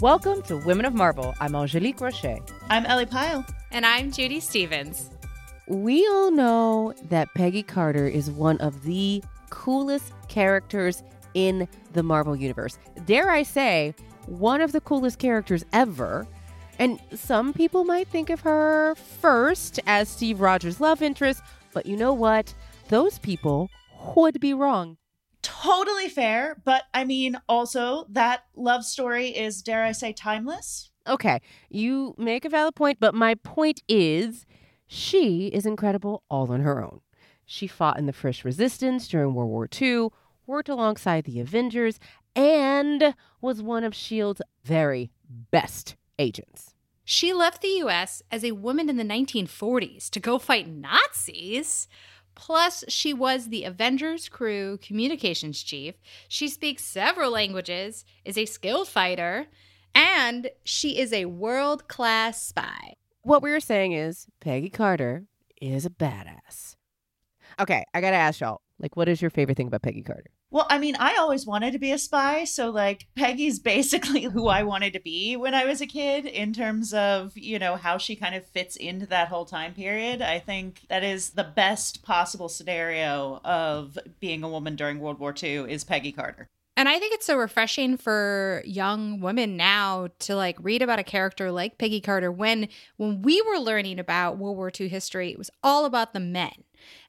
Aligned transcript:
Welcome 0.00 0.40
to 0.44 0.56
Women 0.56 0.86
of 0.86 0.94
Marvel. 0.94 1.34
I'm 1.40 1.54
Angelique 1.54 2.00
Rocher. 2.00 2.38
I'm 2.70 2.86
Ellie 2.86 3.04
Pyle. 3.04 3.44
And 3.70 3.84
I'm 3.84 4.10
Judy 4.10 4.40
Stevens. 4.40 5.10
We 5.68 6.06
all 6.06 6.30
know 6.30 6.94
that 7.10 7.28
Peggy 7.34 7.62
Carter 7.62 8.08
is 8.08 8.30
one 8.30 8.56
of 8.62 8.84
the 8.84 9.22
coolest 9.50 10.14
characters 10.28 11.02
in 11.34 11.68
the 11.92 12.02
Marvel 12.02 12.34
Universe. 12.34 12.78
Dare 13.04 13.28
I 13.28 13.42
say, 13.42 13.94
one 14.24 14.62
of 14.62 14.72
the 14.72 14.80
coolest 14.80 15.18
characters 15.18 15.66
ever. 15.74 16.26
And 16.78 16.98
some 17.14 17.52
people 17.52 17.84
might 17.84 18.08
think 18.08 18.30
of 18.30 18.40
her 18.40 18.94
first 18.94 19.80
as 19.86 20.08
Steve 20.08 20.40
Rogers' 20.40 20.80
love 20.80 21.02
interest, 21.02 21.42
but 21.74 21.84
you 21.84 21.98
know 21.98 22.14
what? 22.14 22.54
Those 22.88 23.18
people 23.18 23.68
would 24.16 24.40
be 24.40 24.54
wrong 24.54 24.96
totally 25.42 26.08
fair, 26.08 26.60
but 26.64 26.84
I 26.94 27.04
mean, 27.04 27.40
also 27.48 28.06
that 28.10 28.44
love 28.54 28.84
story 28.84 29.28
is, 29.28 29.62
dare 29.62 29.84
I 29.84 29.92
say, 29.92 30.12
timeless. 30.12 30.90
Okay, 31.06 31.40
you 31.68 32.14
make 32.18 32.44
a 32.44 32.48
valid 32.50 32.74
point, 32.74 32.98
but 33.00 33.14
my 33.14 33.34
point 33.34 33.82
is 33.88 34.46
she 34.86 35.46
is 35.48 35.66
incredible 35.66 36.22
all 36.28 36.50
on 36.52 36.60
her 36.60 36.82
own. 36.82 37.00
She 37.44 37.66
fought 37.66 37.98
in 37.98 38.06
the 38.06 38.12
French 38.12 38.44
Resistance 38.44 39.08
during 39.08 39.34
World 39.34 39.50
War 39.50 39.68
II, 39.80 40.08
worked 40.46 40.68
alongside 40.68 41.24
the 41.24 41.40
Avengers, 41.40 41.98
and 42.36 43.14
was 43.40 43.62
one 43.62 43.82
of 43.82 43.92
S.H.I.E.L.D.'s 43.92 44.42
very 44.64 45.10
best 45.50 45.96
agents. 46.18 46.74
She 47.04 47.32
left 47.32 47.60
the 47.60 47.80
US 47.84 48.22
as 48.30 48.44
a 48.44 48.52
woman 48.52 48.88
in 48.88 48.96
the 48.96 49.04
1940s 49.04 50.10
to 50.10 50.20
go 50.20 50.38
fight 50.38 50.68
Nazis. 50.68 51.88
Plus, 52.40 52.84
she 52.88 53.12
was 53.12 53.48
the 53.50 53.64
Avengers 53.64 54.30
crew 54.30 54.78
communications 54.78 55.62
chief. 55.62 55.96
She 56.26 56.48
speaks 56.48 56.82
several 56.82 57.30
languages, 57.30 58.06
is 58.24 58.38
a 58.38 58.46
skilled 58.46 58.88
fighter, 58.88 59.48
and 59.94 60.48
she 60.64 60.98
is 60.98 61.12
a 61.12 61.26
world 61.26 61.86
class 61.86 62.42
spy. 62.42 62.94
What 63.20 63.42
we 63.42 63.50
were 63.50 63.60
saying 63.60 63.92
is 63.92 64.26
Peggy 64.40 64.70
Carter 64.70 65.26
is 65.60 65.84
a 65.84 65.90
badass. 65.90 66.76
Okay, 67.60 67.84
I 67.92 68.00
gotta 68.00 68.16
ask 68.16 68.40
y'all, 68.40 68.62
like, 68.78 68.96
what 68.96 69.10
is 69.10 69.20
your 69.20 69.30
favorite 69.30 69.58
thing 69.58 69.66
about 69.66 69.82
Peggy 69.82 70.02
Carter? 70.02 70.30
Well, 70.52 70.66
I 70.68 70.78
mean, 70.78 70.96
I 70.98 71.16
always 71.16 71.46
wanted 71.46 71.72
to 71.72 71.78
be 71.78 71.92
a 71.92 71.98
spy. 71.98 72.44
So, 72.44 72.70
like, 72.70 73.06
Peggy's 73.16 73.58
basically 73.70 74.22
who 74.24 74.48
I 74.48 74.62
wanted 74.64 74.92
to 74.94 75.00
be 75.00 75.36
when 75.36 75.54
I 75.54 75.64
was 75.64 75.80
a 75.80 75.86
kid 75.86 76.26
in 76.26 76.52
terms 76.52 76.92
of, 76.92 77.36
you 77.36 77.58
know, 77.58 77.76
how 77.76 77.98
she 77.98 78.16
kind 78.16 78.34
of 78.34 78.44
fits 78.46 78.76
into 78.76 79.06
that 79.06 79.28
whole 79.28 79.44
time 79.44 79.74
period. 79.74 80.22
I 80.22 80.40
think 80.40 80.82
that 80.88 81.04
is 81.04 81.30
the 81.30 81.44
best 81.44 82.02
possible 82.02 82.48
scenario 82.48 83.40
of 83.44 83.96
being 84.18 84.42
a 84.42 84.48
woman 84.48 84.76
during 84.76 84.98
World 84.98 85.20
War 85.20 85.34
II 85.40 85.72
is 85.72 85.84
Peggy 85.84 86.12
Carter. 86.12 86.48
And 86.76 86.88
I 86.88 86.98
think 86.98 87.12
it's 87.12 87.26
so 87.26 87.36
refreshing 87.36 87.98
for 87.98 88.62
young 88.64 89.20
women 89.20 89.56
now 89.56 90.08
to 90.20 90.34
like 90.34 90.56
read 90.62 90.80
about 90.80 90.98
a 90.98 91.04
character 91.04 91.52
like 91.52 91.76
Peggy 91.76 92.00
Carter 92.00 92.32
when 92.32 92.68
when 92.96 93.20
we 93.20 93.42
were 93.42 93.58
learning 93.58 93.98
about 93.98 94.38
World 94.38 94.56
War 94.56 94.72
II 94.80 94.88
history, 94.88 95.30
it 95.30 95.36
was 95.36 95.50
all 95.62 95.84
about 95.84 96.14
the 96.14 96.20
men. 96.20 96.52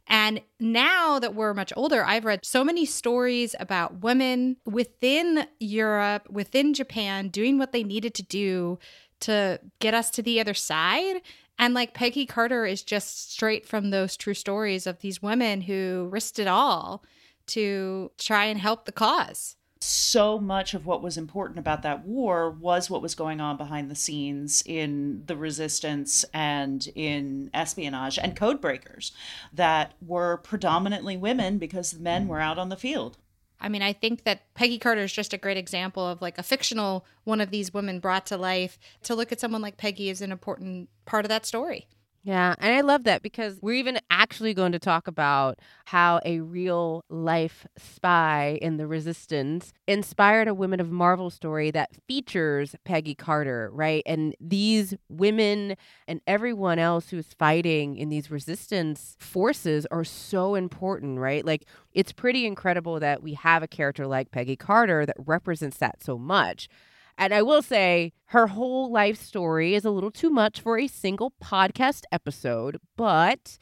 And 0.08 0.42
now 0.60 1.20
that 1.20 1.36
we're 1.36 1.54
much 1.54 1.72
older, 1.76 2.04
I've 2.04 2.26
read 2.26 2.46
so 2.46 2.64
many 2.64 2.86
stories 2.86 3.56
about 3.60 4.02
women 4.02 4.58
within 4.66 5.48
Europe, 5.60 6.30
within 6.30 6.74
Japan, 6.74 7.30
doing 7.30 7.58
what 7.58 7.72
they 7.72 7.84
needed 7.84 8.14
to 8.16 8.24
do 8.24 8.80
to 9.22 9.60
get 9.80 9.94
us 9.94 10.10
to 10.12 10.22
the 10.22 10.40
other 10.40 10.54
side. 10.54 11.22
And 11.58 11.74
like 11.74 11.94
Peggy 11.94 12.26
Carter 12.26 12.66
is 12.66 12.84
just 12.84 13.32
straight 13.32 13.66
from 13.66 13.90
those 13.92 14.18
true 14.18 14.34
stories 14.34 14.88
of 14.88 15.00
these 15.00 15.22
women 15.22 15.62
who 15.62 16.10
risked 16.12 16.40
it 16.40 16.48
all 16.48 17.04
to 17.48 18.12
try 18.18 18.46
and 18.46 18.60
help 18.60 18.86
the 18.86 18.92
cause 18.92 19.56
so 19.84 20.38
much 20.40 20.74
of 20.74 20.86
what 20.86 21.02
was 21.02 21.18
important 21.18 21.58
about 21.58 21.82
that 21.82 22.06
war 22.06 22.52
was 22.52 22.90
what 22.90 23.02
was 23.02 23.16
going 23.16 23.42
on 23.42 23.58
behind 23.58 23.90
the 23.90 23.96
scenes 23.96 24.62
in 24.66 25.24
the 25.26 25.36
resistance 25.36 26.24
and 26.34 26.88
in 26.96 27.50
espionage 27.53 28.19
and 28.19 28.36
code 28.36 28.62
breakers 28.62 29.12
that 29.52 29.94
were 30.06 30.38
predominantly 30.38 31.18
women 31.18 31.58
because 31.58 31.92
the 31.92 32.00
men 32.00 32.28
were 32.28 32.40
out 32.40 32.59
on 32.59 32.69
the 32.69 32.78
field. 32.78 33.18
I 33.59 33.69
mean, 33.69 33.81
I 33.81 33.94
think 33.94 34.24
that 34.24 34.53
Peggy 34.56 34.80
Carter 34.80 35.02
is 35.02 35.14
just 35.14 35.34
a 35.34 35.38
great 35.38 35.58
example 35.58 36.08
of 36.08 36.22
like 36.22 36.38
a 36.38 36.44
fictional 36.44 37.06
one 37.24 37.42
of 37.42 37.52
these 37.52 37.74
women 37.74 38.00
brought 38.00 38.25
to 38.28 38.38
life. 38.38 38.80
To 39.03 39.16
look 39.16 39.31
at 39.31 39.40
someone 39.40 39.62
like 39.62 39.78
Peggy 39.78 40.09
is 40.09 40.22
an 40.22 40.31
important 40.31 40.90
part 41.06 41.25
of 41.25 41.30
that 41.30 41.46
story. 41.46 41.88
Yeah, 42.24 42.54
and 42.59 42.72
I 42.76 42.82
love 42.82 43.06
that 43.06 43.24
because 43.24 43.58
we're 43.64 43.74
even 43.74 43.98
actually 44.12 44.54
going 44.54 44.74
to 44.74 44.80
talk 44.80 45.08
about 45.08 45.58
how 45.86 46.20
a 46.24 46.40
real 46.42 47.04
life 47.09 47.66
spy 47.78 48.59
in 48.62 48.78
the 48.78 48.86
resistance 48.86 49.74
inspired 49.88 50.48
a 50.48 50.54
Women 50.54 50.80
of 50.80 50.92
Marvel 50.92 51.31
story 51.31 51.72
that 51.72 51.90
features 52.08 52.76
Peggy 52.86 53.16
Carter, 53.16 53.72
right? 53.74 54.04
And 54.06 54.36
these 54.40 54.94
women 55.10 55.76
and 56.08 56.22
everyone 56.28 56.78
else 56.78 57.10
who's 57.10 57.34
fighting 57.40 57.98
in 57.98 58.10
these 58.10 58.30
resistance 58.30 59.16
forces 59.20 59.88
are 59.90 60.04
so 60.04 60.54
important, 60.54 61.18
right? 61.18 61.44
Like 61.44 61.66
it's 61.92 62.12
pretty 62.14 62.46
incredible 62.46 63.00
that 63.00 63.24
we 63.24 63.34
have 63.34 63.64
a 63.64 63.68
character 63.68 64.06
like 64.06 64.30
Peggy 64.30 64.56
Carter 64.56 65.08
that 65.08 65.18
represents 65.26 65.78
that 65.78 66.04
so 66.04 66.20
much. 66.20 66.70
And 67.22 67.36
I 67.36 67.44
will 67.44 67.62
say 67.62 68.14
her 68.30 68.48
whole 68.48 68.92
life 68.92 69.22
story 69.22 69.76
is 69.76 69.86
a 69.86 69.92
little 69.92 70.09
too 70.09 70.32
much 70.32 70.59
for 70.59 70.80
a 70.80 70.88
single 70.88 71.32
podcast 71.40 72.02
episode, 72.12 72.80
but 72.98 73.59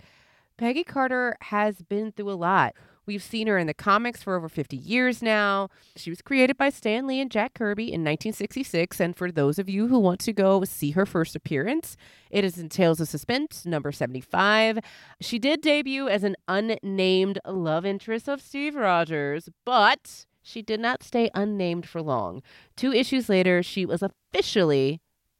Peggy 0.58 0.86
Carter 0.86 1.36
has 1.42 1.81
been 1.81 2.14
through 2.14 2.31
a 2.31 2.40
lot. 2.40 2.74
We've 3.06 3.22
seen 3.22 3.48
her 3.48 3.58
in 3.58 3.68
the 3.68 3.74
comics 3.74 4.24
for 4.24 4.38
over 4.38 4.48
50 4.48 4.78
years 4.78 5.22
now. 5.22 5.68
She 5.98 6.09
was 6.09 6.22
created 6.22 6.56
by 6.56 6.69
Stan 6.69 7.06
Lee 7.06 7.19
and 7.19 7.30
Jack 7.30 7.53
Kirby 7.53 7.88
in 7.88 8.00
1966. 8.00 9.02
And 9.02 9.14
for 9.14 9.30
those 9.30 9.59
of 9.59 9.68
you 9.68 9.88
who 9.88 10.00
want 10.00 10.22
to 10.22 10.31
go 10.31 10.64
see 10.64 10.92
her 10.92 11.06
first 11.06 11.36
appearance, 11.36 11.98
it 12.31 12.46
is 12.46 12.58
in 12.58 12.69
Tales 12.69 13.02
of 13.02 13.09
Suspense, 13.09 13.66
number 13.66 13.92
75. 13.92 14.80
She 15.19 15.38
did 15.38 15.59
debut 15.59 16.08
as 16.08 16.24
an 16.24 16.38
unnamed 16.48 17.40
love 17.46 17.86
interest 17.86 18.30
of 18.30 18.40
Steve 18.40 18.75
Rogers, 18.75 19.50
but 19.66 20.28
she 20.50 20.62
did 20.62 20.80
not 20.80 21.04
stay 21.04 21.30
unnamed 21.36 21.88
for 21.88 22.02
long. 22.02 22.42
Two 22.76 22.92
issues 22.92 23.30
later, 23.30 23.62
she 23.62 23.86
was 23.86 24.02
officially 24.02 25.00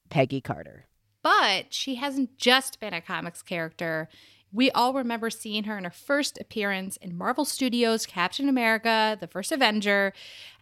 Peggy 0.09 0.40
Carter. 0.40 0.86
But 1.24 1.74
she 1.74 1.96
hasn't 1.96 2.38
just 2.38 2.80
been 2.80 2.94
a 2.94 3.02
comics 3.02 3.42
character. 3.42 4.08
We 4.52 4.72
all 4.72 4.94
remember 4.94 5.30
seeing 5.30 5.66
her 5.66 5.78
in 5.78 5.84
her 5.84 5.90
first 5.90 6.40
appearance 6.40 6.97
in 6.97 7.18
Marvel 7.18 7.46
Studios' 7.46 8.06
Captain 8.06 8.50
America, 8.50 9.18
The 9.20 9.28
First 9.28 9.52
Avenger. 9.52 10.14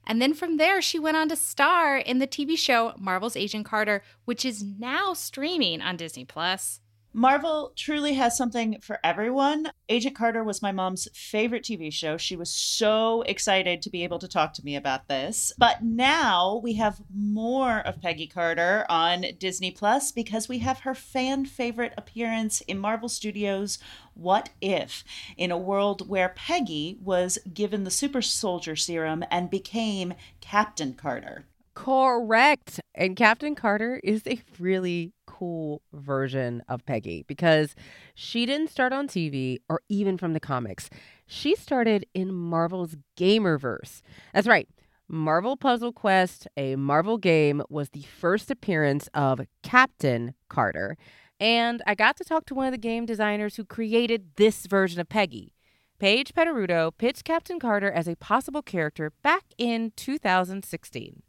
And 0.06 0.22
then 0.22 0.34
from 0.34 0.58
there, 0.58 0.82
she 0.82 1.00
went 1.00 1.18
on 1.18 1.30
to 1.30 1.36
star 1.36 1.98
in 1.98 2.20
the 2.20 2.28
TV 2.28 2.58
show 2.58 2.94
Marvel's 2.98 3.38
Agent 3.38 3.66
Carter, 3.66 4.02
which 4.26 4.46
is 4.46 4.64
now 4.64 5.14
streaming 5.14 5.82
on 5.82 5.98
Disney 5.98 6.26
Plus. 6.26 6.82
Marvel 7.18 7.74
truly 7.76 8.14
has 8.14 8.38
something 8.38 8.80
for 8.80 9.00
everyone. 9.04 9.72
Agent 9.90 10.16
Carter 10.16 10.44
was 10.44 10.62
my 10.62 10.72
mom's 10.72 11.08
favorite 11.16 11.64
TV 11.64 11.92
show. 11.92 12.16
She 12.16 12.36
was 12.36 12.52
so 12.52 13.24
excited 13.24 13.82
to 13.82 13.90
be 13.90 14.04
able 14.04 14.20
to 14.20 14.28
talk 14.28 14.54
to 14.54 14.64
me 14.64 14.76
about 14.76 15.08
this. 15.08 15.52
But 15.58 15.84
now 15.84 16.62
we 16.64 16.74
have 16.74 17.02
more 17.12 17.80
of 17.80 18.04
Peggy 18.04 18.28
Carter 18.28 18.86
on 18.88 19.26
Disney 19.40 19.72
Plus 19.72 20.12
because 20.12 20.48
we 20.48 20.60
have 20.60 20.82
her 20.82 20.94
fan 20.94 21.46
favorite 21.48 21.96
appearance 21.98 22.62
in 22.62 22.78
Marvel 22.78 23.10
Studios' 23.10 23.80
What 24.14 24.52
If, 24.62 25.04
in 25.38 25.50
a 25.50 25.58
world 25.58 26.08
where 26.08 26.30
Peggy 26.30 27.00
was 27.04 27.40
given 27.52 27.84
the 27.84 27.90
super 27.90 28.22
soldier 28.22 28.76
serum 28.76 29.26
and 29.32 29.50
became 29.50 30.14
Captain 30.40 30.94
Carter. 30.94 31.48
Correct. 31.74 32.80
And 32.94 33.16
Captain 33.16 33.56
Carter 33.56 34.00
is 34.04 34.22
a 34.28 34.40
really 34.60 35.14
cool 35.38 35.82
version 35.94 36.64
of 36.68 36.86
Peggy 36.86 37.24
because 37.28 37.76
she 38.16 38.46
didn't 38.46 38.70
start 38.70 38.94
on 38.94 39.08
TV 39.08 39.58
or 39.70 39.82
even 39.90 40.18
from 40.18 40.34
the 40.34 40.40
comics. 40.40 40.90
She 41.28 41.56
started 41.56 42.06
in 42.14 42.34
Marvel's 42.34 42.96
Gamerverse. 43.18 44.02
That's 44.34 44.48
right. 44.48 44.68
Marvel 45.08 45.56
Puzzle 45.56 45.94
Quest, 45.94 46.48
a 46.58 46.76
Marvel 46.76 47.18
game, 47.18 47.62
was 47.70 47.90
the 47.90 48.02
first 48.02 48.50
appearance 48.50 49.08
of 49.14 49.42
Captain 49.64 50.34
Carter. 50.50 50.98
And 51.40 51.82
I 51.86 51.94
got 51.96 52.18
to 52.18 52.24
talk 52.24 52.46
to 52.48 52.56
one 52.56 52.66
of 52.66 52.72
the 52.72 52.78
game 52.78 53.06
designers 53.06 53.56
who 53.56 53.64
created 53.64 54.32
this 54.38 54.66
version 54.66 55.00
of 55.00 55.08
Peggy. 55.08 55.54
Paige 56.00 56.34
Pettoruto 56.34 56.92
pitched 56.98 57.24
Captain 57.24 57.60
Carter 57.60 57.92
as 57.92 58.08
a 58.08 58.16
possible 58.16 58.62
character 58.62 59.12
back 59.24 59.44
in 59.58 59.94
2016. 59.96 61.22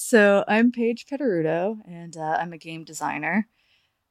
So 0.00 0.44
I'm 0.46 0.70
Paige 0.70 1.06
Pettoruto, 1.06 1.80
and 1.84 2.16
uh, 2.16 2.38
I'm 2.38 2.52
a 2.52 2.56
game 2.56 2.84
designer. 2.84 3.48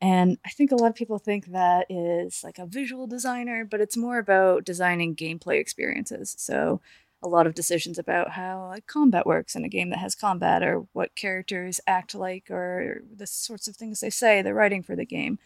And 0.01 0.37
I 0.45 0.49
think 0.49 0.73
a 0.73 0.75
lot 0.75 0.89
of 0.89 0.95
people 0.95 1.17
think 1.17 1.45
that 1.53 1.85
is 1.89 2.43
like 2.43 2.59
a 2.59 2.65
visual 2.65 3.07
designer, 3.07 3.63
but 3.63 3.79
it's 3.79 3.95
more 3.95 4.17
about 4.17 4.65
designing 4.65 5.15
gameplay 5.15 5.61
experiences. 5.61 6.35
So 6.37 6.81
a 7.23 7.29
lot 7.29 7.47
of 7.47 7.55
decisions 7.55 7.97
about 7.97 8.31
how 8.31 8.67
like 8.67 8.85
combat 8.85 9.25
works 9.25 9.55
in 9.55 9.63
a 9.63 9.69
game 9.69 9.89
that 9.91 9.99
has 9.99 10.13
combat, 10.13 10.61
or 10.61 10.87
what 10.91 11.15
characters 11.15 11.79
act 11.87 12.13
like, 12.13 12.51
or 12.51 13.03
the 13.15 13.25
sorts 13.25 13.69
of 13.69 13.77
things 13.77 14.01
they 14.01 14.09
say, 14.09 14.41
the 14.41 14.53
writing 14.53 14.83
for 14.83 14.97
the 14.97 15.05
game, 15.05 15.39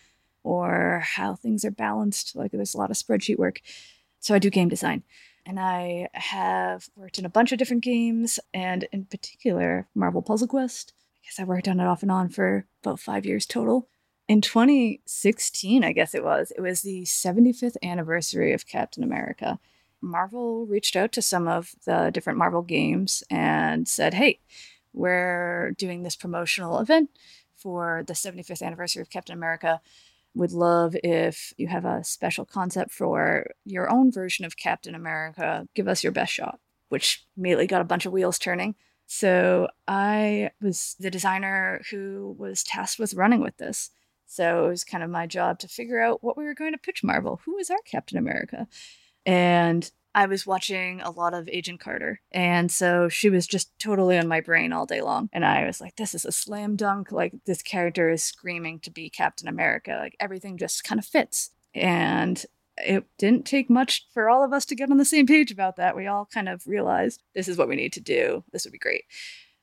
or 0.44 1.04
how 1.06 1.36
things 1.36 1.64
are 1.64 1.70
balanced. 1.70 2.36
Like 2.36 2.50
there's 2.50 2.74
a 2.74 2.80
lot 2.80 2.90
of 2.90 2.98
spreadsheet 2.98 3.38
work. 3.38 3.62
So 4.20 4.34
I 4.34 4.40
do 4.40 4.50
game 4.50 4.70
design. 4.70 5.04
And 5.46 5.60
I 5.60 6.10
have 6.14 6.90
worked 6.96 7.20
in 7.20 7.26
a 7.26 7.30
bunch 7.30 7.52
of 7.52 7.58
different 7.58 7.84
games, 7.84 8.40
and 8.54 8.88
in 8.92 9.06
particular, 9.06 9.88
Marvel 9.96 10.22
Puzzle 10.22 10.48
Quest. 10.48 10.94
I 11.16 11.26
guess 11.26 11.40
I 11.40 11.44
worked 11.44 11.68
on 11.68 11.80
it 11.80 11.88
off 11.88 12.04
and 12.04 12.12
on 12.12 12.30
for 12.30 12.66
about 12.84 13.00
five 13.00 13.26
years 13.26 13.46
total. 13.46 13.88
In 14.28 14.42
2016, 14.42 15.84
I 15.84 15.92
guess 15.92 16.14
it 16.14 16.24
was, 16.24 16.52
it 16.56 16.62
was 16.62 16.82
the 16.82 17.04
75th 17.04 17.76
anniversary 17.84 18.54
of 18.54 18.68
Captain 18.68 19.04
America. 19.04 19.60
Marvel 20.00 20.66
reached 20.66 20.96
out 20.96 21.12
to 21.14 21.22
some 21.22 21.48
of 21.48 21.76
the 21.86 22.12
different 22.14 22.40
Marvel 22.40 22.62
games 22.62 23.24
and 23.30 23.88
said, 23.88 24.14
hey, 24.14 24.40
we're 24.94 25.72
doing 25.78 26.04
this 26.04 26.16
promotional 26.16 26.80
event 26.80 27.10
for 27.56 28.04
the 28.08 28.14
75th 28.14 28.62
anniversary 28.62 29.02
of 29.02 29.10
Captain 29.10 29.36
America. 29.36 29.82
Would 30.34 30.54
love 30.54 30.96
if 31.04 31.54
you 31.58 31.68
have 31.68 31.84
a 31.84 32.04
special 32.04 32.46
concept 32.46 32.92
for 32.92 33.48
your 33.66 33.92
own 33.92 34.12
version 34.12 34.46
of 34.46 34.56
Captain 34.56 34.96
America. 34.96 35.68
Give 35.76 35.88
us 35.88 36.04
your 36.04 36.14
best 36.14 36.32
shot, 36.32 36.60
which 36.90 37.26
immediately 37.38 37.68
got 37.68 37.82
a 37.82 37.86
bunch 37.86 38.06
of 38.06 38.14
wheels 38.14 38.40
turning. 38.40 38.76
So 39.08 39.68
I 39.90 40.52
was 40.62 40.96
the 41.00 41.12
designer 41.12 41.82
who 41.92 42.34
was 42.40 42.64
tasked 42.64 42.98
with 42.98 43.14
running 43.14 43.42
with 43.42 43.58
this. 43.58 43.90
So 44.26 44.68
it 44.68 44.70
was 44.70 44.86
kind 44.86 45.04
of 45.04 45.10
my 45.10 45.28
job 45.28 45.60
to 45.60 45.68
figure 45.68 46.02
out 46.02 46.24
what 46.24 46.38
we 46.38 46.46
were 46.46 46.54
going 46.54 46.72
to 46.72 46.78
pitch 46.78 47.04
Marvel. 47.04 47.42
Who 47.44 47.58
is 47.58 47.70
our 47.70 47.82
Captain 47.86 48.18
America? 48.18 48.68
And 49.26 49.92
I 50.14 50.26
was 50.26 50.46
watching 50.46 51.02
a 51.02 51.12
lot 51.12 51.34
of 51.34 51.48
Agent 51.50 51.80
Carter. 51.80 52.22
And 52.32 52.72
so 52.72 53.08
she 53.08 53.30
was 53.30 53.48
just 53.48 53.72
totally 53.80 54.18
on 54.18 54.28
my 54.28 54.42
brain 54.42 54.74
all 54.74 54.86
day 54.86 55.02
long. 55.02 55.30
And 55.32 55.46
I 55.46 55.66
was 55.66 55.80
like, 55.80 55.96
this 55.96 56.14
is 56.14 56.26
a 56.26 56.32
slam 56.32 56.76
dunk. 56.76 57.12
Like, 57.12 57.34
this 57.46 57.62
character 57.62 58.10
is 58.10 58.24
screaming 58.24 58.80
to 58.82 58.92
be 58.92 59.10
Captain 59.10 59.48
America. 59.48 59.98
Like, 60.00 60.16
everything 60.20 60.58
just 60.58 60.84
kind 60.84 61.00
of 61.00 61.06
fits. 61.06 61.52
And 61.74 62.44
it 62.78 63.06
didn't 63.18 63.46
take 63.46 63.70
much 63.70 64.08
for 64.14 64.30
all 64.30 64.44
of 64.44 64.54
us 64.54 64.66
to 64.66 64.76
get 64.76 64.92
on 64.92 64.98
the 64.98 65.06
same 65.06 65.28
page 65.28 65.52
about 65.52 65.78
that. 65.78 65.96
We 65.96 66.08
all 66.08 66.26
kind 66.26 66.50
of 66.50 66.68
realized 66.68 67.24
this 67.34 67.48
is 67.48 67.58
what 67.58 67.70
we 67.70 67.76
need 67.76 67.94
to 67.94 68.02
do. 68.02 68.44
This 68.52 68.66
would 68.66 68.74
be 68.74 68.80
great. 68.80 69.04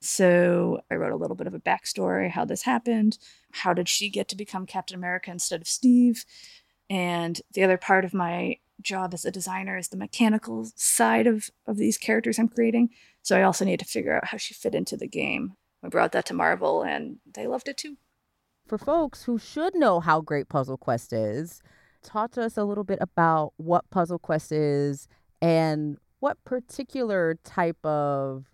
So 0.01 0.81
I 0.91 0.95
wrote 0.95 1.13
a 1.13 1.17
little 1.17 1.37
bit 1.37 1.49
of 1.49 1.55
a 1.55 1.61
backstory 1.61 2.31
how 2.31 2.45
this 2.45 2.63
happened. 2.63 3.19
How 3.51 3.75
did 3.75 3.89
she 3.89 4.09
get 4.09 4.29
to 4.29 4.37
become 4.37 4.65
Captain 4.65 4.97
America 4.97 5.31
instead 5.31 5.61
of 5.61 5.67
Steve? 5.67 6.25
And 6.89 7.41
the 7.53 7.65
other 7.65 7.77
part 7.77 8.05
of 8.05 8.15
my 8.15 8.59
job 8.83 9.15
as 9.15 9.25
a 9.25 9.31
designer 9.31 9.77
is 9.77 9.89
the 9.89 9.97
mechanical 9.97 10.69
side 10.77 11.27
of, 11.27 11.51
of 11.67 11.77
these 11.77 11.99
characters 11.99 12.39
I'm 12.39 12.49
creating. 12.49 12.91
So 13.23 13.37
I 13.37 13.43
also 13.43 13.65
need 13.65 13.81
to 13.81 13.85
figure 13.85 14.17
out 14.17 14.27
how 14.27 14.39
she 14.39 14.55
fit 14.55 14.75
into 14.75 14.97
the 14.97 15.09
game. 15.09 15.55
We 15.83 15.89
brought 15.89 16.13
that 16.13 16.27
to 16.27 16.35
Marvel 16.35 16.83
and 16.83 17.19
they 17.35 17.47
loved 17.47 17.69
it 17.69 17.77
too. 17.77 17.97
For 18.67 18.79
folks 18.79 19.25
who 19.25 19.39
should 19.39 19.75
know 19.75 20.01
how 20.01 20.21
great 20.21 20.49
Puzzle 20.49 20.77
Quest 20.77 21.13
is, 21.13 21.63
talk 22.03 22.33
to 22.33 22.43
us 22.43 22.57
a 22.57 22.65
little 22.65 22.85
bit 22.85 22.99
about 23.01 23.53
what 23.57 23.89
Puzzle 23.91 24.19
Quest 24.19 24.53
is 24.53 25.09
and 25.41 25.97
what 26.21 26.43
particular 26.45 27.39
type 27.45 27.85
of 27.85 28.47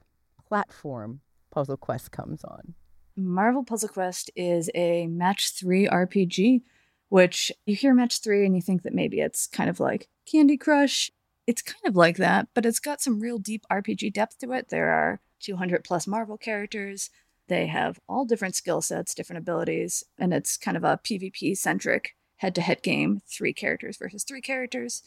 platform 0.47 1.21
Puzzle 1.51 1.77
Quest 1.77 2.13
comes 2.13 2.45
on. 2.45 2.75
Marvel 3.17 3.65
Puzzle 3.65 3.89
Quest 3.89 4.31
is 4.37 4.71
a 4.75 5.07
match 5.07 5.53
three 5.53 5.87
RPG 5.87 6.63
which 7.09 7.53
you 7.67 7.77
hear 7.77 7.95
match 7.95 8.21
three 8.21 8.45
and 8.45 8.55
you 8.55 8.63
think 8.63 8.83
that 8.83 8.95
maybe 8.95 9.21
it's 9.21 9.47
kind 9.47 9.71
of 9.71 9.81
like 9.81 10.09
Candy 10.31 10.57
Crush. 10.57 11.11
It's 11.47 11.63
kind 11.63 11.87
of 11.87 11.97
like 11.97 12.17
that, 12.17 12.49
but 12.55 12.65
it's 12.65 12.81
got 12.81 13.01
some 13.01 13.21
real 13.21 13.39
deep 13.39 13.65
RPG 13.71 14.13
depth 14.13 14.39
to 14.39 14.53
it. 14.53 14.69
There 14.71 14.91
are 14.91 15.21
200 15.41 15.85
plus 15.85 16.07
Marvel 16.07 16.39
characters. 16.39 17.11
They 17.49 17.67
have 17.67 18.01
all 18.09 18.25
different 18.25 18.57
skill 18.57 18.81
sets, 18.81 19.15
different 19.15 19.41
abilities, 19.41 20.03
and 20.19 20.33
it's 20.33 20.57
kind 20.57 20.77
of 20.77 20.85
a 20.85 20.99
PvP 21.05 21.57
centric 21.57 22.17
head 22.37 22.55
to 22.55 22.63
head 22.63 22.83
game 22.83 23.21
three 23.29 23.53
characters 23.53 23.97
versus 23.99 24.25
three 24.25 24.41
characters. 24.41 25.03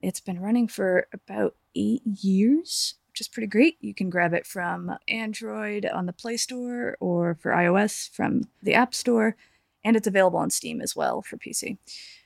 It's 0.00 0.20
been 0.20 0.40
running 0.40 0.68
for 0.68 1.06
about 1.12 1.56
eight 1.74 2.02
years, 2.04 2.94
which 3.08 3.20
is 3.20 3.28
pretty 3.28 3.46
great. 3.46 3.76
You 3.80 3.94
can 3.94 4.10
grab 4.10 4.32
it 4.34 4.46
from 4.46 4.96
Android 5.08 5.86
on 5.86 6.06
the 6.06 6.12
Play 6.12 6.36
Store 6.36 6.96
or 7.00 7.36
for 7.40 7.52
iOS 7.52 8.10
from 8.10 8.42
the 8.62 8.74
App 8.74 8.94
Store 8.94 9.36
and 9.84 9.96
it's 9.96 10.06
available 10.06 10.38
on 10.38 10.50
Steam 10.50 10.80
as 10.80 10.96
well 10.96 11.22
for 11.22 11.36
PC. 11.36 11.78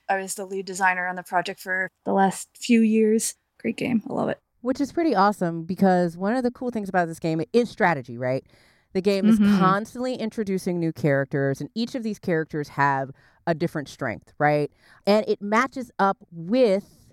I 0.09 0.19
was 0.19 0.35
the 0.35 0.47
lead 0.47 0.67
designer 0.67 1.07
on 1.07 1.17
the 1.17 1.23
project 1.23 1.61
for 1.61 1.91
the 2.05 2.13
last 2.13 2.49
few 2.55 2.81
years. 2.81 3.35
Great 3.61 3.77
game. 3.77 4.03
I 4.09 4.13
love 4.13 4.29
it. 4.29 4.39
Which 4.61 4.81
is 4.81 4.93
pretty 4.93 5.15
awesome 5.15 5.65
because 5.65 6.17
one 6.17 6.35
of 6.35 6.43
the 6.43 6.51
cool 6.51 6.71
things 6.71 6.89
about 6.89 7.09
this 7.09 7.19
game 7.19 7.43
is 7.53 7.69
strategy, 7.71 8.17
right? 8.17 8.45
The 8.95 9.03
game 9.03 9.27
mm-hmm. 9.27 9.45
is 9.45 9.59
constantly 9.59 10.15
introducing 10.15 10.81
new 10.81 10.93
characters, 10.93 11.61
and 11.61 11.69
each 11.75 11.95
of 11.95 12.03
these 12.03 12.19
characters 12.19 12.69
have 12.69 13.11
a 13.47 13.55
different 13.55 13.89
strength, 13.89 14.33
right? 14.39 14.71
And 15.07 15.29
it 15.29 15.43
matches 15.43 15.91
up 15.99 16.17
with 16.33 17.07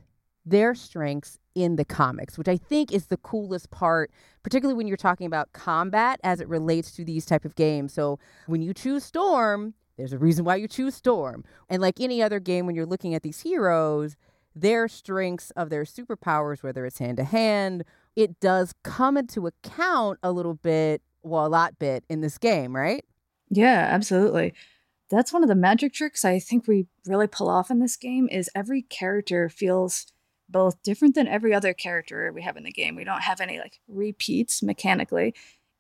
their 0.46 0.76
strengths 0.76 1.38
in 1.54 1.76
the 1.76 1.86
comics, 1.86 2.38
which 2.38 2.48
I 2.48 2.58
think 2.58 2.92
is 2.92 3.08
the 3.08 3.18
coolest 3.18 3.72
part, 3.72 4.12
particularly 4.44 4.78
when 4.78 4.88
you're 4.88 4.98
talking 4.98 5.26
about 5.26 5.54
combat 5.54 6.20
as 6.24 6.40
it 6.40 6.48
relates 6.48 6.92
to 6.94 7.06
these 7.06 7.26
type 7.26 7.46
of 7.46 7.56
games. 7.56 7.94
So 7.94 8.20
when 8.46 8.62
you 8.62 8.74
choose 8.74 9.04
Storm, 9.04 9.74
there's 9.98 10.14
a 10.14 10.18
reason 10.18 10.46
why 10.46 10.56
you 10.58 10.68
choose 10.68 10.96
Storm. 10.96 11.44
And 11.70 11.82
like 11.82 12.00
any 12.00 12.22
other 12.22 12.40
game, 12.40 12.66
when 12.66 12.76
you're 12.76 12.86
looking 12.86 13.14
at 13.14 13.24
these 13.24 13.42
heroes, 13.42 14.16
their 14.56 14.88
strengths 14.88 15.52
of 15.52 15.70
their 15.70 15.84
superpowers, 15.84 16.64
whether 16.64 16.86
it's 16.86 17.00
hand 17.00 17.18
to 17.18 17.24
hand, 17.24 17.84
it 18.16 18.40
does 18.40 18.74
come 18.84 19.18
into 19.18 19.48
account 19.48 20.20
a 20.24 20.32
little 20.32 20.54
bit, 20.54 21.02
well, 21.24 21.46
a 21.46 21.48
lot 21.48 21.78
bit 21.80 22.04
in 22.10 22.22
this 22.22 22.38
game, 22.38 22.76
right? 22.76 23.04
Yeah, 23.50 23.88
absolutely. 23.92 24.54
That's 25.10 25.32
one 25.32 25.44
of 25.44 25.50
the 25.50 25.56
magic 25.56 25.94
tricks 25.94 26.26
I 26.26 26.40
think 26.40 26.68
we 26.68 26.88
really 27.06 27.28
pull 27.28 27.50
off 27.50 27.70
in 27.70 27.80
this 27.80 27.96
game 27.96 28.28
is 28.32 28.50
every 28.56 28.82
character 28.82 29.50
feels 29.50 30.08
both 30.50 30.82
different 30.84 31.16
than 31.16 31.28
every 31.28 31.54
other 31.54 31.74
character 31.74 32.32
we 32.34 32.42
have 32.42 32.58
in 32.58 32.64
the 32.64 32.72
game. 32.72 32.96
We 32.96 33.04
don't 33.04 33.22
have 33.22 33.42
any 33.42 33.60
like 33.60 33.80
repeats 33.88 34.64
mechanically. 34.64 35.34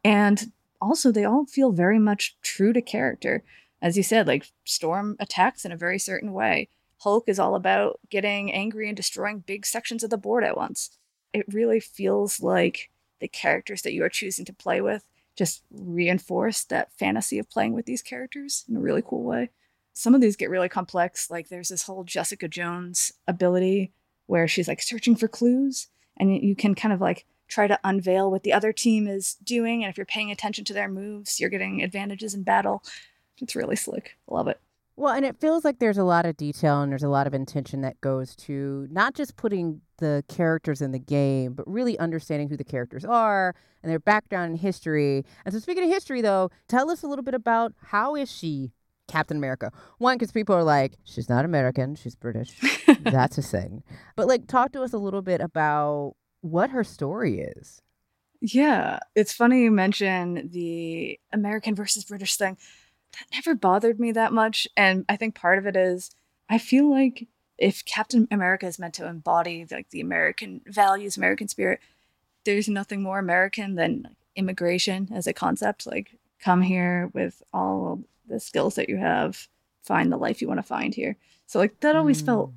And 0.04 0.52
also 0.82 1.12
they 1.12 1.26
all 1.26 1.46
feel 1.46 1.72
very 1.72 2.00
much 2.00 2.36
true 2.42 2.74
to 2.74 2.82
character 2.82 3.44
as 3.82 3.98
you 3.98 4.04
said, 4.04 4.28
like 4.28 4.52
Storm 4.64 5.16
attacks 5.20 5.66
in 5.66 5.72
a 5.72 5.78
very 5.78 6.00
certain 6.00 6.34
way. 6.34 6.70
Hulk 7.00 7.26
is 7.28 7.40
all 7.40 7.56
about 7.56 8.00
getting 8.10 8.52
angry 8.52 8.88
and 8.88 8.96
destroying 8.96 9.40
big 9.40 9.66
sections 9.66 10.04
of 10.04 10.10
the 10.10 10.18
board 10.18 10.44
at 10.44 10.58
once. 10.58 10.98
It 11.34 11.46
really 11.54 11.80
feels 11.80 12.42
like 12.42 12.90
the 13.20 13.28
characters 13.28 13.82
that 13.82 13.94
you 13.94 14.04
are 14.04 14.10
choosing 14.10 14.46
to 14.46 14.54
play 14.54 14.82
with 14.82 15.04
just 15.36 15.64
reinforce 15.70 16.64
that 16.66 16.92
fantasy 16.94 17.40
of 17.40 17.50
playing 17.50 17.74
with 17.74 17.86
these 17.86 18.02
characters 18.02 18.64
in 18.70 18.76
a 18.76 18.80
really 18.80 19.04
cool 19.06 19.24
way. 19.24 19.50
Some 19.94 20.16
of 20.16 20.22
these 20.22 20.36
get 20.36 20.50
really 20.50 20.70
complex. 20.70 21.30
Like 21.30 21.50
there's 21.50 21.70
this 21.70 21.84
whole 21.84 22.04
Jessica 22.04 22.48
Jones 22.48 23.14
ability 23.28 23.92
where 24.28 24.48
she's 24.48 24.68
like 24.68 24.82
searching 24.82 25.16
for 25.16 25.28
clues 25.28 25.88
and 26.18 26.36
you 26.36 26.56
can 26.56 26.76
kind 26.76 26.94
of 26.94 27.02
like 27.02 27.26
try 27.48 27.68
to 27.68 27.80
unveil 27.84 28.32
what 28.32 28.44
the 28.44 28.54
other 28.54 28.74
team 28.74 29.08
is 29.08 29.36
doing. 29.44 29.84
And 29.84 29.90
if 29.90 29.98
you're 29.98 30.06
paying 30.06 30.32
attention 30.32 30.66
to 30.66 30.74
their 30.74 30.90
moves, 30.90 31.40
you're 31.40 31.50
getting 31.50 31.84
advantages 31.84 32.34
in 32.34 32.44
battle. 32.44 32.84
It's 33.42 33.56
really 33.56 33.76
slick. 33.76 34.18
Love 34.28 34.48
it. 34.48 34.60
Well, 34.98 35.14
and 35.14 35.26
it 35.26 35.40
feels 35.42 35.66
like 35.66 35.80
there's 35.80 35.98
a 35.98 36.06
lot 36.06 36.26
of 36.26 36.38
detail 36.38 36.82
and 36.82 36.90
there's 36.90 37.04
a 37.04 37.10
lot 37.10 37.28
of 37.28 37.34
intention 37.34 37.82
that 37.82 38.00
goes 38.00 38.34
to 38.38 38.88
not 38.90 39.14
just 39.14 39.36
putting 39.36 39.82
the 39.98 40.24
characters 40.30 40.82
in 40.82 40.94
the 40.94 41.00
game, 41.00 41.54
but 41.54 41.70
really 41.70 42.00
understanding 42.00 42.48
who 42.48 42.56
the 42.56 42.64
characters 42.64 43.04
are 43.04 43.54
and 43.84 43.92
their 43.92 44.00
background 44.00 44.52
and 44.52 44.60
history. 44.60 45.26
And 45.44 45.54
so, 45.54 45.60
speaking 45.60 45.84
of 45.84 45.90
history, 45.90 46.22
though, 46.22 46.50
tell 46.70 46.90
us 46.90 47.04
a 47.04 47.08
little 47.08 47.24
bit 47.24 47.34
about 47.34 47.74
how 47.88 48.16
is 48.16 48.32
she 48.32 48.72
Captain 49.10 49.36
America? 49.36 49.70
One, 49.98 50.18
because 50.18 50.32
people 50.32 50.56
are 50.56 50.64
like, 50.64 50.94
she's 51.04 51.28
not 51.28 51.44
American, 51.44 51.96
she's 51.96 52.16
British. 52.16 52.58
That's 53.02 53.38
a 53.38 53.42
thing. 53.42 53.84
But 54.16 54.28
like, 54.28 54.48
talk 54.48 54.72
to 54.74 54.82
us 54.82 54.94
a 54.94 54.98
little 54.98 55.22
bit 55.22 55.42
about 55.42 56.16
what 56.40 56.70
her 56.70 56.86
story 56.86 57.40
is. 57.40 57.82
Yeah, 58.40 59.00
it's 59.16 59.34
funny 59.34 59.64
you 59.64 59.72
mention 59.72 60.50
the 60.52 61.20
American 61.34 61.76
versus 61.76 62.06
British 62.06 62.38
thing 62.38 62.58
that 63.20 63.36
never 63.36 63.56
bothered 63.56 64.00
me 64.00 64.12
that 64.12 64.34
much. 64.34 64.68
And 64.76 65.06
I 65.10 65.16
think 65.16 65.36
part 65.36 65.58
of 65.58 65.66
it 65.66 65.76
is 65.76 66.12
I 66.50 66.58
feel 66.58 66.90
like 66.90 67.28
if 67.58 67.86
Captain 67.86 68.28
America 68.32 68.66
is 68.66 68.80
meant 68.80 68.94
to 68.96 69.08
embody 69.08 69.66
like 69.72 69.90
the 69.90 70.02
American 70.02 70.62
values, 70.68 71.18
American 71.18 71.48
spirit, 71.48 71.80
there's 72.44 72.68
nothing 72.68 73.02
more 73.02 73.20
American 73.20 73.76
than 73.76 74.16
immigration 74.36 75.10
as 75.14 75.28
a 75.28 75.34
concept. 75.34 75.88
Like, 75.88 76.18
come 76.40 76.62
here 76.62 77.10
with 77.14 77.42
all 77.54 78.02
the 78.28 78.40
skills 78.40 78.76
that 78.76 78.90
you 78.90 78.98
have, 78.98 79.48
find 79.84 80.12
the 80.12 80.18
life 80.18 80.42
you 80.42 80.48
want 80.48 80.60
to 80.60 80.64
find 80.64 80.94
here. 80.94 81.18
So, 81.48 81.60
like, 81.60 81.80
that 81.80 81.96
always 81.96 82.22
mm. 82.22 82.26
felt 82.26 82.52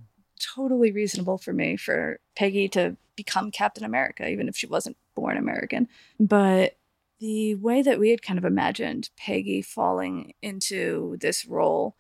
totally 0.55 0.93
reasonable 0.93 1.39
for 1.39 1.53
me 1.53 1.77
for 1.77 2.21
Peggy 2.37 2.69
to 2.71 2.97
become 3.17 3.51
Captain 3.51 3.85
America, 3.85 4.29
even 4.29 4.49
if 4.49 4.57
she 4.57 4.67
wasn't 4.67 4.97
born 5.15 5.37
American. 5.37 5.89
But 6.19 6.77
the 7.21 7.55
way 7.57 7.83
that 7.83 7.99
we 7.99 8.11
had 8.11 8.23
kind 8.23 8.39
of 8.39 8.45
imagined 8.45 9.11
Peggy 9.17 9.63
falling 9.63 10.35
into 10.41 11.17
this 11.21 11.47
role 11.47 11.97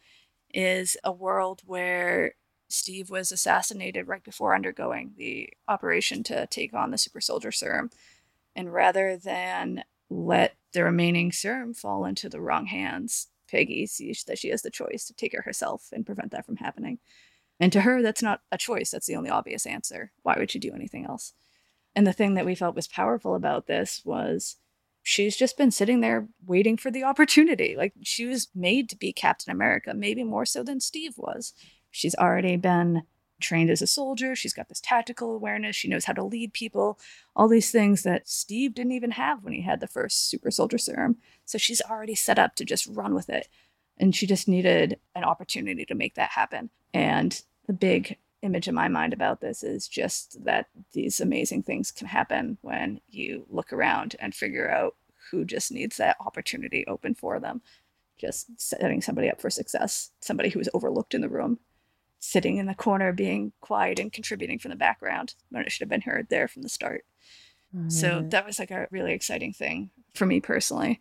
is 0.55 0.97
a 1.05 1.13
world 1.13 1.63
where 1.67 2.35
Steve 2.69 3.11
was 3.11 3.33
assassinated 3.33 4.07
right 4.07 4.23
before 4.23 4.55
undergoing 4.55 5.13
the 5.17 5.51
operation 5.67 6.23
to 6.25 6.47
take 6.47 6.75
on 6.75 6.91
the 6.91 6.99
super 6.99 7.21
soldier 7.21 7.51
serum. 7.51 7.91
And 8.55 8.73
rather 8.73 9.17
than 9.17 9.85
let 10.11 10.55
the 10.73 10.85
remaining 10.85 11.33
serum 11.33 11.75
fall 11.75 12.05
into 12.05 12.29
the 12.29 12.41
wrong 12.41 12.67
hands, 12.67 13.29
Peggy 13.51 13.87
sees 13.87 14.25
that 14.25 14.39
she 14.39 14.49
has 14.49 14.63
the 14.63 14.71
choice 14.71 15.07
to 15.07 15.15
take 15.15 15.35
it 15.35 15.45
herself 15.45 15.89
and 15.93 16.05
prevent 16.05 16.31
that 16.33 16.45
from 16.45 16.57
happening. 16.57 16.99
And 17.59 17.73
to 17.73 17.81
her, 17.81 18.03
that's 18.03 18.23
not 18.23 18.43
a 18.53 18.59
choice. 18.59 18.91
That's 18.91 19.07
the 19.07 19.17
only 19.17 19.31
obvious 19.31 19.67
answer. 19.67 20.13
Why 20.23 20.37
would 20.39 20.51
she 20.51 20.59
do 20.59 20.73
anything 20.75 21.07
else? 21.07 21.33
And 21.97 22.07
the 22.07 22.13
thing 22.13 22.35
that 22.35 22.47
we 22.47 22.55
felt 22.55 22.77
was 22.77 22.87
powerful 22.87 23.35
about 23.35 23.67
this 23.67 24.03
was 24.05 24.57
she's 25.02 25.37
just 25.37 25.57
been 25.57 25.71
sitting 25.71 26.00
there 26.00 26.28
waiting 26.47 26.76
for 26.76 26.90
the 26.90 27.05
opportunity. 27.05 27.75
Like 27.76 27.93
she 28.02 28.26
was 28.26 28.49
made 28.55 28.88
to 28.90 28.97
be 28.97 29.12
Captain 29.12 29.52
America, 29.52 29.95
maybe 29.95 30.25
more 30.25 30.47
so 30.47 30.62
than 30.62 30.81
Steve 30.81 31.14
was. 31.17 31.55
She's 31.90 32.14
already 32.14 32.57
been 32.57 33.02
trained 33.40 33.71
as 33.71 33.83
a 33.83 33.87
soldier. 33.87 34.35
She's 34.35 34.52
got 34.55 34.69
this 34.69 34.81
tactical 34.81 35.35
awareness. 35.35 35.76
She 35.76 35.88
knows 35.88 36.05
how 36.05 36.12
to 36.14 36.25
lead 36.25 36.52
people, 36.52 36.99
all 37.37 37.49
these 37.49 37.71
things 37.71 38.02
that 38.02 38.28
Steve 38.28 38.75
didn't 38.75 38.93
even 38.93 39.12
have 39.12 39.45
when 39.45 39.52
he 39.52 39.62
had 39.62 39.81
the 39.81 39.87
first 39.87 40.28
super 40.28 40.50
soldier 40.50 40.78
serum. 40.78 41.17
So 41.45 41.59
she's 41.59 41.81
already 41.81 42.14
set 42.14 42.38
up 42.38 42.57
to 42.57 42.64
just 42.64 42.87
run 42.87 43.14
with 43.14 43.28
it. 43.28 43.49
And 43.97 44.14
she 44.14 44.26
just 44.26 44.49
needed 44.49 44.99
an 45.14 45.25
opportunity 45.25 45.85
to 45.87 45.95
make 45.95 46.14
that 46.14 46.31
happen. 46.31 46.71
And 46.93 47.40
the 47.67 47.73
big 47.73 48.17
image 48.42 48.68
in 48.68 48.75
my 48.75 48.88
mind 48.88 49.12
about 49.12 49.40
this 49.40 49.62
is 49.62 49.88
just 49.88 50.45
that 50.45 50.66
these 50.92 51.21
amazing 51.21 51.62
things 51.62 51.90
can 51.90 52.07
happen 52.07 52.59
when 52.62 53.00
you 53.09 53.47
look 53.49 53.73
around 53.73 54.16
and 54.21 54.35
figure 54.35 54.71
out 54.71 54.95
who 55.30 55.45
just 55.45 55.73
needs 55.73 55.97
that 55.97 56.16
opportunity 56.21 56.87
open 56.87 57.14
for 57.14 57.40
them. 57.40 57.61
Just 58.18 58.61
setting 58.61 59.00
somebody 59.00 59.30
up 59.30 59.40
for 59.40 59.50
success, 59.50 60.11
somebody 60.21 60.49
who 60.49 60.59
was 60.59 60.68
overlooked 60.73 61.14
in 61.14 61.21
the 61.21 61.28
room 61.28 61.59
sitting 62.21 62.57
in 62.57 62.66
the 62.66 62.75
corner 62.75 63.12
being 63.12 63.52
quiet 63.61 63.99
and 63.99 64.12
contributing 64.12 64.59
from 64.59 64.71
the 64.71 64.76
background 64.76 65.35
when 65.50 65.62
it 65.62 65.71
should 65.71 65.83
have 65.83 65.88
been 65.88 66.00
heard 66.00 66.26
there 66.28 66.49
from 66.49 66.62
the 66.62 66.68
start. 66.68 67.04
Mm-hmm. 67.75 67.90
So 67.90 68.25
that 68.28 68.47
was 68.47 68.59
like 68.59 68.71
a 68.71 68.88
really 68.90 69.12
exciting 69.12 69.52
thing 69.52 69.90
for 70.14 70.26
me 70.26 70.40
personally. 70.40 71.00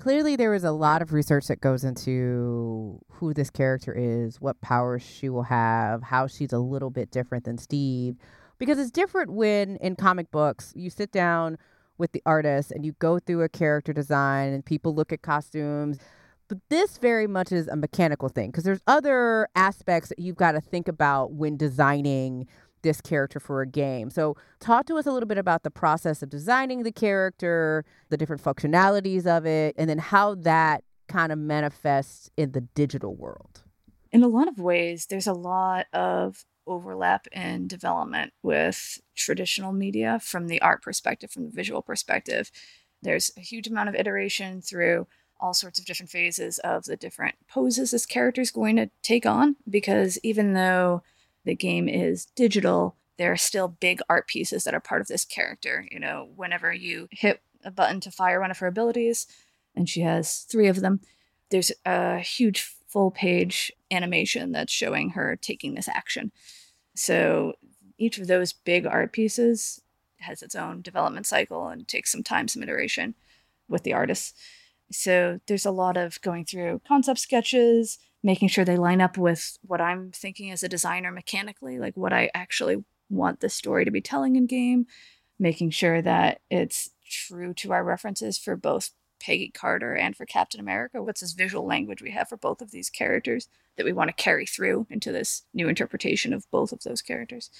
Clearly, 0.00 0.34
there 0.34 0.54
is 0.54 0.64
a 0.64 0.70
lot 0.70 1.02
of 1.02 1.12
research 1.12 1.48
that 1.48 1.60
goes 1.60 1.84
into 1.84 2.98
who 3.12 3.34
this 3.34 3.50
character 3.50 3.92
is, 3.94 4.40
what 4.40 4.58
powers 4.62 5.02
she 5.02 5.28
will 5.28 5.42
have, 5.42 6.02
how 6.02 6.26
she's 6.26 6.54
a 6.54 6.58
little 6.58 6.88
bit 6.88 7.10
different 7.10 7.44
than 7.44 7.58
Steve. 7.58 8.16
Because 8.56 8.78
it's 8.78 8.90
different 8.90 9.30
when 9.30 9.76
in 9.76 9.96
comic 9.96 10.30
books 10.30 10.72
you 10.74 10.88
sit 10.88 11.12
down 11.12 11.58
with 11.98 12.12
the 12.12 12.22
artist 12.24 12.72
and 12.72 12.86
you 12.86 12.92
go 12.92 13.18
through 13.18 13.42
a 13.42 13.48
character 13.50 13.92
design 13.92 14.54
and 14.54 14.64
people 14.64 14.94
look 14.94 15.12
at 15.12 15.20
costumes 15.20 15.98
but 16.48 16.58
this 16.68 16.98
very 16.98 17.28
much 17.28 17.52
is 17.52 17.68
a 17.68 17.76
mechanical 17.76 18.28
thing 18.28 18.50
because 18.50 18.64
there's 18.64 18.80
other 18.88 19.46
aspects 19.54 20.08
that 20.08 20.18
you've 20.18 20.34
got 20.34 20.52
to 20.52 20.60
think 20.60 20.88
about 20.88 21.32
when 21.32 21.56
designing 21.56 22.44
this 22.82 23.00
character 23.00 23.40
for 23.40 23.62
a 23.62 23.66
game. 23.66 24.10
So, 24.10 24.36
talk 24.60 24.86
to 24.86 24.96
us 24.96 25.06
a 25.06 25.12
little 25.12 25.26
bit 25.26 25.38
about 25.38 25.62
the 25.62 25.70
process 25.70 26.22
of 26.22 26.30
designing 26.30 26.82
the 26.82 26.92
character, 26.92 27.84
the 28.08 28.16
different 28.16 28.42
functionalities 28.42 29.26
of 29.26 29.46
it, 29.46 29.74
and 29.78 29.88
then 29.88 29.98
how 29.98 30.34
that 30.36 30.84
kind 31.08 31.32
of 31.32 31.38
manifests 31.38 32.30
in 32.36 32.52
the 32.52 32.60
digital 32.60 33.14
world. 33.14 33.62
In 34.12 34.22
a 34.22 34.28
lot 34.28 34.48
of 34.48 34.58
ways, 34.58 35.06
there's 35.06 35.26
a 35.26 35.32
lot 35.32 35.86
of 35.92 36.44
overlap 36.66 37.26
in 37.32 37.66
development 37.66 38.32
with 38.42 39.00
traditional 39.16 39.72
media 39.72 40.20
from 40.22 40.46
the 40.46 40.60
art 40.62 40.82
perspective, 40.82 41.30
from 41.30 41.46
the 41.46 41.50
visual 41.50 41.82
perspective. 41.82 42.50
There's 43.02 43.32
a 43.36 43.40
huge 43.40 43.66
amount 43.66 43.88
of 43.88 43.94
iteration 43.94 44.62
through 44.62 45.06
all 45.40 45.54
sorts 45.54 45.78
of 45.78 45.86
different 45.86 46.10
phases 46.10 46.58
of 46.60 46.84
the 46.84 46.96
different 46.96 47.34
poses 47.48 47.90
this 47.90 48.06
character 48.06 48.40
is 48.40 48.50
going 48.50 48.76
to 48.76 48.90
take 49.02 49.24
on 49.26 49.56
because 49.68 50.18
even 50.22 50.52
though 50.52 51.02
the 51.44 51.54
game 51.54 51.88
is 51.88 52.26
digital 52.36 52.96
there 53.18 53.32
are 53.32 53.36
still 53.36 53.68
big 53.68 54.00
art 54.08 54.26
pieces 54.26 54.64
that 54.64 54.74
are 54.74 54.80
part 54.80 55.00
of 55.00 55.06
this 55.06 55.24
character 55.24 55.86
you 55.90 55.98
know 55.98 56.28
whenever 56.36 56.72
you 56.72 57.08
hit 57.10 57.42
a 57.64 57.70
button 57.70 58.00
to 58.00 58.10
fire 58.10 58.40
one 58.40 58.50
of 58.50 58.58
her 58.58 58.66
abilities 58.66 59.26
and 59.74 59.88
she 59.88 60.00
has 60.00 60.46
three 60.50 60.68
of 60.68 60.80
them 60.80 61.00
there's 61.50 61.72
a 61.84 62.18
huge 62.18 62.76
full 62.90 63.10
page 63.10 63.72
animation 63.90 64.52
that's 64.52 64.72
showing 64.72 65.10
her 65.10 65.36
taking 65.36 65.74
this 65.74 65.88
action. 65.88 66.32
So 66.94 67.54
each 67.98 68.18
of 68.18 68.26
those 68.26 68.52
big 68.52 68.86
art 68.86 69.12
pieces 69.12 69.80
has 70.18 70.42
its 70.42 70.54
own 70.54 70.82
development 70.82 71.26
cycle 71.26 71.68
and 71.68 71.86
takes 71.86 72.12
some 72.12 72.22
time 72.22 72.48
some 72.48 72.62
iteration 72.62 73.14
with 73.68 73.84
the 73.84 73.92
artists. 73.92 74.34
So 74.90 75.40
there's 75.46 75.66
a 75.66 75.70
lot 75.70 75.96
of 75.96 76.20
going 76.20 76.44
through 76.44 76.82
concept 76.86 77.20
sketches, 77.20 77.98
making 78.22 78.48
sure 78.48 78.64
they 78.64 78.76
line 78.76 79.00
up 79.00 79.16
with 79.16 79.58
what 79.62 79.80
I'm 79.80 80.10
thinking 80.12 80.50
as 80.50 80.62
a 80.62 80.68
designer 80.68 81.10
mechanically, 81.10 81.78
like 81.78 81.96
what 81.96 82.12
I 82.12 82.30
actually 82.34 82.84
want 83.08 83.40
the 83.40 83.48
story 83.48 83.84
to 83.84 83.90
be 83.90 84.00
telling 84.00 84.36
in 84.36 84.46
game, 84.46 84.86
making 85.38 85.70
sure 85.70 86.02
that 86.02 86.40
it's 86.50 86.90
true 87.08 87.54
to 87.54 87.72
our 87.72 87.82
references 87.82 88.38
for 88.38 88.56
both 88.56 88.90
Peggy 89.20 89.50
Carter 89.50 89.94
and 89.94 90.16
for 90.16 90.24
Captain 90.24 90.60
America. 90.60 91.02
What's 91.02 91.20
this 91.20 91.32
visual 91.32 91.66
language 91.66 92.02
we 92.02 92.10
have 92.12 92.28
for 92.28 92.36
both 92.36 92.62
of 92.62 92.70
these 92.70 92.90
characters 92.90 93.48
that 93.76 93.84
we 93.84 93.92
want 93.92 94.08
to 94.08 94.22
carry 94.22 94.46
through 94.46 94.86
into 94.90 95.12
this 95.12 95.42
new 95.52 95.68
interpretation 95.68 96.32
of 96.32 96.50
both 96.50 96.72
of 96.72 96.82
those 96.82 97.02
characters? 97.02 97.50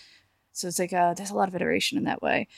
So 0.53 0.69
it's 0.69 0.79
like 0.79 0.93
uh, 0.93 1.15
there's 1.15 1.31
a 1.31 1.35
lot 1.35 1.49
of 1.49 1.55
iteration 1.55 1.99
in 1.99 2.05
that 2.05 2.23
way. 2.23 2.49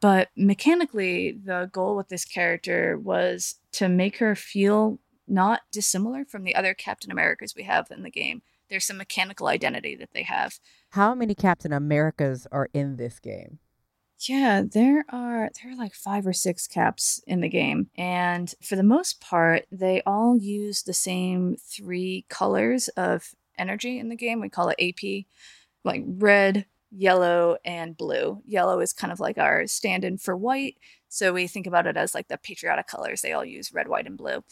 But 0.00 0.30
mechanically, 0.36 1.38
the 1.44 1.70
goal 1.72 1.96
with 1.96 2.08
this 2.08 2.24
character 2.24 2.98
was 2.98 3.56
to 3.72 3.88
make 3.88 4.18
her 4.18 4.34
feel 4.34 4.98
not 5.32 5.62
dissimilar 5.72 6.24
from 6.24 6.44
the 6.44 6.54
other 6.54 6.74
Captain 6.74 7.10
Americas 7.10 7.54
we 7.56 7.64
have 7.64 7.90
in 7.90 8.02
the 8.02 8.10
game. 8.10 8.42
There's 8.68 8.84
some 8.84 8.98
mechanical 8.98 9.48
identity 9.48 9.96
that 9.96 10.10
they 10.12 10.22
have. 10.22 10.58
How 10.90 11.14
many 11.14 11.34
Captain 11.34 11.72
Americas 11.72 12.46
are 12.52 12.68
in 12.72 12.96
this 12.96 13.18
game? 13.18 13.58
Yeah, 14.28 14.62
there 14.62 15.04
are 15.08 15.50
there 15.60 15.72
are 15.72 15.76
like 15.76 15.94
five 15.94 16.26
or 16.26 16.32
six 16.32 16.68
caps 16.68 17.20
in 17.26 17.40
the 17.40 17.48
game, 17.48 17.88
and 17.96 18.54
for 18.62 18.76
the 18.76 18.84
most 18.84 19.20
part, 19.20 19.66
they 19.72 20.00
all 20.06 20.36
use 20.36 20.82
the 20.82 20.94
same 20.94 21.56
three 21.56 22.24
colors 22.28 22.86
of 22.88 23.34
energy 23.58 23.98
in 23.98 24.10
the 24.10 24.16
game. 24.16 24.40
We 24.40 24.48
call 24.48 24.68
it 24.68 24.80
AP, 24.80 25.24
like 25.84 26.04
red, 26.06 26.66
yellow 26.90 27.56
and 27.64 27.96
blue. 27.96 28.42
Yellow 28.46 28.80
is 28.80 28.92
kind 28.92 29.12
of 29.12 29.18
like 29.18 29.38
our 29.38 29.66
stand 29.66 30.04
in 30.04 30.18
for 30.18 30.36
white. 30.36 30.76
So 31.08 31.32
we 31.32 31.46
think 31.46 31.66
about 31.66 31.86
it 31.86 31.96
as 31.96 32.14
like 32.14 32.28
the 32.28 32.38
patriotic 32.38 32.86
colors. 32.86 33.22
They 33.22 33.32
all 33.32 33.44
use 33.44 33.72
red, 33.72 33.88
white, 33.88 34.06
and 34.06 34.16
blue. 34.16 34.44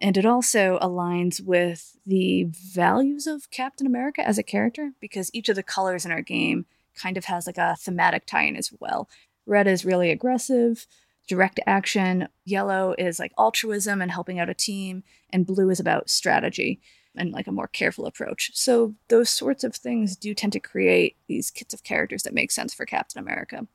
And 0.00 0.16
it 0.16 0.24
also 0.24 0.78
aligns 0.80 1.44
with 1.44 1.96
the 2.06 2.44
values 2.44 3.26
of 3.26 3.50
Captain 3.50 3.86
America 3.86 4.26
as 4.26 4.38
a 4.38 4.42
character 4.42 4.92
because 4.98 5.30
each 5.34 5.48
of 5.48 5.56
the 5.56 5.62
colors 5.62 6.06
in 6.06 6.10
our 6.10 6.22
game 6.22 6.64
kind 6.94 7.16
of 7.16 7.26
has 7.26 7.46
like 7.46 7.58
a 7.58 7.76
thematic 7.76 8.24
tie 8.26 8.44
in 8.44 8.56
as 8.56 8.72
well. 8.80 9.08
Red 9.46 9.66
is 9.66 9.84
really 9.84 10.10
aggressive, 10.10 10.86
direct 11.28 11.60
action. 11.66 12.28
Yellow 12.44 12.94
is 12.98 13.18
like 13.18 13.32
altruism 13.38 14.00
and 14.00 14.10
helping 14.10 14.38
out 14.38 14.48
a 14.48 14.54
team. 14.54 15.02
And 15.30 15.46
blue 15.46 15.70
is 15.70 15.80
about 15.80 16.08
strategy 16.08 16.80
and 17.14 17.32
like 17.32 17.46
a 17.46 17.52
more 17.52 17.68
careful 17.68 18.06
approach. 18.06 18.50
So 18.54 18.94
those 19.08 19.28
sorts 19.28 19.64
of 19.64 19.74
things 19.74 20.16
do 20.16 20.32
tend 20.32 20.52
to 20.54 20.60
create 20.60 21.16
these 21.26 21.50
kits 21.50 21.74
of 21.74 21.82
characters 21.82 22.22
that 22.22 22.34
make 22.34 22.50
sense 22.50 22.72
for 22.72 22.86
Captain 22.86 23.20
America. 23.20 23.66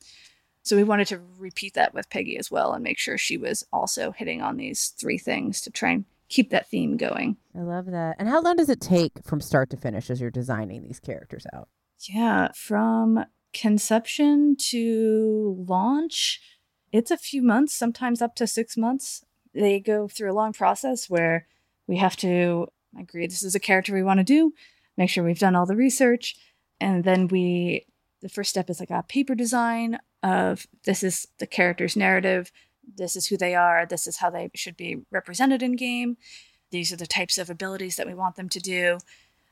So 0.63 0.75
we 0.75 0.84
wanted 0.84 1.08
to 1.10 1.22
repeat 1.38 1.75
that 1.75 1.94
with 1.94 2.10
Peggy 2.10 2.38
as 2.38 2.50
well 2.50 2.74
and 2.74 2.84
make 2.84 2.98
sure 2.98 3.17
she 3.17 3.38
was 3.38 3.63
also 3.72 4.12
hitting 4.12 4.41
on 4.41 4.58
these 4.58 4.94
three 4.98 5.20
things 5.20 5.62
to 5.62 5.70
try 5.70 5.91
and 5.91 6.05
keep 6.36 6.50
that 6.50 6.70
theme 6.70 6.98
going. 6.98 7.38
I 7.58 7.62
love 7.62 7.86
that. 7.86 8.18
And 8.20 8.27
how 8.27 8.42
long 8.42 8.58
does 8.58 8.70
it 8.70 8.82
take 8.82 9.24
from 9.24 9.39
start 9.39 9.70
to 9.70 9.77
finish 9.77 10.10
as 10.10 10.20
you're 10.20 10.30
designing 10.30 10.84
these 10.84 11.00
characters 11.00 11.48
out? 11.54 11.70
Yeah, 12.01 12.50
from 12.54 13.25
conception 13.54 14.58
to 14.72 15.65
launch, 15.65 16.42
it's 16.92 17.10
a 17.10 17.18
few 17.18 17.42
months, 17.42 17.74
sometimes 17.74 18.22
up 18.22 18.36
to 18.36 18.48
6 18.48 18.75
months. 18.75 19.24
They 19.54 19.80
go 19.80 20.10
through 20.10 20.30
a 20.32 20.36
long 20.36 20.51
process 20.51 21.10
where 21.10 21.48
we 21.88 21.98
have 21.98 22.18
to 22.18 22.68
agree 23.00 23.27
this 23.27 23.44
is 23.44 23.56
a 23.56 23.60
character 23.60 23.94
we 23.94 24.04
want 24.04 24.20
to 24.20 24.25
do, 24.25 24.54
make 24.98 25.10
sure 25.10 25.24
we've 25.24 25.39
done 25.39 25.56
all 25.56 25.65
the 25.65 25.75
research. 25.75 26.36
And 26.82 27.06
then 27.06 27.30
we, 27.30 27.86
the 28.22 28.27
first 28.27 28.50
step 28.50 28.70
is 28.70 28.82
like 28.82 28.89
a 28.89 29.04
paper 29.04 29.36
design 29.36 30.00
of 30.22 30.68
this 30.84 31.01
is 31.01 31.27
the 31.39 31.48
character's 31.48 31.96
narrative, 31.96 32.51
this 32.96 33.15
is 33.15 33.27
who 33.27 33.38
they 33.38 33.56
are, 33.56 33.86
this 33.86 34.08
is 34.08 34.18
how 34.18 34.30
they 34.30 34.50
should 34.54 34.77
be 34.77 35.01
represented 35.12 35.62
in 35.62 35.75
game, 35.75 36.18
these 36.72 36.92
are 36.92 36.98
the 36.98 37.08
types 37.08 37.38
of 37.38 37.50
abilities 37.50 37.96
that 37.96 38.08
we 38.08 38.13
want 38.13 38.36
them 38.36 38.50
to 38.50 38.60
do. 38.60 38.98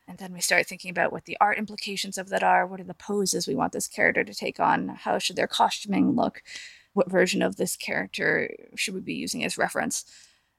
And 0.08 0.18
then 0.18 0.34
we 0.34 0.42
start 0.42 0.68
thinking 0.68 0.92
about 0.92 1.13
what 1.13 1.25
the 1.25 1.38
art 1.40 1.58
implications 1.58 2.18
of 2.18 2.30
that 2.30 2.44
are. 2.44 2.68
What 2.68 2.82
are 2.82 2.86
the 2.86 2.94
poses 2.94 3.48
we 3.48 3.56
want 3.56 3.72
this 3.72 3.88
character 3.88 4.24
to 4.24 4.34
take 4.34 4.60
on? 4.60 4.90
How 4.90 5.18
should 5.18 5.38
their 5.38 5.48
costuming 5.48 6.12
look? 6.12 6.44
What 6.92 7.10
version 7.10 7.42
of 7.42 7.56
this 7.56 7.78
character 7.78 8.54
should 8.75 8.94
we 8.94 9.00
be 9.00 9.13
using 9.13 9.44
as 9.46 9.58
reference? 9.58 10.04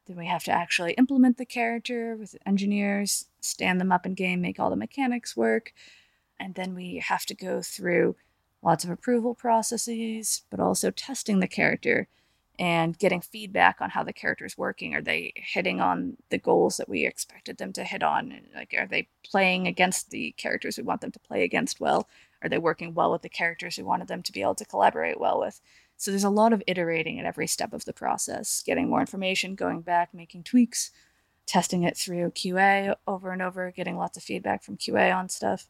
Then 0.07 0.17
we 0.17 0.27
have 0.27 0.45
to 0.45 0.53
actually 0.53 0.93
implement 0.95 1.37
the 1.37 1.45
character 1.45 2.17
with 2.17 2.37
engineers, 2.47 3.27
stand 3.41 3.81
them 3.81 3.93
up 3.93 4.07
in 4.07 4.15
game, 4.15 4.41
make 4.41 4.59
all 4.59 4.71
the 4.71 4.77
mechanics 4.77 5.37
work. 5.37 5.73
And 6.41 6.55
then 6.55 6.75
we 6.75 7.03
have 7.07 7.27
to 7.27 7.35
go 7.35 7.61
through 7.61 8.17
lots 8.63 8.85
of 8.85 8.91
approval 8.91 9.35
processes, 9.35 10.43
but 10.51 10.61
also 10.61 10.91
testing 10.91 11.41
the 11.41 11.49
character 11.49 12.09
and 12.59 12.99
getting 12.99 13.21
feedback 13.21 13.81
on 13.81 13.91
how 13.91 14.05
the 14.05 14.13
character 14.13 14.45
is 14.45 14.57
working. 14.57 14.95
Are 14.95 15.03
they 15.03 15.33
hitting 15.37 15.81
on 15.81 16.17
the 16.31 16.39
goals 16.39 16.77
that 16.77 16.89
we 16.89 17.05
expected 17.05 17.59
them 17.59 17.73
to 17.73 17.85
hit 17.85 18.03
on? 18.03 18.41
Like, 18.55 18.75
are 18.79 18.87
they 18.87 19.09
playing 19.25 19.67
against 19.67 20.11
the 20.11 20.33
characters 20.37 20.77
we 20.77 20.85
want 20.85 21.01
them 21.01 21.11
to 21.11 21.19
play 21.19 21.43
against 21.43 21.81
well? 21.81 22.09
Are 22.43 22.49
they 22.49 22.59
working 22.59 22.95
well 22.95 23.11
with 23.11 23.23
the 23.23 23.29
characters 23.29 23.77
we 23.77 23.85
wanted 23.85 24.09
them 24.09 24.23
to 24.23 24.33
be 24.33 24.43
able 24.43 24.55
to 24.57 24.65
collaborate 24.65 25.19
well 25.19 25.41
with? 25.41 25.61
So 25.97 26.11
there's 26.11 26.25
a 26.25 26.31
lot 26.31 26.53
of 26.53 26.63
iterating 26.67 27.19
at 27.19 27.27
every 27.27 27.47
step 27.47 27.73
of 27.73 27.85
the 27.85 27.93
process, 27.93 28.63
getting 28.65 28.89
more 28.89 29.01
information, 29.01 29.55
going 29.55 29.81
back, 29.81 30.13
making 30.13 30.45
tweaks, 30.45 30.91
testing 31.47 31.83
it 31.83 31.97
through 31.97 32.31
QA 32.31 32.95
over 33.07 33.31
and 33.31 33.43
over, 33.43 33.71
getting 33.71 33.97
lots 33.97 34.17
of 34.17 34.23
feedback 34.23 34.63
from 34.63 34.77
QA 34.77 35.15
on 35.15 35.29
stuff. 35.29 35.67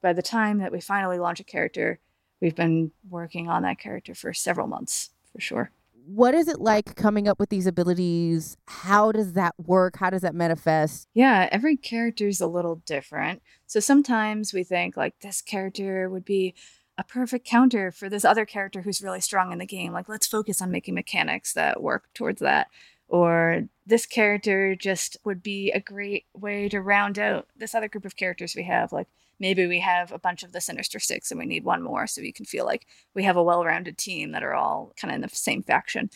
By 0.00 0.12
the 0.12 0.22
time 0.22 0.58
that 0.58 0.72
we 0.72 0.80
finally 0.80 1.18
launch 1.18 1.40
a 1.40 1.44
character, 1.44 1.98
we've 2.40 2.54
been 2.54 2.92
working 3.08 3.48
on 3.48 3.62
that 3.62 3.78
character 3.78 4.14
for 4.14 4.32
several 4.32 4.66
months 4.66 5.10
for 5.32 5.40
sure. 5.40 5.70
What 6.06 6.34
is 6.34 6.48
it 6.48 6.60
like 6.60 6.96
coming 6.96 7.26
up 7.28 7.40
with 7.40 7.48
these 7.48 7.66
abilities? 7.66 8.58
How 8.66 9.10
does 9.10 9.32
that 9.32 9.54
work? 9.58 9.96
How 9.96 10.10
does 10.10 10.20
that 10.20 10.34
manifest? 10.34 11.08
Yeah, 11.14 11.48
every 11.50 11.78
character 11.78 12.28
is 12.28 12.42
a 12.42 12.46
little 12.46 12.82
different. 12.84 13.40
So 13.66 13.80
sometimes 13.80 14.52
we 14.52 14.64
think 14.64 14.98
like 14.98 15.18
this 15.20 15.40
character 15.40 16.10
would 16.10 16.26
be 16.26 16.54
a 16.98 17.04
perfect 17.04 17.46
counter 17.46 17.90
for 17.90 18.08
this 18.10 18.24
other 18.24 18.44
character 18.44 18.82
who's 18.82 19.00
really 19.00 19.20
strong 19.20 19.50
in 19.50 19.58
the 19.58 19.66
game. 19.66 19.92
Like, 19.92 20.08
let's 20.08 20.26
focus 20.26 20.60
on 20.60 20.70
making 20.70 20.94
mechanics 20.94 21.54
that 21.54 21.82
work 21.82 22.04
towards 22.14 22.40
that. 22.40 22.68
Or 23.08 23.68
this 23.86 24.06
character 24.06 24.74
just 24.76 25.16
would 25.24 25.42
be 25.42 25.70
a 25.72 25.80
great 25.80 26.26
way 26.34 26.68
to 26.68 26.80
round 26.80 27.18
out 27.18 27.48
this 27.56 27.74
other 27.74 27.88
group 27.88 28.04
of 28.04 28.16
characters 28.16 28.54
we 28.54 28.64
have. 28.64 28.92
Like, 28.92 29.08
maybe 29.38 29.66
we 29.66 29.80
have 29.80 30.12
a 30.12 30.18
bunch 30.18 30.42
of 30.42 30.52
the 30.52 30.60
Sinister 30.60 30.98
Six 30.98 31.30
and 31.30 31.38
we 31.38 31.46
need 31.46 31.64
one 31.64 31.82
more 31.82 32.06
so 32.06 32.20
you 32.20 32.32
can 32.32 32.44
feel 32.44 32.64
like 32.64 32.86
we 33.14 33.24
have 33.24 33.36
a 33.36 33.42
well 33.42 33.64
rounded 33.64 33.98
team 33.98 34.32
that 34.32 34.42
are 34.42 34.54
all 34.54 34.92
kind 34.96 35.10
of 35.10 35.16
in 35.16 35.20
the 35.22 35.28
same 35.28 35.62
faction. 35.62 36.10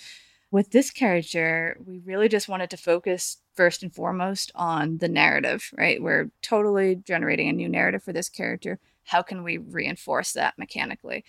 With 0.50 0.70
this 0.70 0.90
character, 0.90 1.76
we 1.84 1.98
really 1.98 2.28
just 2.28 2.48
wanted 2.48 2.70
to 2.70 2.78
focus 2.78 3.36
first 3.54 3.82
and 3.82 3.94
foremost 3.94 4.50
on 4.54 4.98
the 4.98 5.08
narrative, 5.08 5.70
right? 5.76 6.02
We're 6.02 6.30
totally 6.40 6.96
generating 6.96 7.48
a 7.48 7.52
new 7.52 7.68
narrative 7.68 8.02
for 8.02 8.14
this 8.14 8.30
character 8.30 8.78
how 9.08 9.22
can 9.22 9.42
we 9.42 9.56
reinforce 9.58 10.32
that 10.32 10.58
mechanically? 10.58 11.24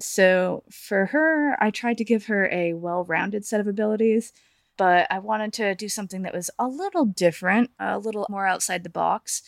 So 0.00 0.62
for 0.70 1.06
her, 1.06 1.56
I 1.62 1.70
tried 1.70 1.98
to 1.98 2.04
give 2.04 2.26
her 2.26 2.48
a 2.50 2.74
well 2.74 3.04
rounded 3.04 3.44
set 3.44 3.60
of 3.60 3.66
abilities, 3.66 4.32
but 4.76 5.06
I 5.10 5.18
wanted 5.18 5.52
to 5.54 5.74
do 5.74 5.88
something 5.88 6.22
that 6.22 6.34
was 6.34 6.50
a 6.58 6.66
little 6.66 7.04
different, 7.04 7.70
a 7.78 7.98
little 7.98 8.26
more 8.30 8.46
outside 8.46 8.82
the 8.84 8.88
box. 8.90 9.42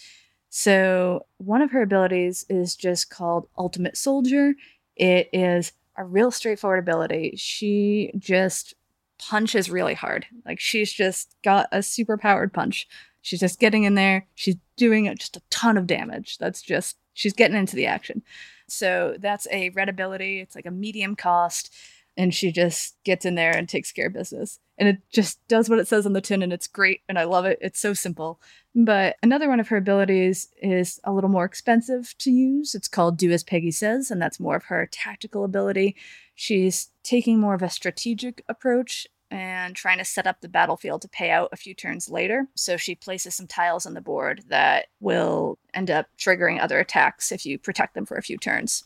So 0.58 1.26
one 1.36 1.60
of 1.60 1.72
her 1.72 1.82
abilities 1.82 2.46
is 2.48 2.76
just 2.76 3.10
called 3.10 3.46
Ultimate 3.58 3.94
Soldier. 3.94 4.54
It 4.96 5.28
is 5.30 5.72
a 5.98 6.04
real 6.06 6.30
straightforward 6.30 6.78
ability. 6.78 7.34
She 7.36 8.10
just 8.16 8.72
punches 9.18 9.68
really 9.68 9.92
hard. 9.92 10.24
Like 10.46 10.58
she's 10.58 10.90
just 10.90 11.36
got 11.44 11.68
a 11.72 11.82
super 11.82 12.16
powered 12.16 12.54
punch. 12.54 12.88
She's 13.20 13.40
just 13.40 13.60
getting 13.60 13.84
in 13.84 13.96
there. 13.96 14.26
She's 14.34 14.56
doing 14.78 15.14
just 15.18 15.36
a 15.36 15.42
ton 15.50 15.76
of 15.76 15.86
damage. 15.86 16.38
That's 16.38 16.62
just 16.62 16.96
she's 17.12 17.34
getting 17.34 17.58
into 17.58 17.76
the 17.76 17.84
action. 17.84 18.22
So 18.66 19.16
that's 19.18 19.46
a 19.52 19.68
red 19.70 19.90
ability. 19.90 20.40
It's 20.40 20.56
like 20.56 20.64
a 20.64 20.70
medium 20.70 21.16
cost. 21.16 21.70
And 22.16 22.34
she 22.34 22.50
just 22.50 22.96
gets 23.04 23.24
in 23.26 23.34
there 23.34 23.54
and 23.54 23.68
takes 23.68 23.92
care 23.92 24.06
of 24.06 24.14
business. 24.14 24.58
And 24.78 24.88
it 24.88 24.98
just 25.12 25.46
does 25.48 25.68
what 25.68 25.78
it 25.78 25.86
says 25.86 26.06
on 26.06 26.12
the 26.12 26.20
tin, 26.20 26.42
and 26.42 26.52
it's 26.52 26.66
great. 26.66 27.02
And 27.08 27.18
I 27.18 27.24
love 27.24 27.44
it. 27.44 27.58
It's 27.60 27.80
so 27.80 27.92
simple. 27.94 28.40
But 28.74 29.16
another 29.22 29.48
one 29.48 29.60
of 29.60 29.68
her 29.68 29.76
abilities 29.76 30.48
is 30.62 31.00
a 31.04 31.12
little 31.12 31.30
more 31.30 31.44
expensive 31.44 32.14
to 32.18 32.30
use. 32.30 32.74
It's 32.74 32.88
called 32.88 33.18
Do 33.18 33.30
As 33.32 33.44
Peggy 33.44 33.70
Says, 33.70 34.10
and 34.10 34.20
that's 34.20 34.40
more 34.40 34.56
of 34.56 34.64
her 34.64 34.88
tactical 34.90 35.44
ability. 35.44 35.96
She's 36.34 36.90
taking 37.02 37.38
more 37.38 37.54
of 37.54 37.62
a 37.62 37.70
strategic 37.70 38.42
approach 38.48 39.06
and 39.30 39.74
trying 39.74 39.98
to 39.98 40.04
set 40.04 40.26
up 40.26 40.40
the 40.40 40.48
battlefield 40.48 41.02
to 41.02 41.08
pay 41.08 41.30
out 41.30 41.48
a 41.52 41.56
few 41.56 41.74
turns 41.74 42.08
later. 42.08 42.46
So 42.54 42.76
she 42.76 42.94
places 42.94 43.34
some 43.34 43.46
tiles 43.46 43.86
on 43.86 43.94
the 43.94 44.00
board 44.00 44.44
that 44.48 44.86
will 45.00 45.58
end 45.74 45.90
up 45.90 46.06
triggering 46.18 46.60
other 46.60 46.78
attacks 46.78 47.32
if 47.32 47.44
you 47.44 47.58
protect 47.58 47.94
them 47.94 48.06
for 48.06 48.16
a 48.16 48.22
few 48.22 48.38
turns. 48.38 48.84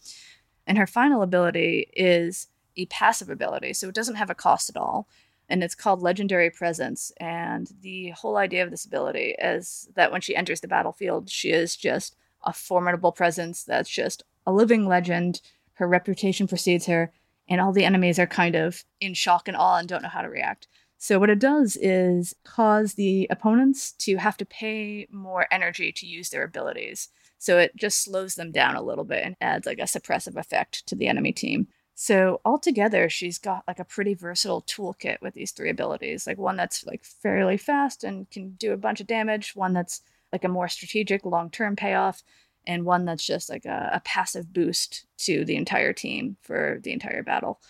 And 0.67 0.79
her 0.79 0.87
final 0.87 1.23
ability 1.23 1.91
is 1.95 2.47
a 2.77 2.87
passive 2.87 3.31
ability, 3.31 3.75
so 3.75 3.89
it 3.89 3.95
doesn't 3.95 4.17
have 4.17 4.31
a 4.31 4.35
cost 4.35 4.71
at 4.71 4.77
all. 4.77 5.09
And 5.49 5.65
it's 5.65 5.75
called 5.75 6.01
Legendary 6.01 6.51
Presence. 6.51 7.11
And 7.19 7.69
the 7.81 8.11
whole 8.11 8.37
idea 8.37 8.63
of 8.63 8.71
this 8.71 8.85
ability 8.85 9.35
is 9.39 9.89
that 9.97 10.13
when 10.13 10.21
she 10.21 10.37
enters 10.37 10.61
the 10.61 10.69
battlefield, 10.69 11.29
she 11.29 11.51
is 11.51 11.77
just 11.77 12.15
a 12.45 12.53
formidable 12.53 13.13
presence 13.13 13.65
that's 13.65 13.91
just 13.91 14.23
a 14.47 14.53
living 14.53 14.87
legend. 14.87 15.41
Her 15.75 15.89
reputation 15.89 16.47
precedes 16.47 16.87
her, 16.87 17.13
and 17.49 17.61
all 17.61 17.73
the 17.73 17.85
enemies 17.85 18.19
are 18.19 18.27
kind 18.27 18.55
of 18.55 18.85
in 19.01 19.15
shock 19.15 19.49
and 19.49 19.57
awe 19.57 19.79
and 19.79 19.89
don't 19.89 20.03
know 20.03 20.09
how 20.09 20.23
to 20.23 20.29
react. 20.29 20.69
So, 21.03 21.19
what 21.19 21.31
it 21.31 21.39
does 21.39 21.79
is 21.81 22.35
cause 22.45 22.93
the 22.93 23.27
opponents 23.31 23.93
to 23.93 24.17
have 24.17 24.37
to 24.37 24.45
pay 24.45 25.07
more 25.11 25.47
energy 25.51 25.93
to 25.93 26.07
use 26.07 26.29
their 26.29 26.45
abilities. 26.45 27.09
So, 27.39 27.57
it 27.57 27.75
just 27.75 28.05
slows 28.05 28.35
them 28.35 28.53
down 28.53 28.77
a 28.77 28.83
little 28.83 29.05
bit 29.05 29.25
and 29.25 29.35
adds 29.41 29.67
like 29.67 29.79
a 29.79 29.85
suppressive 29.85 30.37
effect 30.37 30.87
to 30.89 30.95
the 30.95 31.07
enemy 31.07 31.33
team. 31.33 31.69
So, 32.03 32.41
altogether, 32.47 33.11
she's 33.11 33.37
got 33.37 33.65
like 33.69 33.79
a 33.79 33.85
pretty 33.85 34.15
versatile 34.15 34.63
toolkit 34.63 35.21
with 35.21 35.35
these 35.35 35.51
three 35.51 35.69
abilities 35.69 36.27
like 36.27 36.39
one 36.39 36.57
that's 36.57 36.87
like 36.87 37.05
fairly 37.05 37.59
fast 37.59 38.05
and 38.05 38.31
can 38.31 38.53
do 38.53 38.73
a 38.73 38.79
bunch 38.79 39.03
of 39.03 39.07
damage, 39.07 39.55
one 39.55 39.75
that's 39.75 40.01
like 40.33 40.43
a 40.43 40.49
more 40.49 40.67
strategic 40.67 41.27
long 41.27 41.51
term 41.51 41.77
payoff, 41.77 42.23
and 42.67 42.87
one 42.87 43.05
that's 43.05 43.27
just 43.27 43.51
like 43.51 43.67
a, 43.67 43.91
a 43.93 44.01
passive 44.01 44.51
boost 44.51 45.05
to 45.19 45.45
the 45.45 45.57
entire 45.57 45.93
team 45.93 46.39
for 46.41 46.81
the 46.83 46.91
entire 46.91 47.23
battle. 47.23 47.61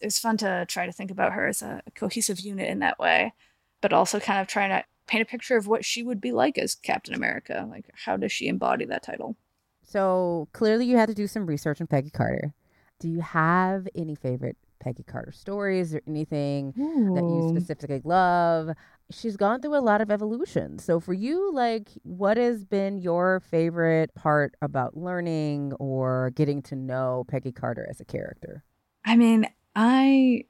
It's 0.00 0.20
fun 0.20 0.36
to 0.36 0.64
try 0.68 0.86
to 0.86 0.92
think 0.92 1.10
about 1.10 1.32
her 1.32 1.48
as 1.48 1.60
a, 1.60 1.82
a 1.84 1.90
cohesive 1.90 2.38
unit 2.38 2.70
in 2.70 2.78
that 2.78 3.00
way, 3.00 3.34
but 3.80 3.92
also 3.92 4.20
kind 4.20 4.40
of 4.40 4.46
trying 4.46 4.70
to 4.70 4.84
paint 5.08 5.22
a 5.22 5.26
picture 5.26 5.56
of 5.56 5.66
what 5.66 5.84
she 5.84 6.04
would 6.04 6.20
be 6.20 6.30
like 6.30 6.56
as 6.56 6.76
Captain 6.76 7.14
America. 7.14 7.66
Like, 7.68 7.86
how 8.04 8.16
does 8.16 8.30
she 8.30 8.46
embody 8.46 8.84
that 8.84 9.02
title? 9.02 9.34
So 9.82 10.46
clearly, 10.52 10.86
you 10.86 10.98
had 10.98 11.08
to 11.08 11.16
do 11.16 11.26
some 11.26 11.46
research 11.46 11.80
on 11.80 11.88
Peggy 11.88 12.10
Carter. 12.10 12.54
Do 13.02 13.08
you 13.08 13.20
have 13.20 13.88
any 13.96 14.14
favorite 14.14 14.56
Peggy 14.78 15.02
Carter 15.02 15.32
stories 15.32 15.92
or 15.92 16.00
anything 16.06 16.72
Ooh. 16.78 17.14
that 17.16 17.24
you 17.28 17.42
specifically 17.48 18.00
love? 18.04 18.70
she's 19.10 19.36
gone 19.36 19.60
through 19.60 19.76
a 19.76 19.80
lot 19.80 20.00
of 20.00 20.10
evolution. 20.10 20.78
So 20.78 21.00
for 21.00 21.12
you, 21.12 21.52
like 21.52 21.88
what 22.04 22.36
has 22.36 22.64
been 22.64 22.98
your 22.98 23.40
favorite 23.40 24.14
part 24.14 24.54
about 24.62 24.96
learning 24.96 25.72
or 25.80 26.30
getting 26.36 26.62
to 26.62 26.76
know 26.76 27.24
Peggy 27.26 27.50
Carter 27.50 27.84
as 27.90 28.00
a 28.00 28.04
character? 28.04 28.62
I 29.04 29.16
mean, 29.16 29.48
I 29.74 30.44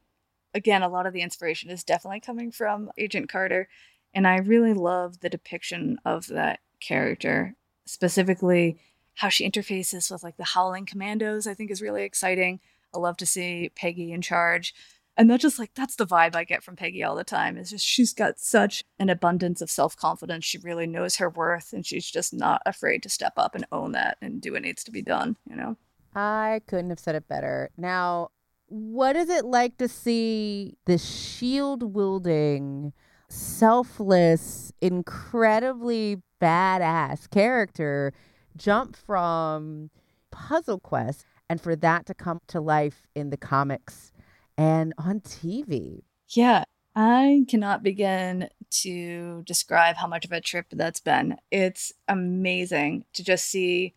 again, 0.52 0.82
a 0.82 0.90
lot 0.90 1.06
of 1.06 1.14
the 1.14 1.22
inspiration 1.22 1.70
is 1.70 1.82
definitely 1.82 2.20
coming 2.20 2.52
from 2.52 2.90
Agent 2.98 3.30
Carter, 3.30 3.66
and 4.12 4.28
I 4.28 4.36
really 4.36 4.74
love 4.74 5.20
the 5.20 5.30
depiction 5.30 5.96
of 6.04 6.26
that 6.26 6.60
character, 6.80 7.56
specifically 7.86 8.78
how 9.14 9.28
she 9.28 9.48
interfaces 9.48 10.10
with 10.10 10.22
like 10.22 10.36
the 10.36 10.44
Howling 10.44 10.86
Commandos. 10.86 11.46
I 11.46 11.54
think 11.54 11.70
is 11.70 11.82
really 11.82 12.04
exciting. 12.04 12.60
I 12.94 12.98
love 12.98 13.16
to 13.18 13.26
see 13.26 13.70
Peggy 13.74 14.12
in 14.12 14.20
charge 14.20 14.74
and 15.16 15.30
that's 15.30 15.42
just 15.42 15.58
like 15.58 15.72
that's 15.74 15.96
the 15.96 16.06
vibe 16.06 16.34
I 16.34 16.44
get 16.44 16.62
from 16.62 16.76
Peggy 16.76 17.04
all 17.04 17.14
the 17.14 17.24
time. 17.24 17.58
Is 17.58 17.70
just 17.70 17.84
she's 17.84 18.14
got 18.14 18.38
such 18.38 18.82
an 18.98 19.10
abundance 19.10 19.60
of 19.60 19.70
self 19.70 19.96
confidence. 19.96 20.44
She 20.44 20.58
really 20.58 20.86
knows 20.86 21.16
her 21.16 21.28
worth, 21.28 21.72
and 21.72 21.84
she's 21.84 22.10
just 22.10 22.32
not 22.32 22.62
afraid 22.64 23.02
to 23.02 23.08
step 23.08 23.34
up 23.36 23.54
and 23.54 23.66
own 23.70 23.92
that 23.92 24.16
and 24.22 24.40
do 24.40 24.52
what 24.52 24.62
needs 24.62 24.82
to 24.84 24.90
be 24.90 25.02
done. 25.02 25.36
You 25.48 25.56
know. 25.56 25.76
I 26.14 26.60
couldn't 26.66 26.90
have 26.90 27.00
said 27.00 27.14
it 27.14 27.28
better. 27.28 27.70
Now, 27.76 28.28
what 28.66 29.16
is 29.16 29.28
it 29.28 29.44
like 29.44 29.78
to 29.78 29.88
see 29.88 30.76
the 30.86 30.98
shield 30.98 31.94
wielding, 31.94 32.92
selfless, 33.28 34.72
incredibly 34.80 36.22
badass 36.40 37.30
character 37.30 38.12
jump 38.56 38.96
from 38.96 39.90
Puzzle 40.30 40.80
Quest 40.80 41.24
and 41.48 41.60
for 41.60 41.76
that 41.76 42.06
to 42.06 42.14
come 42.14 42.40
to 42.48 42.60
life 42.60 43.06
in 43.14 43.30
the 43.30 43.36
comics? 43.36 44.12
and 44.56 44.94
on 44.98 45.20
TV. 45.20 46.02
Yeah, 46.28 46.64
I 46.94 47.44
cannot 47.48 47.82
begin 47.82 48.48
to 48.82 49.42
describe 49.46 49.96
how 49.96 50.06
much 50.06 50.24
of 50.24 50.32
a 50.32 50.40
trip 50.40 50.66
that's 50.70 51.00
been. 51.00 51.36
It's 51.50 51.92
amazing 52.08 53.04
to 53.14 53.24
just 53.24 53.46
see 53.46 53.94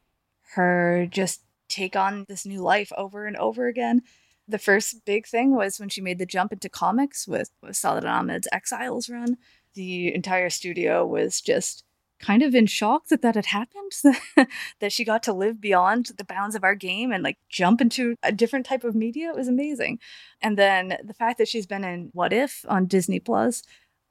her 0.53 1.07
just 1.09 1.41
take 1.67 1.95
on 1.95 2.25
this 2.27 2.45
new 2.45 2.61
life 2.61 2.91
over 2.97 3.25
and 3.25 3.35
over 3.37 3.67
again. 3.67 4.01
The 4.47 4.59
first 4.59 5.05
big 5.05 5.25
thing 5.25 5.55
was 5.55 5.79
when 5.79 5.89
she 5.89 6.01
made 6.01 6.19
the 6.19 6.25
jump 6.25 6.53
into 6.53 6.69
comics 6.69 7.27
with, 7.27 7.49
with 7.61 7.75
Saladin 7.75 8.09
Ahmed's 8.09 8.47
Exiles 8.51 9.09
run. 9.09 9.37
The 9.73 10.13
entire 10.13 10.49
studio 10.49 11.05
was 11.05 11.41
just 11.41 11.83
kind 12.25 12.41
of 12.41 12.55
in 12.55 12.65
shock 12.65 13.07
that 13.07 13.21
that 13.21 13.35
had 13.35 13.45
happened 13.47 13.91
that 14.79 14.91
she 14.91 15.05
got 15.05 15.21
to 15.23 15.33
live 15.33 15.61
beyond 15.61 16.07
the 16.17 16.23
bounds 16.23 16.55
of 16.55 16.63
our 16.63 16.75
game 16.75 17.11
and 17.11 17.23
like 17.23 17.37
jump 17.49 17.81
into 17.81 18.15
a 18.23 18.31
different 18.31 18.65
type 18.65 18.83
of 18.83 18.95
media 18.95 19.29
it 19.29 19.35
was 19.35 19.47
amazing. 19.47 19.99
And 20.41 20.57
then 20.57 20.97
the 21.03 21.13
fact 21.13 21.37
that 21.37 21.47
she's 21.47 21.67
been 21.67 21.83
in 21.83 22.09
what 22.13 22.33
if 22.33 22.65
on 22.67 22.87
disney 22.87 23.19
plus 23.19 23.63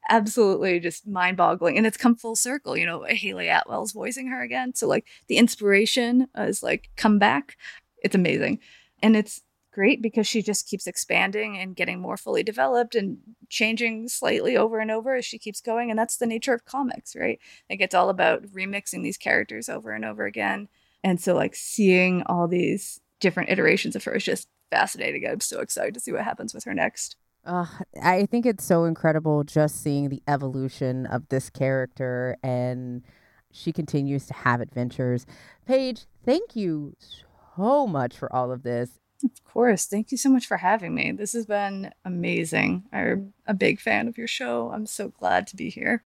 absolutely 0.09 0.79
just 0.81 1.07
mind-boggling. 1.07 1.77
And 1.77 1.87
it's 1.87 1.96
come 1.96 2.14
full 2.14 2.37
circle 2.37 2.77
you 2.77 2.87
know 2.87 3.03
hayley 3.03 3.48
atwell's 3.48 3.92
voicing 3.92 4.29
her 4.29 4.42
again. 4.42 4.74
So 4.74 4.87
like 4.87 5.07
the 5.29 5.38
inspiration 5.38 6.29
is 6.37 6.62
like 6.62 6.90
come 6.96 7.18
back. 7.18 7.57
It's 8.03 8.14
amazing. 8.14 8.61
And 9.03 9.16
it's 9.16 9.42
great 9.74 10.00
because 10.00 10.26
she 10.26 10.40
just 10.40 10.68
keeps 10.68 10.87
expanding 10.87 11.58
and 11.58 11.74
getting 11.74 12.00
more 12.00 12.16
fully 12.16 12.42
developed 12.42 12.94
and 12.94 13.18
changing 13.48 14.08
slightly 14.08 14.56
over 14.56 14.78
and 14.78 14.90
over 14.90 15.16
as 15.16 15.24
she 15.24 15.38
keeps 15.38 15.60
going. 15.60 15.90
And 15.90 15.98
that's 15.98 16.16
the 16.16 16.26
nature 16.26 16.54
of 16.54 16.64
comics, 16.64 17.16
right? 17.16 17.40
Like 17.68 17.80
it's 17.80 17.94
all 17.94 18.08
about 18.08 18.44
remixing 18.46 19.02
these 19.02 19.18
characters 19.18 19.68
over 19.68 19.90
and 19.90 20.04
over 20.04 20.24
again. 20.24 20.68
And 21.02 21.20
so, 21.20 21.34
like, 21.34 21.54
seeing 21.54 22.22
all 22.26 22.48
these 22.48 22.98
different 23.20 23.50
iterations 23.50 23.94
of 23.94 24.04
her 24.04 24.14
is 24.14 24.24
just 24.24 24.48
fascinating. 24.70 25.26
I'm 25.26 25.40
so 25.40 25.60
excited 25.60 25.92
to 25.94 26.00
see 26.00 26.12
what 26.12 26.24
happens 26.24 26.54
with 26.54 26.64
her 26.64 26.72
next. 26.72 27.16
Uh, 27.44 27.66
I 28.02 28.24
think 28.24 28.46
it's 28.46 28.64
so 28.64 28.84
incredible 28.84 29.44
just 29.44 29.82
seeing 29.82 30.08
the 30.08 30.22
evolution 30.26 31.04
of 31.04 31.28
this 31.28 31.50
character 31.50 32.38
and 32.42 33.02
she 33.52 33.70
continues 33.70 34.26
to 34.26 34.34
have 34.34 34.62
adventures. 34.62 35.26
Paige, 35.66 36.06
thank 36.24 36.56
you 36.56 36.96
so 37.54 37.87
much 37.87 38.16
for 38.16 38.34
all 38.34 38.50
of 38.50 38.62
this. 38.62 38.98
Of 39.24 39.44
course. 39.44 39.87
Thank 39.87 40.12
you 40.12 40.18
so 40.18 40.28
much 40.28 40.46
for 40.46 40.58
having 40.58 40.94
me. 40.94 41.12
This 41.12 41.32
has 41.32 41.46
been 41.46 41.92
amazing. 42.04 42.84
I'm 42.92 43.32
a 43.46 43.54
big 43.54 43.80
fan 43.80 44.06
of 44.08 44.18
your 44.18 44.26
show. 44.26 44.70
I'm 44.72 44.87
so 44.87 45.08
glad 45.08 45.46
to 45.48 45.56
be 45.56 45.70
here. 45.70 46.04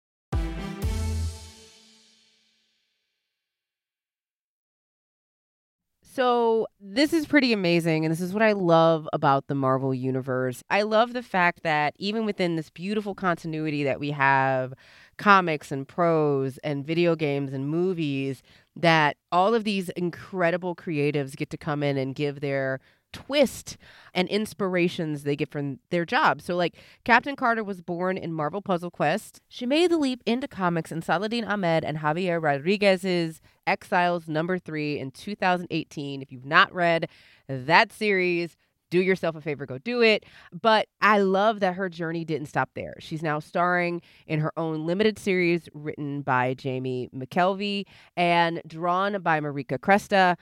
So, 6.15 6.67
this 6.79 7.15
is 7.15 7.25
pretty 7.25 7.55
amazing. 7.55 8.05
And 8.05 8.13
this 8.13 8.21
is 8.21 8.35
what 8.35 8.43
I 8.43 8.53
love 8.53 9.09
about 9.15 9.47
the 9.47 9.55
Marvel 9.55 9.95
Universe. 9.95 10.63
I 10.69 10.83
love 10.83 11.15
the 11.15 11.23
fact 11.23 11.63
that 11.63 11.95
even 11.99 12.27
within 12.27 12.57
this 12.57 12.69
beautiful 12.69 13.15
continuity 13.15 13.83
that 13.85 13.99
we 13.99 14.11
have 14.11 14.75
comics 15.17 15.73
and 15.73 15.89
prose 15.89 16.59
and 16.59 16.87
video 16.87 17.17
games 17.17 17.55
and 17.55 17.67
movies, 17.67 18.43
that 18.77 19.17
all 19.31 19.55
of 19.55 19.65
these 19.65 19.89
incredible 19.91 20.77
creatives 20.77 21.35
get 21.35 21.49
to 21.49 21.57
come 21.57 21.83
in 21.83 21.97
and 21.97 22.15
give 22.15 22.41
their 22.41 22.79
twist 23.13 23.77
and 24.15 24.29
inspirations 24.29 25.23
they 25.23 25.37
get 25.37 25.51
from 25.51 25.79
their 25.91 26.05
job. 26.05 26.41
So, 26.41 26.57
like, 26.57 26.77
Captain 27.05 27.37
Carter 27.37 27.65
was 27.65 27.81
born 27.81 28.17
in 28.17 28.33
Marvel 28.33 28.63
Puzzle 28.63 28.91
Quest. 28.91 29.41
She 29.49 29.67
made 29.67 29.91
the 29.91 29.99
leap 29.99 30.23
into 30.27 30.49
comics 30.49 30.93
in 30.93 31.03
Saladin 31.03 31.45
Ahmed 31.45 31.85
and 31.85 31.99
Javier 31.99 32.43
Rodriguez's 32.43 33.41
Exiles 33.67 34.29
number 34.29 34.59
three 34.59 34.99
in 34.99 35.11
2018. 35.11 36.23
If 36.23 36.33
you've 36.33 36.45
not 36.45 36.75
read 36.75 37.09
that 37.49 37.93
series, 37.93 38.57
do 38.93 39.01
yourself 39.01 39.35
a 39.35 39.41
favor, 39.41 39.65
go 39.65 39.79
do 39.79 40.03
it. 40.03 40.25
But 40.53 40.87
I 41.01 41.19
love 41.19 41.61
that 41.61 41.75
her 41.77 41.89
journey 41.89 42.27
didn't 42.27 42.49
stop 42.49 42.69
there. 42.75 42.95
She's 43.01 43.23
now 43.23 43.39
starring 43.41 44.03
in 44.27 44.39
her 44.41 44.53
own 44.59 44.85
limited 44.85 45.19
series 45.19 45.67
written 45.73 46.21
by 46.21 46.53
Jamie 46.53 47.09
McKelvie 47.15 47.87
and 48.19 48.61
drawn 48.67 49.21
by 49.23 49.41
Marika 49.41 49.79
Cresta. 49.79 50.37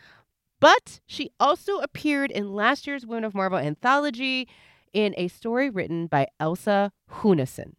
But 0.61 1.01
she 1.07 1.31
also 1.41 1.79
appeared 1.79 2.31
in 2.31 2.53
last 2.53 2.87
year's 2.87 3.07
Women 3.07 3.25
of 3.25 3.35
Marvel 3.35 3.59
anthology 3.59 4.47
in 4.93 5.15
a 5.17 5.29
story 5.29 5.71
written 5.71 6.07
by 6.07 6.29
Elsa 6.39 6.93
Sjunneson. 7.11 7.73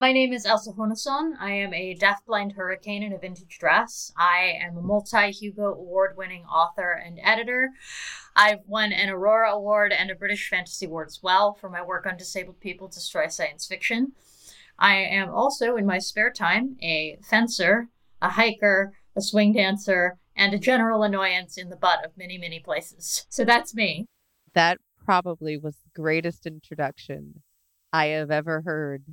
My 0.00 0.12
name 0.12 0.32
is 0.32 0.44
Elsa 0.46 0.72
Sjunneson. 0.72 1.32
I 1.38 1.52
am 1.52 1.72
a 1.72 1.94
deafblind 1.94 2.56
hurricane 2.56 3.02
in 3.02 3.12
a 3.12 3.18
vintage 3.18 3.58
dress. 3.58 4.12
I 4.16 4.58
am 4.60 4.76
a 4.76 4.82
multi 4.82 5.30
Hugo 5.30 5.74
Award 5.74 6.16
winning 6.16 6.44
author 6.44 6.92
and 6.92 7.18
editor. 7.22 7.70
I've 8.34 8.60
won 8.66 8.92
an 8.92 9.10
Aurora 9.10 9.52
Award 9.52 9.92
and 9.92 10.10
a 10.10 10.14
British 10.14 10.48
Fantasy 10.48 10.86
Award 10.86 11.08
as 11.08 11.20
well 11.22 11.54
for 11.54 11.68
my 11.68 11.82
work 11.82 12.06
on 12.06 12.16
disabled 12.16 12.60
people 12.60 12.88
destroy 12.88 13.28
science 13.28 13.66
fiction. 13.66 14.12
I 14.78 14.96
am 14.96 15.30
also, 15.30 15.76
in 15.76 15.86
my 15.86 15.98
spare 15.98 16.30
time, 16.30 16.76
a 16.82 17.18
fencer, 17.22 17.88
a 18.24 18.30
hiker, 18.30 18.92
a 19.14 19.20
swing 19.20 19.52
dancer, 19.52 20.18
and 20.34 20.54
a 20.54 20.58
general 20.58 21.02
annoyance 21.02 21.56
in 21.56 21.68
the 21.68 21.76
butt 21.76 22.04
of 22.04 22.16
many, 22.16 22.38
many 22.38 22.58
places. 22.58 23.26
So 23.28 23.44
that's 23.44 23.74
me. 23.74 24.06
That 24.54 24.78
probably 25.04 25.58
was 25.58 25.76
the 25.76 26.00
greatest 26.00 26.46
introduction 26.46 27.42
I 27.92 28.06
have 28.06 28.30
ever 28.30 28.62
heard. 28.62 29.04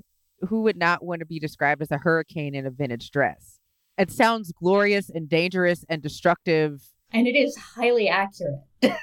Who 0.47 0.62
would 0.63 0.78
not 0.78 1.04
want 1.04 1.19
to 1.19 1.26
be 1.26 1.39
described 1.39 1.82
as 1.82 1.91
a 1.91 1.97
hurricane 1.97 2.56
in 2.56 2.65
a 2.65 2.71
vintage 2.71 3.12
dress? 3.12 3.60
It 3.97 4.10
sounds 4.10 4.52
glorious 4.52 5.10
and 5.10 5.30
dangerous 5.30 5.86
and 5.89 6.02
destructive. 6.02 6.82
And 7.12 7.28
it 7.28 7.36
is 7.36 7.56
highly 7.58 8.08
accurate. 8.08 8.62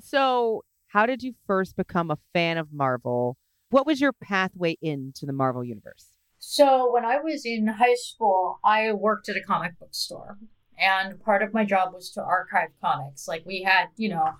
so, 0.00 0.64
how 0.88 1.04
did 1.06 1.22
you 1.22 1.34
first 1.46 1.76
become 1.76 2.10
a 2.10 2.18
fan 2.32 2.56
of 2.56 2.72
Marvel? 2.72 3.36
What 3.70 3.86
was 3.86 4.00
your 4.00 4.12
pathway 4.12 4.76
into 4.80 5.26
the 5.26 5.34
Marvel 5.34 5.62
universe? 5.62 6.06
So, 6.38 6.92
when 6.92 7.04
I 7.04 7.18
was 7.18 7.44
in 7.44 7.66
high 7.66 7.96
school, 7.96 8.60
I 8.64 8.92
worked 8.92 9.28
at 9.28 9.36
a 9.36 9.42
comic 9.42 9.78
book 9.78 9.94
store. 9.94 10.38
And 10.78 11.20
part 11.20 11.42
of 11.42 11.52
my 11.52 11.64
job 11.64 11.92
was 11.92 12.10
to 12.10 12.22
archive 12.22 12.68
comics. 12.80 13.26
Like, 13.26 13.44
we 13.44 13.62
had, 13.62 13.88
you 13.96 14.08
know, 14.08 14.34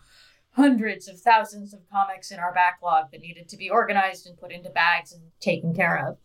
hundreds 0.52 1.08
of 1.08 1.20
thousands 1.20 1.74
of 1.74 1.80
comics 1.90 2.30
in 2.30 2.38
our 2.38 2.52
backlog 2.52 3.10
that 3.10 3.20
needed 3.20 3.48
to 3.48 3.56
be 3.56 3.70
organized 3.70 4.26
and 4.26 4.38
put 4.38 4.52
into 4.52 4.70
bags 4.70 5.12
and 5.12 5.22
taken 5.40 5.74
care 5.74 6.08
of. 6.08 6.18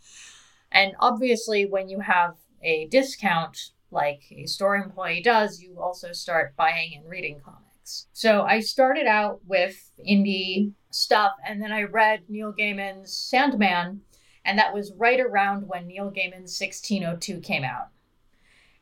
And 0.71 0.93
obviously, 0.99 1.65
when 1.65 1.89
you 1.89 1.99
have 1.99 2.35
a 2.63 2.87
discount 2.87 3.57
like 3.91 4.23
a 4.31 4.45
store 4.45 4.75
employee 4.75 5.21
does, 5.21 5.61
you 5.61 5.79
also 5.79 6.11
start 6.13 6.55
buying 6.55 6.93
and 6.95 7.09
reading 7.09 7.39
comics. 7.43 8.07
So 8.13 8.41
I 8.41 8.59
started 8.59 9.05
out 9.05 9.41
with 9.45 9.91
indie 10.07 10.73
stuff, 10.89 11.33
and 11.45 11.61
then 11.61 11.71
I 11.71 11.83
read 11.83 12.23
Neil 12.27 12.53
Gaiman's 12.53 13.15
Sandman 13.15 14.01
and 14.45 14.57
that 14.59 14.73
was 14.73 14.93
right 14.93 15.19
around 15.19 15.67
when 15.67 15.87
Neil 15.87 16.11
Gaiman's 16.11 16.59
1602 16.59 17.39
came 17.39 17.63
out. 17.63 17.87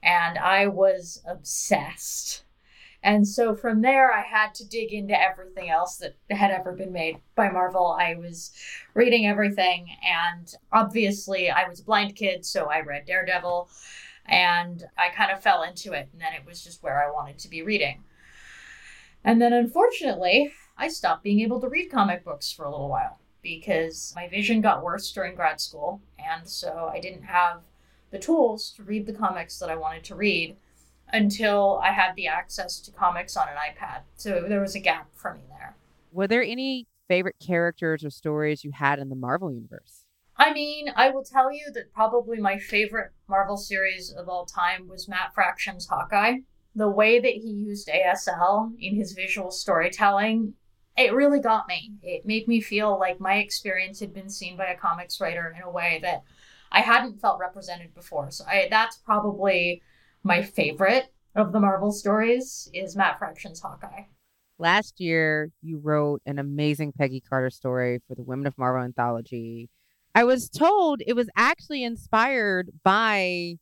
And 0.02 0.38
I 0.38 0.68
was 0.68 1.22
obsessed. 1.28 2.44
And 3.04 3.28
so 3.28 3.56
from 3.56 3.82
there, 3.82 4.12
I 4.12 4.22
had 4.22 4.54
to 4.56 4.68
dig 4.68 4.94
into 4.94 5.20
everything 5.20 5.70
else 5.70 5.98
that 5.98 6.16
had 6.30 6.52
ever 6.52 6.72
been 6.72 6.92
made 6.92 7.18
by 7.36 7.50
Marvel. 7.50 7.96
I 8.00 8.16
was 8.16 8.52
reading 8.94 9.26
everything, 9.26 9.88
and 10.04 10.54
obviously, 10.72 11.50
I 11.50 11.68
was 11.68 11.80
a 11.80 11.84
blind 11.84 12.16
kid, 12.16 12.46
so 12.46 12.66
I 12.66 12.82
read 12.82 13.06
Daredevil, 13.06 13.70
and 14.28 14.84
I 15.00 15.10
kind 15.10 15.32
of 15.32 15.42
fell 15.42 15.64
into 15.64 15.94
it. 15.94 16.10
And 16.12 16.22
then 16.22 16.34
it 16.34 16.46
was 16.46 16.64
just 16.64 16.84
where 16.84 17.04
I 17.04 17.12
wanted 17.12 17.40
to 17.40 17.50
be 17.50 17.64
reading. 17.64 18.04
And 19.24 19.42
then, 19.42 19.54
unfortunately, 19.54 20.54
I 20.78 20.88
stopped 20.88 21.24
being 21.24 21.40
able 21.40 21.60
to 21.62 21.70
read 21.70 21.90
comic 21.90 22.24
books 22.24 22.52
for 22.52 22.66
a 22.66 22.72
little 22.72 22.90
while 22.90 23.18
because 23.42 24.14
my 24.16 24.28
vision 24.28 24.62
got 24.62 24.84
worse 24.84 25.12
during 25.12 25.36
grad 25.36 25.60
school. 25.60 26.02
And 26.20 26.48
so 26.48 26.90
I 26.94 27.00
didn't 27.00 27.24
have 27.24 27.62
the 28.12 28.20
tools 28.20 28.72
to 28.78 28.84
read 28.84 29.06
the 29.06 29.14
comics 29.14 29.60
that 29.60 29.70
I 29.70 29.76
wanted 29.76 30.04
to 30.06 30.16
read 30.16 30.56
until 31.14 31.80
I 31.84 31.92
had 31.92 32.16
the 32.16 32.28
access 32.28 32.80
to 32.82 32.92
comics 32.92 33.36
on 33.36 33.48
an 33.48 33.56
iPad. 33.56 34.02
So 34.16 34.46
there 34.48 34.62
was 34.62 34.76
a 34.76 34.80
gap 34.80 35.10
for 35.14 35.34
me 35.34 35.42
there. 35.50 35.76
Were 36.12 36.28
there 36.28 36.44
any 36.44 36.88
favorite 37.08 37.38
characters 37.46 38.04
or 38.04 38.10
stories 38.10 38.64
you 38.64 38.72
had 38.72 39.00
in 39.00 39.10
the 39.10 39.16
Marvel 39.16 39.52
universe? 39.52 40.06
I 40.38 40.54
mean, 40.54 40.88
I 40.96 41.10
will 41.10 41.24
tell 41.24 41.52
you 41.52 41.72
that 41.74 41.94
probably 41.94 42.40
my 42.40 42.58
favorite 42.58 43.12
Marvel 43.28 43.58
series 43.58 44.12
of 44.12 44.28
all 44.30 44.46
time 44.46 44.88
was 44.88 45.08
Matt 45.08 45.34
Fraction's 45.34 45.88
Hawkeye. 45.88 46.38
The 46.74 46.90
way 46.90 47.20
that 47.20 47.34
he 47.34 47.50
used 47.50 47.90
ASL 47.90 48.72
in 48.80 48.96
his 48.96 49.12
visual 49.12 49.52
storytelling 49.52 50.54
it 50.98 51.14
really 51.14 51.40
got 51.40 51.68
me. 51.68 51.94
It 52.02 52.26
made 52.26 52.48
me 52.48 52.62
feel 52.62 53.00
like 53.00 53.20
my 53.20 53.36
experience 53.36 54.00
had 54.00 54.14
been 54.14 54.30
seen 54.30 54.58
by 54.58 54.66
a 54.66 54.78
comics 54.78 55.20
writer 55.22 55.54
in 55.56 55.62
a 55.64 55.70
way 55.70 56.00
that 56.02 56.24
I 56.72 56.82
hadn't 56.82 57.20
felt 57.20 57.40
represented 57.40 57.94
before. 57.94 58.32
So 58.32 58.46
I, 58.46 58.68
that's 58.70 58.98
probably 58.98 59.82
my 60.24 60.42
favorite 60.42 61.14
of 61.36 61.54
the 61.54 61.60
Marvel 61.60 61.92
stories 61.92 62.70
is 62.74 62.96
Matt 62.96 63.20
Fraction's 63.20 63.62
Hawkeye. 63.62 64.04
Last 64.60 65.00
year, 65.00 65.50
you 65.62 65.80
wrote 65.80 66.22
an 66.26 66.38
amazing 66.38 66.94
Peggy 66.98 67.22
Carter 67.22 67.50
story 67.50 68.00
for 68.08 68.16
the 68.16 68.24
Women 68.24 68.46
of 68.46 68.58
Marvel 68.58 68.84
anthology. 68.84 69.70
I 70.14 70.24
was 70.24 70.50
told 70.50 71.02
it 71.08 71.16
was 71.16 71.30
actually 71.36 71.84
inspired 71.84 72.70
by 72.84 73.56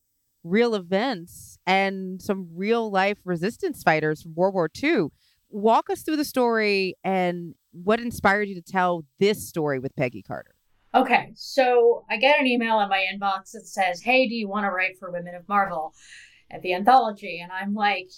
real 0.44 0.76
events 0.76 1.58
and 1.65 2.22
some 2.22 2.50
real 2.54 2.92
life 2.92 3.20
resistance 3.24 3.84
fighters 3.84 4.24
from 4.24 4.36
World 4.36 4.56
War 4.56 4.70
II 4.82 5.08
walk 5.49 5.89
us 5.89 6.01
through 6.01 6.17
the 6.17 6.25
story 6.25 6.95
and 7.03 7.55
what 7.71 7.99
inspired 7.99 8.47
you 8.47 8.55
to 8.55 8.62
tell 8.62 9.05
this 9.19 9.47
story 9.47 9.79
with 9.79 9.95
Peggy 9.95 10.21
Carter. 10.21 10.55
Okay, 10.93 11.31
so 11.35 12.03
I 12.09 12.17
get 12.17 12.39
an 12.39 12.47
email 12.47 12.79
in 12.79 12.89
my 12.89 13.05
inbox 13.13 13.51
that 13.51 13.67
says, 13.67 14.01
Hey, 14.01 14.27
do 14.27 14.33
you 14.33 14.47
want 14.47 14.65
to 14.65 14.71
write 14.71 14.97
for 14.97 15.12
Women 15.12 15.35
of 15.35 15.47
Marvel 15.47 15.93
at 16.49 16.62
the 16.62 16.73
anthology? 16.73 17.39
And 17.41 17.51
I'm 17.51 17.73
like, 17.73 18.09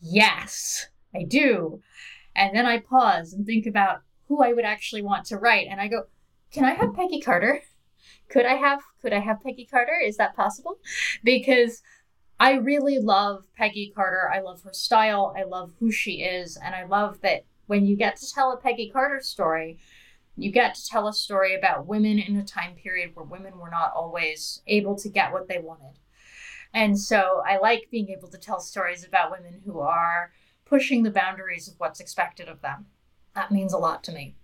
Yes, 0.00 0.88
I 1.14 1.22
do. 1.22 1.80
And 2.34 2.54
then 2.54 2.66
I 2.66 2.80
pause 2.80 3.32
and 3.32 3.46
think 3.46 3.66
about 3.66 4.02
who 4.28 4.42
I 4.42 4.52
would 4.52 4.64
actually 4.64 5.02
want 5.02 5.24
to 5.26 5.38
write. 5.38 5.68
And 5.70 5.80
I 5.80 5.88
go, 5.88 6.04
Can 6.50 6.64
I 6.64 6.74
have 6.74 6.94
Peggy 6.94 7.20
Carter? 7.20 7.62
Could 8.28 8.44
I 8.44 8.54
have 8.54 8.80
could 9.00 9.12
I 9.12 9.20
have 9.20 9.42
Peggy 9.42 9.66
Carter? 9.66 9.98
Is 10.04 10.16
that 10.16 10.34
possible? 10.34 10.78
Because 11.22 11.82
I 12.38 12.54
really 12.54 12.98
love 12.98 13.46
Peggy 13.56 13.92
Carter. 13.94 14.30
I 14.32 14.40
love 14.40 14.62
her 14.62 14.72
style. 14.72 15.34
I 15.36 15.44
love 15.44 15.72
who 15.80 15.90
she 15.90 16.22
is. 16.22 16.56
And 16.56 16.74
I 16.74 16.84
love 16.84 17.20
that 17.22 17.44
when 17.66 17.86
you 17.86 17.96
get 17.96 18.16
to 18.16 18.32
tell 18.32 18.52
a 18.52 18.56
Peggy 18.56 18.90
Carter 18.90 19.20
story, 19.20 19.78
you 20.36 20.52
get 20.52 20.74
to 20.74 20.86
tell 20.86 21.08
a 21.08 21.14
story 21.14 21.54
about 21.54 21.86
women 21.86 22.18
in 22.18 22.36
a 22.36 22.44
time 22.44 22.74
period 22.74 23.12
where 23.14 23.24
women 23.24 23.58
were 23.58 23.70
not 23.70 23.92
always 23.94 24.62
able 24.66 24.94
to 24.96 25.08
get 25.08 25.32
what 25.32 25.48
they 25.48 25.58
wanted. 25.58 25.98
And 26.74 26.98
so 26.98 27.42
I 27.46 27.58
like 27.58 27.88
being 27.90 28.10
able 28.10 28.28
to 28.28 28.38
tell 28.38 28.60
stories 28.60 29.02
about 29.02 29.30
women 29.30 29.62
who 29.64 29.80
are 29.80 30.32
pushing 30.66 31.02
the 31.02 31.10
boundaries 31.10 31.68
of 31.68 31.74
what's 31.78 32.00
expected 32.00 32.48
of 32.48 32.60
them. 32.60 32.86
That 33.34 33.50
means 33.50 33.72
a 33.72 33.78
lot 33.78 34.04
to 34.04 34.12
me. 34.12 34.36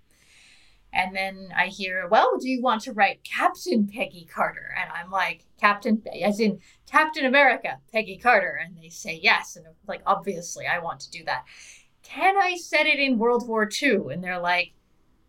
And 0.95 1.17
then 1.17 1.49
I 1.57 1.69
hear, 1.69 2.07
well, 2.07 2.37
do 2.39 2.49
you 2.51 2.61
want 2.61 2.83
to 2.83 2.93
write 2.93 3.25
Captain 3.25 3.87
Peggy 3.87 4.27
Carter? 4.31 4.75
And 4.79 4.91
I'm 4.93 5.11
like, 5.11 5.47
Captain, 5.59 6.03
as 6.23 6.39
in 6.39 6.61
Captain 6.87 7.25
America, 7.25 7.79
Peggy 7.93 8.19
Carter. 8.19 8.61
And 8.63 8.77
they 8.77 8.91
say 8.91 9.19
yes. 9.23 9.57
And 9.57 9.67
I'm 9.67 9.73
like, 9.89 10.03
obviously, 10.07 10.67
I 10.67 10.81
want 10.81 11.01
to 11.01 11.11
do 11.11 11.25
that. 11.25 11.45
Can 12.03 12.37
I 12.37 12.57
set 12.57 12.87
it 12.87 12.99
in 12.99 13.19
World 13.19 13.49
War 13.49 13.67
II? 13.83 14.13
And 14.13 14.23
they're 14.23 14.39
like, 14.39 14.75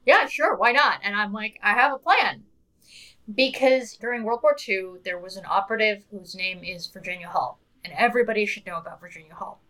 yeah, 0.05 0.27
sure, 0.27 0.57
why 0.57 0.73
not? 0.73 0.99
And 1.01 1.15
I'm 1.15 1.31
like, 1.31 1.59
I 1.63 1.73
have 1.73 1.93
a 1.93 1.97
plan. 1.97 2.43
Because 3.33 3.95
during 3.95 4.23
World 4.23 4.41
War 4.43 4.57
II, 4.67 4.95
there 5.05 5.17
was 5.17 5.37
an 5.37 5.45
operative 5.49 6.03
whose 6.11 6.35
name 6.35 6.61
is 6.63 6.87
Virginia 6.87 7.29
Hall. 7.29 7.59
and 7.85 7.93
everybody 7.97 8.45
should 8.45 8.65
know 8.65 8.77
about 8.77 8.99
Virginia 8.99 9.33
Hall. 9.33 9.62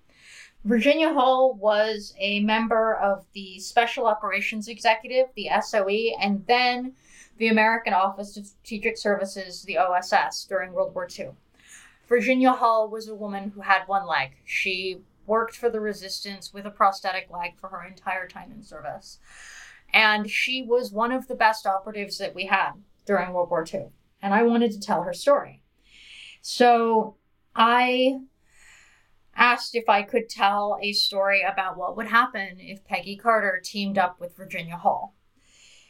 Virginia 0.66 1.14
Hall 1.14 1.54
was 1.56 2.14
a 2.18 2.40
member 2.40 2.96
of 2.96 3.26
the 3.34 3.60
Special 3.60 4.08
Operations 4.08 4.70
Executive, 4.70 5.28
the 5.36 5.50
SOE, 5.62 6.16
and 6.22 6.46
then 6.48 6.94
the 7.38 7.50
American 7.50 7.94
Office 7.94 8.38
of 8.38 8.46
Strategic 8.46 8.98
Services, 8.98 9.64
the 9.64 9.78
OSS, 9.78 10.46
during 10.46 10.72
World 10.72 10.96
War 10.96 11.08
II. 11.20 11.32
Virginia 12.08 12.54
Hall 12.54 12.90
was 12.90 13.10
a 13.10 13.16
woman 13.16 13.52
who 13.54 13.62
had 13.62 13.84
one 13.88 14.08
leg. 14.08 14.38
She 14.46 15.00
worked 15.26 15.56
for 15.56 15.70
the 15.70 15.82
resistance 15.82 16.54
with 16.54 16.66
a 16.66 16.72
prosthetic 16.72 17.30
leg 17.30 17.58
for 17.58 17.70
her 17.70 17.84
entire 17.84 18.28
time 18.28 18.52
in 18.52 18.64
service. 18.64 19.20
And 19.94 20.30
she 20.30 20.64
was 20.64 20.92
one 20.92 21.12
of 21.12 21.28
the 21.28 21.36
best 21.36 21.66
operatives 21.66 22.18
that 22.20 22.36
we 22.36 22.46
had 22.46 22.72
during 23.06 23.34
World 23.34 23.50
War 23.50 23.66
II. 23.72 23.88
And 24.22 24.34
I 24.34 24.44
wanted 24.44 24.72
to 24.72 24.80
tell 24.80 25.04
her 25.04 25.14
story. 25.14 25.62
So 26.42 27.16
I 27.56 28.20
asked 29.36 29.76
if 29.76 29.90
I 29.90 30.04
could 30.04 30.30
tell 30.30 30.78
a 30.82 30.94
story 30.94 31.42
about 31.42 31.78
what 31.78 31.98
would 31.98 32.08
happen 32.08 32.58
if 32.60 32.86
Peggy 32.86 33.16
Carter 33.16 33.62
teamed 33.64 33.98
up 33.98 34.20
with 34.20 34.38
Virginia 34.38 34.78
Hall. 34.78 35.16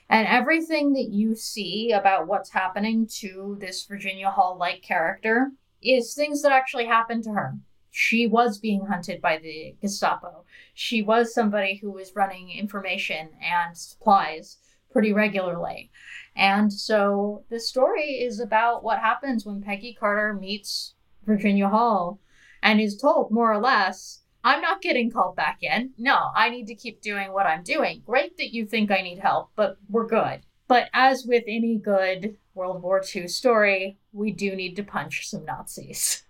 And 0.10 0.27
everything 0.27 0.93
that 0.93 1.10
you 1.10 1.36
see 1.36 1.91
about 1.91 2.27
what's 2.27 2.51
happening 2.51 3.08
to 3.19 3.58
this 3.60 3.86
Virginia 3.86 4.29
Hall 4.29 4.58
like 4.58 4.82
character 4.82 5.51
is 5.82 6.13
things 6.13 6.41
that 6.41 6.51
actually 6.51 6.86
happened 6.86 7.23
to 7.23 7.32
her. 7.32 7.58
She 7.89 8.25
was 8.25 8.58
being 8.58 8.86
hunted 8.88 9.21
by 9.21 9.38
the 9.38 9.75
Gestapo. 9.82 10.45
She 10.73 11.01
was 11.01 11.34
somebody 11.34 11.75
who 11.75 11.91
was 11.91 12.15
running 12.15 12.51
information 12.51 13.29
and 13.41 13.77
supplies 13.77 14.58
pretty 14.91 15.13
regularly. 15.13 15.91
And 16.36 16.71
so 16.71 17.43
the 17.49 17.60
story 17.60 18.21
is 18.21 18.39
about 18.39 18.84
what 18.84 18.99
happens 18.99 19.45
when 19.45 19.62
Peggy 19.62 19.93
Carter 19.93 20.34
meets 20.34 20.95
Virginia 21.25 21.69
Hall 21.69 22.19
and 22.63 22.82
is 22.82 22.97
told 22.97 23.30
more 23.30 23.52
or 23.52 23.60
less, 23.60 24.21
I'm 24.43 24.62
not 24.62 24.82
getting 24.82 25.12
called 25.12 25.36
back 25.36 25.60
in. 25.62 25.91
No, 25.97 26.30
I 26.36 26.49
need 26.49 26.65
to 26.67 26.76
keep 26.76 27.02
doing 27.02 27.32
what 27.32 27.45
I'm 27.45 27.62
doing. 27.62 28.02
Great 28.06 28.38
that 28.38 28.54
you 28.54 28.65
think 28.65 28.89
I 28.89 29.02
need 29.02 29.19
help, 29.19 29.52
but 29.56 29.78
we're 29.89 30.08
good. 30.08 30.41
But 30.67 30.89
as 30.93 31.26
with 31.28 31.43
any 31.45 31.78
good 31.78 32.38
World 32.56 32.82
War 32.82 33.04
II 33.13 33.28
story, 33.28 33.99
we 34.12 34.32
do 34.32 34.56
need 34.56 34.76
to 34.78 34.84
punch 34.84 35.30
some 35.30 35.45
Nazis. 35.45 36.23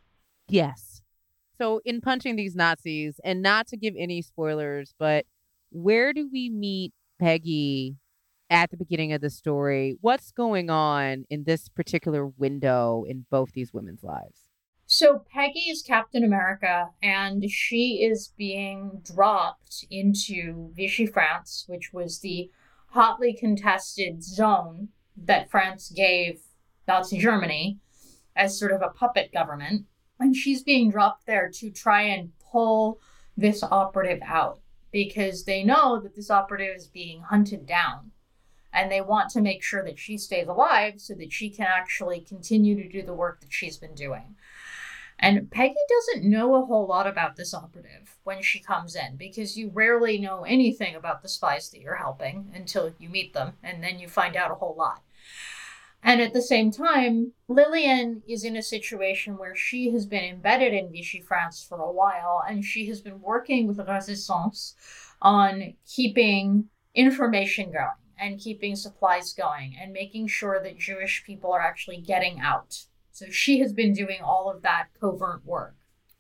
Yes. 0.50 1.02
So, 1.60 1.82
in 1.86 2.02
punching 2.02 2.36
these 2.36 2.56
Nazis, 2.56 3.20
and 3.24 3.42
not 3.42 3.68
to 3.68 3.78
give 3.78 3.94
any 3.98 4.22
spoilers, 4.22 4.94
but 4.98 5.26
where 5.70 6.14
do 6.14 6.28
we 6.32 6.50
meet 6.50 6.94
Peggy 7.20 7.96
at 8.50 8.72
the 8.72 8.78
beginning 8.78 9.14
of 9.14 9.22
the 9.22 9.30
story? 9.30 9.96
What's 10.02 10.32
going 10.32 10.70
on 10.70 11.26
in 11.30 11.44
this 11.44 11.70
particular 11.70 12.26
window 12.26 13.06
in 13.08 13.26
both 13.30 13.52
these 13.54 13.72
women's 13.72 14.04
lives? 14.04 14.43
So 14.96 15.26
Peggy 15.34 15.72
is 15.72 15.82
Captain 15.82 16.24
America, 16.24 16.92
and 17.02 17.50
she 17.50 18.04
is 18.04 18.32
being 18.38 19.02
dropped 19.04 19.88
into 19.90 20.70
Vichy 20.76 21.08
France, 21.08 21.66
which 21.68 21.92
was 21.92 22.20
the 22.20 22.52
hotly 22.90 23.34
contested 23.34 24.24
zone 24.24 24.90
that 25.18 25.50
France 25.50 25.90
gave 25.90 26.42
Nazi 26.88 27.18
Germany 27.18 27.80
as 28.36 28.60
sort 28.60 28.72
of 28.72 28.84
a 28.84 28.90
puppet 28.90 29.34
government. 29.34 29.88
And 30.20 30.36
she's 30.36 30.62
being 30.62 30.92
dropped 30.92 31.26
there 31.26 31.50
to 31.56 31.72
try 31.72 32.04
and 32.04 32.34
pull 32.52 33.02
this 33.36 33.64
operative 33.64 34.22
out 34.24 34.60
because 34.92 35.46
they 35.46 35.64
know 35.64 36.00
that 36.02 36.16
this 36.16 36.30
operative 36.30 36.76
is 36.76 36.86
being 36.86 37.24
hunted 37.24 37.66
down. 37.66 38.12
And 38.72 38.92
they 38.92 39.02
want 39.02 39.32
to 39.32 39.42
make 39.42 39.64
sure 39.64 39.84
that 39.84 39.98
she 39.98 40.20
stays 40.20 40.48
alive 40.48 41.02
so 41.02 41.16
that 41.16 41.34
she 41.34 41.50
can 41.50 41.66
actually 41.66 42.22
continue 42.22 42.76
to 42.76 42.88
do 42.88 43.02
the 43.02 43.16
work 43.16 43.42
that 43.42 43.52
she's 43.52 43.78
been 43.78 43.96
doing. 43.96 44.36
And 45.24 45.50
Peggy 45.50 45.76
doesn't 45.88 46.30
know 46.30 46.54
a 46.54 46.66
whole 46.66 46.86
lot 46.86 47.08
about 47.08 47.38
this 47.38 47.54
operative 47.54 48.18
when 48.26 48.42
she 48.42 48.60
comes 48.60 48.94
in 48.94 49.16
because 49.16 49.58
you 49.58 49.72
rarely 49.74 50.18
know 50.18 50.44
anything 50.44 50.96
about 50.96 51.22
the 51.22 51.30
spies 51.30 51.70
that 51.70 51.80
you're 51.80 51.96
helping 51.96 52.52
until 52.54 52.94
you 53.00 53.08
meet 53.08 53.34
them 53.34 53.54
and 53.64 53.82
then 53.82 54.00
you 54.00 54.10
find 54.10 54.36
out 54.36 54.52
a 54.52 54.56
whole 54.56 54.76
lot. 54.76 55.02
And 56.04 56.20
at 56.20 56.34
the 56.34 56.42
same 56.42 56.72
time, 56.72 57.32
Lillian 57.48 58.22
is 58.28 58.44
in 58.44 58.58
a 58.58 58.62
situation 58.62 59.38
where 59.38 59.56
she 59.56 59.92
has 59.92 60.06
been 60.06 60.26
embedded 60.26 60.74
in 60.74 60.92
Vichy 60.92 61.22
France 61.22 61.64
for 61.64 61.80
a 61.80 61.90
while 61.94 62.44
and 62.46 62.66
she 62.66 62.88
has 62.88 63.00
been 63.00 63.22
working 63.22 63.66
with 63.66 63.80
Resistance 63.80 64.76
on 65.22 65.76
keeping 65.88 66.66
information 66.94 67.72
going 67.72 67.88
and 68.20 68.42
keeping 68.42 68.76
supplies 68.76 69.32
going 69.32 69.78
and 69.82 69.94
making 69.94 70.28
sure 70.28 70.62
that 70.62 70.78
Jewish 70.78 71.24
people 71.26 71.54
are 71.54 71.62
actually 71.62 72.02
getting 72.02 72.42
out 72.42 72.88
so 73.14 73.28
she 73.30 73.60
has 73.60 73.72
been 73.72 73.94
doing 73.94 74.22
all 74.22 74.52
of 74.52 74.64
that 74.64 74.88
covert 75.00 75.46
work. 75.46 75.76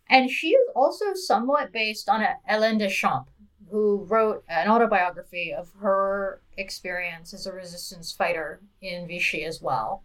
And 0.07 0.29
she 0.29 0.49
is 0.49 0.69
also 0.75 1.13
somewhat 1.15 1.73
based 1.73 2.07
on 2.07 2.25
Hélène 2.49 2.77
Deschamps, 2.77 3.31
who 3.71 4.05
wrote 4.07 4.43
an 4.47 4.69
autobiography 4.69 5.51
of 5.51 5.71
her 5.79 6.41
experience 6.55 7.33
as 7.33 7.47
a 7.47 7.51
resistance 7.51 8.11
fighter 8.11 8.61
in 8.79 9.07
Vichy 9.07 9.43
as 9.43 9.59
well. 9.61 10.03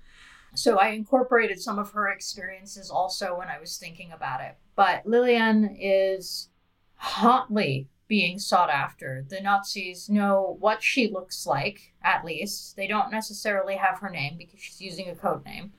So 0.55 0.79
I 0.79 0.89
incorporated 0.89 1.61
some 1.61 1.79
of 1.79 1.91
her 1.91 2.09
experiences 2.09 2.91
also 2.91 3.37
when 3.37 3.49
I 3.49 3.61
was 3.61 3.77
thinking 3.77 4.11
about 4.11 4.41
it. 4.41 4.57
But 4.75 5.07
Lillian 5.07 5.77
is 5.79 6.49
hotly 6.95 7.89
being 8.07 8.39
sought 8.39 8.71
after. 8.71 9.27
The 9.29 9.43
Nazis 9.43 10.09
know 10.09 10.57
what 10.59 10.83
she 10.83 11.11
looks 11.11 11.47
like, 11.47 11.93
at 12.03 12.25
least. 12.25 12.77
They 12.77 12.87
don't 12.87 13.13
necessarily 13.13 13.77
have 13.77 13.99
her 13.99 14.09
name 14.09 14.37
because 14.39 14.61
she's 14.61 14.81
using 14.81 15.11
a 15.11 15.15
code 15.15 15.45
name. 15.45 15.75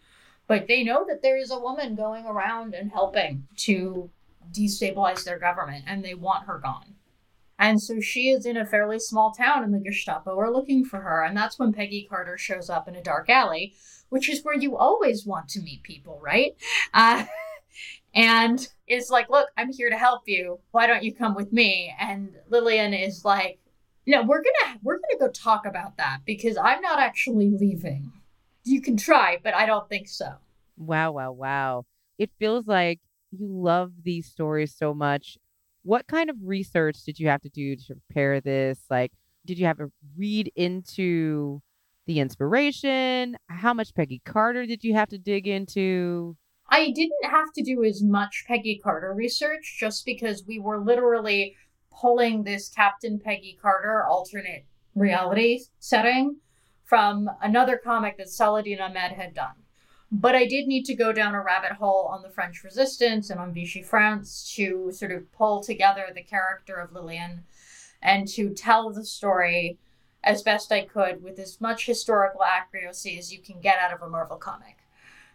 But 0.50 0.68
they 0.68 0.84
know 0.84 1.06
that 1.08 1.22
there 1.22 1.38
is 1.38 1.52
a 1.52 1.60
woman 1.60 1.94
going 1.94 2.26
around 2.26 2.74
and 2.74 2.92
helping 2.92 3.48
to 3.58 4.10
destabilize 4.52 5.24
their 5.24 5.38
government, 5.38 5.86
and 5.86 6.04
they 6.04 6.16
want 6.16 6.48
her 6.48 6.58
gone. 6.58 6.96
And 7.60 7.80
so 7.80 8.00
she 8.00 8.32
is 8.32 8.48
in 8.48 8.58
a 8.58 8.66
fairly 8.66 8.98
small 8.98 9.32
town, 9.32 9.64
and 9.64 9.72
the 9.72 9.80
Gestapo 9.80 10.36
are 10.40 10.52
looking 10.52 10.84
for 10.84 11.02
her. 11.02 11.24
And 11.24 11.38
that's 11.38 11.60
when 11.60 11.72
Peggy 11.72 12.08
Carter 12.10 12.36
shows 12.36 12.68
up 12.68 12.88
in 12.88 12.96
a 12.96 13.04
dark 13.04 13.30
alley, 13.30 13.76
which 14.10 14.28
is 14.28 14.44
where 14.44 14.58
you 14.58 14.76
always 14.76 15.24
want 15.24 15.50
to 15.50 15.62
meet 15.62 15.84
people, 15.84 16.20
right? 16.20 16.56
Uh, 16.96 17.26
and 18.16 18.70
is 18.88 19.12
like, 19.12 19.30
Look, 19.30 19.50
I'm 19.56 19.72
here 19.72 19.92
to 19.92 19.98
help 19.98 20.24
you. 20.26 20.58
Why 20.72 20.88
don't 20.88 21.04
you 21.04 21.14
come 21.14 21.36
with 21.36 21.54
me? 21.54 21.94
And 22.00 22.32
Lillian 22.50 22.96
is 22.96 23.24
like, 23.24 23.60
No, 24.08 24.24
we're 24.24 24.42
gonna 24.42 24.80
we're 24.82 24.98
gonna 24.98 25.28
go 25.28 25.32
talk 25.32 25.68
about 25.68 25.98
that 25.98 26.22
because 26.26 26.58
I'm 26.58 26.82
not 26.82 26.98
actually 26.98 27.52
leaving 27.52 28.14
you 28.70 28.82
can 28.82 28.98
try, 28.98 29.38
but 29.44 29.54
I 29.56 29.66
don't 29.66 29.88
think 29.90 30.08
so. 30.08 30.34
Wow, 30.78 31.12
wow, 31.12 31.32
wow. 31.32 31.86
It 32.18 32.30
feels 32.40 32.68
like 32.68 33.00
you 33.32 33.48
love 33.48 33.92
these 34.04 34.28
stories 34.28 34.76
so 34.76 34.94
much. 34.94 35.38
What 35.84 36.08
kind 36.08 36.30
of 36.30 36.36
research 36.44 37.04
did 37.06 37.20
you 37.20 37.28
have 37.30 37.42
to 37.42 37.50
do 37.50 37.76
to 37.76 37.96
prepare 37.96 38.42
this? 38.42 38.80
Like, 38.90 39.12
did 39.46 39.58
you 39.58 39.66
have 39.66 39.78
to 39.78 39.92
read 40.18 40.52
into 40.56 41.62
the 42.06 42.20
inspiration? 42.20 43.38
How 43.48 43.74
much 43.74 43.94
Peggy 43.94 44.22
Carter 44.26 44.66
did 44.66 44.84
you 44.84 44.94
have 44.94 45.10
to 45.10 45.18
dig 45.18 45.48
into? 45.48 46.36
I 46.70 46.92
didn't 46.92 47.24
have 47.24 47.52
to 47.56 47.64
do 47.64 47.84
as 47.84 48.04
much 48.04 48.46
Peggy 48.48 48.80
Carter 48.84 49.14
research 49.14 49.78
just 49.80 50.06
because 50.06 50.44
we 50.46 50.60
were 50.60 50.80
literally 50.80 51.56
pulling 51.92 52.44
this 52.44 52.70
Captain 52.70 53.20
Peggy 53.20 53.58
Carter 53.62 54.06
alternate 54.06 54.66
reality 54.96 55.62
setting 55.80 56.38
from 56.90 57.30
another 57.44 57.78
comic 57.78 58.18
that 58.18 58.32
Saladin 58.32 58.82
Ahmed 58.82 59.12
had 59.12 59.36
done. 59.36 59.54
But 60.12 60.36
I 60.36 60.48
did 60.48 60.66
need 60.66 60.86
to 60.86 60.96
go 60.96 61.14
down 61.14 61.36
a 61.36 61.44
rabbit 61.44 61.74
hole 61.74 62.10
on 62.12 62.24
the 62.24 62.32
French 62.32 62.64
resistance 62.64 63.30
and 63.30 63.40
on 63.40 63.54
Vichy 63.54 63.84
France 63.84 64.52
to 64.56 64.92
sort 64.92 65.12
of 65.12 65.32
pull 65.32 65.62
together 65.62 66.08
the 66.14 66.24
character 66.24 66.78
of 66.78 66.92
Lillian 66.92 67.44
and 68.02 68.28
to 68.30 68.50
tell 68.50 68.92
the 68.92 69.06
story 69.06 69.78
as 70.24 70.42
best 70.42 70.72
I 70.72 70.82
could 70.84 71.22
with 71.22 71.38
as 71.38 71.62
much 71.62 71.86
historical 71.86 72.44
accuracy 72.44 73.20
as 73.20 73.32
you 73.32 73.40
can 73.40 73.62
get 73.62 73.78
out 73.78 73.94
of 73.94 74.02
a 74.02 74.10
Marvel 74.10 74.38
comic. 74.38 74.80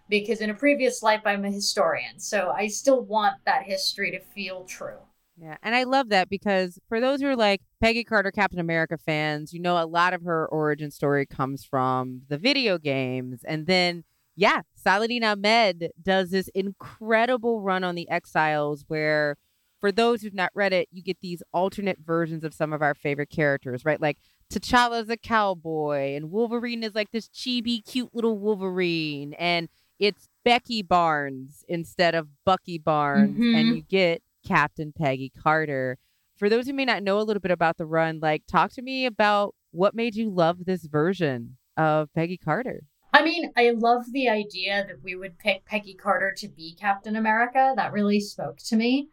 Because 0.09 0.41
in 0.41 0.51
a 0.51 0.55
previous 0.55 1.05
life, 1.05 1.23
I'm 1.25 1.45
a 1.45 1.53
historian, 1.53 2.19
so 2.19 2.51
I 2.51 2.67
still 2.67 3.01
want 3.01 3.37
that 3.47 3.63
history 3.63 4.11
to 4.11 4.19
feel 4.19 4.65
true. 4.65 4.99
Yeah, 5.37 5.57
and 5.63 5.75
I 5.75 5.83
love 5.83 6.11
that 6.11 6.29
because 6.29 6.79
for 6.89 7.01
those 7.01 7.21
who 7.21 7.27
are 7.27 7.37
like 7.37 7.61
Peggy 7.81 8.05
Carter 8.05 8.31
Captain 8.31 8.61
America 8.61 8.97
fans, 8.97 9.53
you 9.53 9.61
know 9.61 9.83
a 9.83 9.87
lot 9.87 10.15
of 10.15 10.23
her 10.23 10.47
origin 10.47 10.91
story 10.91 11.27
comes 11.27 11.65
from 11.65 12.23
the 12.29 12.39
video 12.39 12.79
games. 12.79 13.43
And 13.45 13.67
then 13.67 14.05
yeah, 14.37 14.63
Saladin 14.75 15.25
Ahmed 15.25 15.91
does 16.03 16.31
this 16.31 16.49
incredible 16.55 17.61
run 17.61 17.85
on 17.85 17.95
the 17.95 18.09
Exiles 18.09 18.85
where 18.89 19.37
for 19.81 19.93
those 19.93 20.23
who've 20.23 20.35
not 20.35 20.51
read 20.55 20.73
it, 20.73 20.89
you 20.93 21.03
get 21.03 21.19
these 21.21 21.43
alternate 21.53 21.99
versions 22.05 22.43
of 22.43 22.55
some 22.55 22.73
of 22.73 22.83
our 22.83 22.95
favorite 22.95 23.31
characters, 23.31 23.85
right? 23.85 24.01
Like 24.01 24.19
T'Challa's 24.51 25.11
a 25.11 25.17
cowboy 25.17 26.17
and 26.17 26.31
Wolverine 26.31 26.83
is 26.83 26.95
like 26.95 27.11
this 27.11 27.29
chibi 27.29 27.85
cute 27.85 28.15
little 28.15 28.39
Wolverine 28.39 29.35
and 29.35 29.69
it's 29.99 30.29
Becky 30.45 30.83
Barnes 30.83 31.65
instead 31.69 32.15
of 32.15 32.29
Bucky 32.45 32.79
Barnes 32.79 33.35
mm-hmm. 33.35 33.55
and 33.55 33.77
you 33.77 33.83
get 33.83 34.23
Captain 34.47 34.93
Peggy 34.97 35.33
Carter. 35.43 35.99
For 36.37 36.49
those 36.49 36.67
who 36.67 36.73
may 36.73 36.85
not 36.85 37.03
know 37.03 37.19
a 37.19 37.23
little 37.23 37.41
bit 37.41 37.51
about 37.51 37.77
the 37.77 37.87
run, 37.87 38.21
like 38.21 38.43
talk 38.47 38.73
to 38.73 38.83
me 38.83 39.07
about 39.07 39.55
what 39.71 39.95
made 39.95 40.15
you 40.15 40.31
love 40.31 40.65
this 40.65 40.85
version 40.85 41.57
of 41.77 42.13
Peggy 42.15 42.37
Carter. 42.37 42.83
I 43.13 43.23
mean, 43.23 43.53
I 43.57 43.71
love 43.71 44.07
the 44.11 44.29
idea 44.29 44.85
that 44.89 45.03
we 45.03 45.15
would 45.15 45.39
pick 45.39 45.65
Peggy 45.65 45.95
Carter 45.95 46.35
to 46.39 46.49
be 46.49 46.77
Captain 46.79 47.15
America. 47.15 47.73
That 47.77 47.93
really 47.93 48.21
spoke 48.21 48.59
to 48.67 48.77
me 48.77 49.09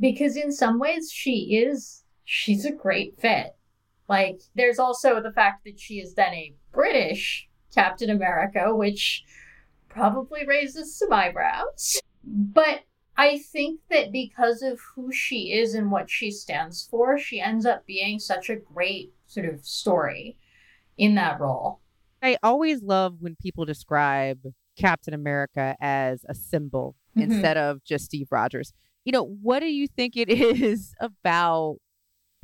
because 0.00 0.36
in 0.36 0.52
some 0.52 0.78
ways 0.78 1.12
she 1.12 1.56
is 1.56 2.02
she's 2.24 2.64
a 2.64 2.72
great 2.72 3.20
fit. 3.20 3.54
Like 4.08 4.40
there's 4.54 4.78
also 4.78 5.20
the 5.20 5.32
fact 5.32 5.64
that 5.64 5.78
she 5.78 6.00
is 6.00 6.14
then 6.14 6.32
a 6.32 6.54
British 6.72 7.48
Captain 7.74 8.10
America, 8.10 8.74
which 8.74 9.22
probably 9.88 10.46
raises 10.46 10.98
some 10.98 11.12
eyebrows. 11.12 12.00
But 12.24 12.84
I 13.16 13.38
think 13.38 13.80
that 13.90 14.10
because 14.10 14.62
of 14.62 14.80
who 14.94 15.12
she 15.12 15.52
is 15.52 15.74
and 15.74 15.90
what 15.90 16.10
she 16.10 16.30
stands 16.30 16.82
for, 16.82 17.18
she 17.18 17.40
ends 17.40 17.66
up 17.66 17.86
being 17.86 18.18
such 18.18 18.48
a 18.48 18.56
great 18.56 19.12
sort 19.26 19.46
of 19.46 19.64
story 19.66 20.36
in 20.96 21.14
that 21.16 21.40
role. 21.40 21.80
I 22.22 22.38
always 22.42 22.82
love 22.82 23.16
when 23.20 23.36
people 23.36 23.64
describe 23.64 24.40
Captain 24.76 25.12
America 25.14 25.76
as 25.80 26.24
a 26.28 26.34
symbol 26.34 26.96
Mhm. 27.16 27.22
instead 27.24 27.56
of 27.56 27.84
just 27.84 28.06
Steve 28.06 28.28
Rogers. 28.30 28.72
You 29.04 29.12
know, 29.12 29.24
what 29.24 29.60
do 29.60 29.66
you 29.66 29.86
think 29.88 30.16
it 30.16 30.28
is 30.30 30.94
about 31.00 31.78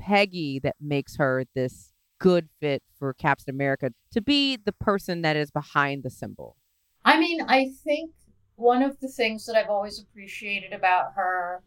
Peggy 0.01 0.59
that 0.61 0.77
makes 0.81 1.17
her 1.17 1.45
this 1.55 1.93
good 2.19 2.49
fit 2.61 2.83
for 2.99 3.15
Captain 3.15 3.55
America 3.55 3.91
to 4.13 4.21
be 4.21 4.57
the 4.57 4.73
person 4.73 5.23
that 5.23 5.37
is 5.37 5.51
behind 5.51 6.03
the 6.03 6.11
symbol? 6.11 6.57
I 7.05 7.19
mean, 7.19 7.41
I 7.43 7.71
think 7.85 8.13
one 8.59 8.83
of 8.83 8.99
the 8.99 9.09
things 9.09 9.47
that 9.47 9.57
I've 9.57 9.71
always 9.71 10.01
appreciated 10.01 10.73
about 10.73 11.13
her 11.15 11.63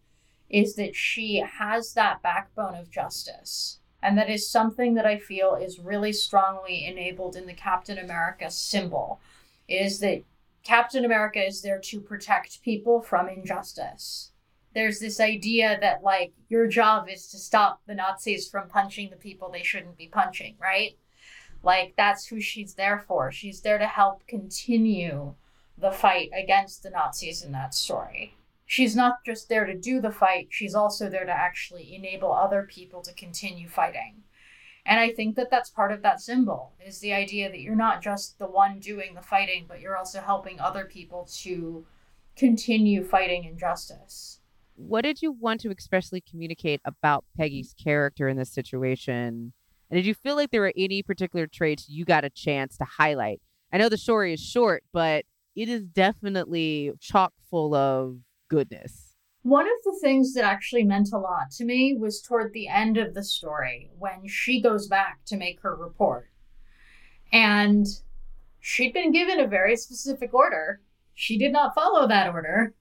is 0.49 0.75
that 0.75 0.95
she 0.95 1.37
has 1.37 1.93
that 1.93 2.21
backbone 2.21 2.75
of 2.75 2.91
justice. 2.91 3.79
And 4.03 4.17
that 4.17 4.29
is 4.29 4.49
something 4.49 4.95
that 4.95 5.05
I 5.05 5.17
feel 5.17 5.55
is 5.55 5.79
really 5.79 6.11
strongly 6.11 6.85
enabled 6.85 7.35
in 7.37 7.45
the 7.45 7.53
Captain 7.53 7.97
America 7.97 8.51
symbol 8.51 9.21
is 9.69 9.99
that 9.99 10.23
Captain 10.63 11.05
America 11.05 11.41
is 11.41 11.61
there 11.61 11.79
to 11.79 12.01
protect 12.01 12.61
people 12.61 13.01
from 13.01 13.29
injustice. 13.29 14.31
There's 14.73 14.99
this 14.99 15.19
idea 15.19 15.77
that 15.79 16.03
like 16.03 16.33
your 16.49 16.67
job 16.67 17.07
is 17.09 17.27
to 17.27 17.37
stop 17.37 17.81
the 17.87 17.95
Nazis 17.95 18.49
from 18.49 18.67
punching 18.67 19.11
the 19.11 19.15
people 19.15 19.49
they 19.49 19.63
shouldn't 19.63 19.97
be 19.97 20.07
punching, 20.07 20.55
right? 20.59 20.97
Like 21.63 21.93
that's 21.95 22.25
who 22.27 22.41
she's 22.41 22.73
there 22.73 22.99
for. 23.07 23.31
She's 23.31 23.61
there 23.61 23.77
to 23.77 23.87
help 23.87 24.27
continue 24.27 25.35
the 25.81 25.91
fight 25.91 26.29
against 26.33 26.83
the 26.83 26.89
Nazis 26.89 27.43
in 27.43 27.51
that 27.51 27.73
story. 27.73 28.35
She's 28.65 28.95
not 28.95 29.25
just 29.25 29.49
there 29.49 29.65
to 29.65 29.77
do 29.77 29.99
the 29.99 30.11
fight, 30.11 30.47
she's 30.49 30.75
also 30.75 31.09
there 31.09 31.25
to 31.25 31.31
actually 31.31 31.93
enable 31.93 32.31
other 32.31 32.63
people 32.69 33.01
to 33.01 33.13
continue 33.13 33.67
fighting. 33.67 34.23
And 34.85 34.99
I 34.99 35.11
think 35.11 35.35
that 35.35 35.51
that's 35.51 35.69
part 35.69 35.91
of 35.91 36.01
that 36.03 36.21
symbol 36.21 36.71
is 36.83 36.99
the 36.99 37.13
idea 37.13 37.49
that 37.49 37.59
you're 37.59 37.75
not 37.75 38.01
just 38.01 38.39
the 38.39 38.47
one 38.47 38.79
doing 38.79 39.13
the 39.13 39.21
fighting, 39.21 39.65
but 39.67 39.81
you're 39.81 39.97
also 39.97 40.21
helping 40.21 40.59
other 40.59 40.85
people 40.85 41.27
to 41.41 41.85
continue 42.35 43.03
fighting 43.03 43.43
injustice. 43.43 44.39
What 44.75 45.01
did 45.01 45.21
you 45.21 45.31
want 45.31 45.61
to 45.61 45.71
expressly 45.71 46.21
communicate 46.21 46.81
about 46.85 47.25
Peggy's 47.37 47.75
character 47.81 48.27
in 48.27 48.37
this 48.37 48.49
situation? 48.51 49.53
And 49.89 49.97
did 49.97 50.05
you 50.05 50.15
feel 50.15 50.35
like 50.35 50.49
there 50.49 50.61
were 50.61 50.73
any 50.77 51.03
particular 51.03 51.45
traits 51.45 51.89
you 51.89 52.05
got 52.05 52.23
a 52.23 52.29
chance 52.29 52.77
to 52.77 52.85
highlight? 52.85 53.41
I 53.71 53.77
know 53.77 53.89
the 53.89 53.97
story 53.97 54.33
is 54.33 54.39
short, 54.39 54.83
but 54.91 55.25
it 55.55 55.69
is 55.69 55.83
definitely 55.83 56.91
chock 56.99 57.33
full 57.49 57.75
of 57.75 58.17
goodness. 58.49 59.15
One 59.43 59.65
of 59.65 59.83
the 59.83 59.97
things 60.01 60.33
that 60.33 60.43
actually 60.43 60.83
meant 60.83 61.11
a 61.13 61.17
lot 61.17 61.49
to 61.57 61.65
me 61.65 61.95
was 61.97 62.21
toward 62.21 62.53
the 62.53 62.67
end 62.67 62.97
of 62.97 63.13
the 63.13 63.23
story 63.23 63.89
when 63.97 64.27
she 64.27 64.61
goes 64.61 64.87
back 64.87 65.19
to 65.25 65.37
make 65.37 65.61
her 65.61 65.75
report. 65.75 66.29
And 67.33 67.87
she'd 68.59 68.93
been 68.93 69.11
given 69.11 69.39
a 69.39 69.47
very 69.47 69.75
specific 69.75 70.33
order. 70.33 70.81
She 71.15 71.37
did 71.37 71.51
not 71.51 71.73
follow 71.73 72.07
that 72.07 72.29
order. 72.29 72.75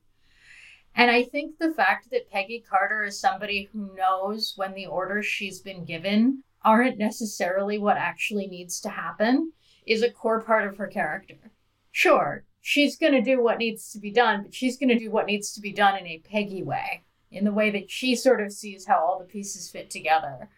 And 0.94 1.10
I 1.10 1.22
think 1.22 1.58
the 1.58 1.72
fact 1.72 2.10
that 2.10 2.30
Peggy 2.30 2.62
Carter 2.68 3.04
is 3.04 3.18
somebody 3.18 3.68
who 3.72 3.94
knows 3.94 4.54
when 4.56 4.74
the 4.74 4.86
orders 4.86 5.24
she's 5.24 5.60
been 5.60 5.84
given 5.84 6.42
aren't 6.62 6.98
necessarily 6.98 7.78
what 7.78 7.96
actually 7.96 8.48
needs 8.48 8.80
to 8.80 8.90
happen 8.90 9.52
is 9.86 10.02
a 10.02 10.10
core 10.10 10.42
part 10.42 10.68
of 10.68 10.76
her 10.76 10.88
character. 10.88 11.52
Sure, 11.92 12.44
she's 12.60 12.96
going 12.96 13.12
to 13.12 13.22
do 13.22 13.42
what 13.42 13.58
needs 13.58 13.90
to 13.92 13.98
be 13.98 14.10
done, 14.10 14.42
but 14.42 14.54
she's 14.54 14.76
going 14.76 14.88
to 14.88 14.98
do 14.98 15.10
what 15.10 15.26
needs 15.26 15.52
to 15.52 15.60
be 15.60 15.72
done 15.72 15.96
in 15.96 16.06
a 16.06 16.18
Peggy 16.18 16.62
way, 16.62 17.02
in 17.30 17.44
the 17.44 17.52
way 17.52 17.70
that 17.70 17.90
she 17.90 18.14
sort 18.14 18.40
of 18.40 18.52
sees 18.52 18.86
how 18.86 18.98
all 18.98 19.18
the 19.18 19.24
pieces 19.24 19.70
fit 19.70 19.90
together. 19.90 20.48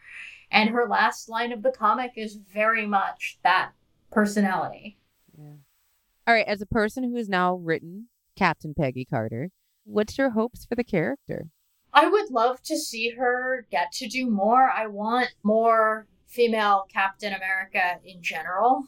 And 0.50 0.70
her 0.70 0.86
last 0.86 1.28
line 1.28 1.52
of 1.52 1.62
the 1.62 1.72
comic 1.72 2.12
is 2.16 2.36
very 2.36 2.86
much 2.86 3.38
that 3.42 3.72
personality. 4.10 4.98
All 5.38 6.34
right, 6.34 6.46
as 6.46 6.60
a 6.60 6.66
person 6.66 7.04
who 7.04 7.16
has 7.16 7.28
now 7.28 7.54
written 7.54 8.08
Captain 8.36 8.74
Peggy 8.74 9.04
Carter, 9.04 9.50
what's 9.84 10.18
your 10.18 10.30
hopes 10.30 10.64
for 10.64 10.74
the 10.74 10.84
character? 10.84 11.48
I 11.94 12.08
would 12.08 12.30
love 12.30 12.62
to 12.62 12.78
see 12.78 13.10
her 13.10 13.66
get 13.70 13.92
to 13.92 14.08
do 14.08 14.30
more. 14.30 14.70
I 14.70 14.86
want 14.86 15.34
more 15.42 16.06
female 16.26 16.86
Captain 16.92 17.34
America 17.34 17.98
in 18.04 18.22
general. 18.22 18.84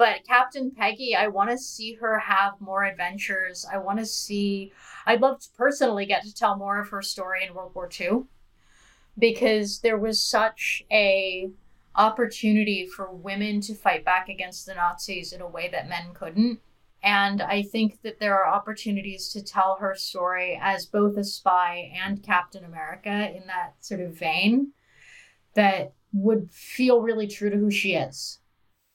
But 0.00 0.24
Captain 0.26 0.70
Peggy, 0.70 1.14
I 1.14 1.28
want 1.28 1.50
to 1.50 1.58
see 1.58 1.92
her 1.96 2.18
have 2.20 2.58
more 2.58 2.86
adventures. 2.86 3.66
I 3.70 3.76
want 3.76 3.98
to 3.98 4.06
see, 4.06 4.72
I'd 5.04 5.20
love 5.20 5.40
to 5.40 5.48
personally 5.58 6.06
get 6.06 6.22
to 6.22 6.32
tell 6.34 6.56
more 6.56 6.80
of 6.80 6.88
her 6.88 7.02
story 7.02 7.44
in 7.44 7.52
World 7.52 7.74
War 7.74 7.86
II 8.00 8.22
because 9.18 9.80
there 9.80 9.98
was 9.98 10.18
such 10.18 10.82
a 10.90 11.50
opportunity 11.96 12.86
for 12.86 13.12
women 13.12 13.60
to 13.60 13.74
fight 13.74 14.02
back 14.02 14.30
against 14.30 14.64
the 14.64 14.74
Nazis 14.74 15.34
in 15.34 15.42
a 15.42 15.46
way 15.46 15.68
that 15.68 15.86
men 15.86 16.14
couldn't. 16.14 16.60
And 17.02 17.42
I 17.42 17.60
think 17.60 18.00
that 18.00 18.20
there 18.20 18.42
are 18.42 18.50
opportunities 18.50 19.28
to 19.34 19.44
tell 19.44 19.76
her 19.80 19.94
story 19.94 20.58
as 20.62 20.86
both 20.86 21.18
a 21.18 21.24
spy 21.24 21.92
and 21.94 22.22
Captain 22.22 22.64
America 22.64 23.36
in 23.36 23.46
that 23.48 23.74
sort 23.80 24.00
of 24.00 24.18
vein 24.18 24.72
that 25.52 25.92
would 26.14 26.50
feel 26.50 27.02
really 27.02 27.26
true 27.26 27.50
to 27.50 27.58
who 27.58 27.70
she 27.70 27.92
is. 27.92 28.38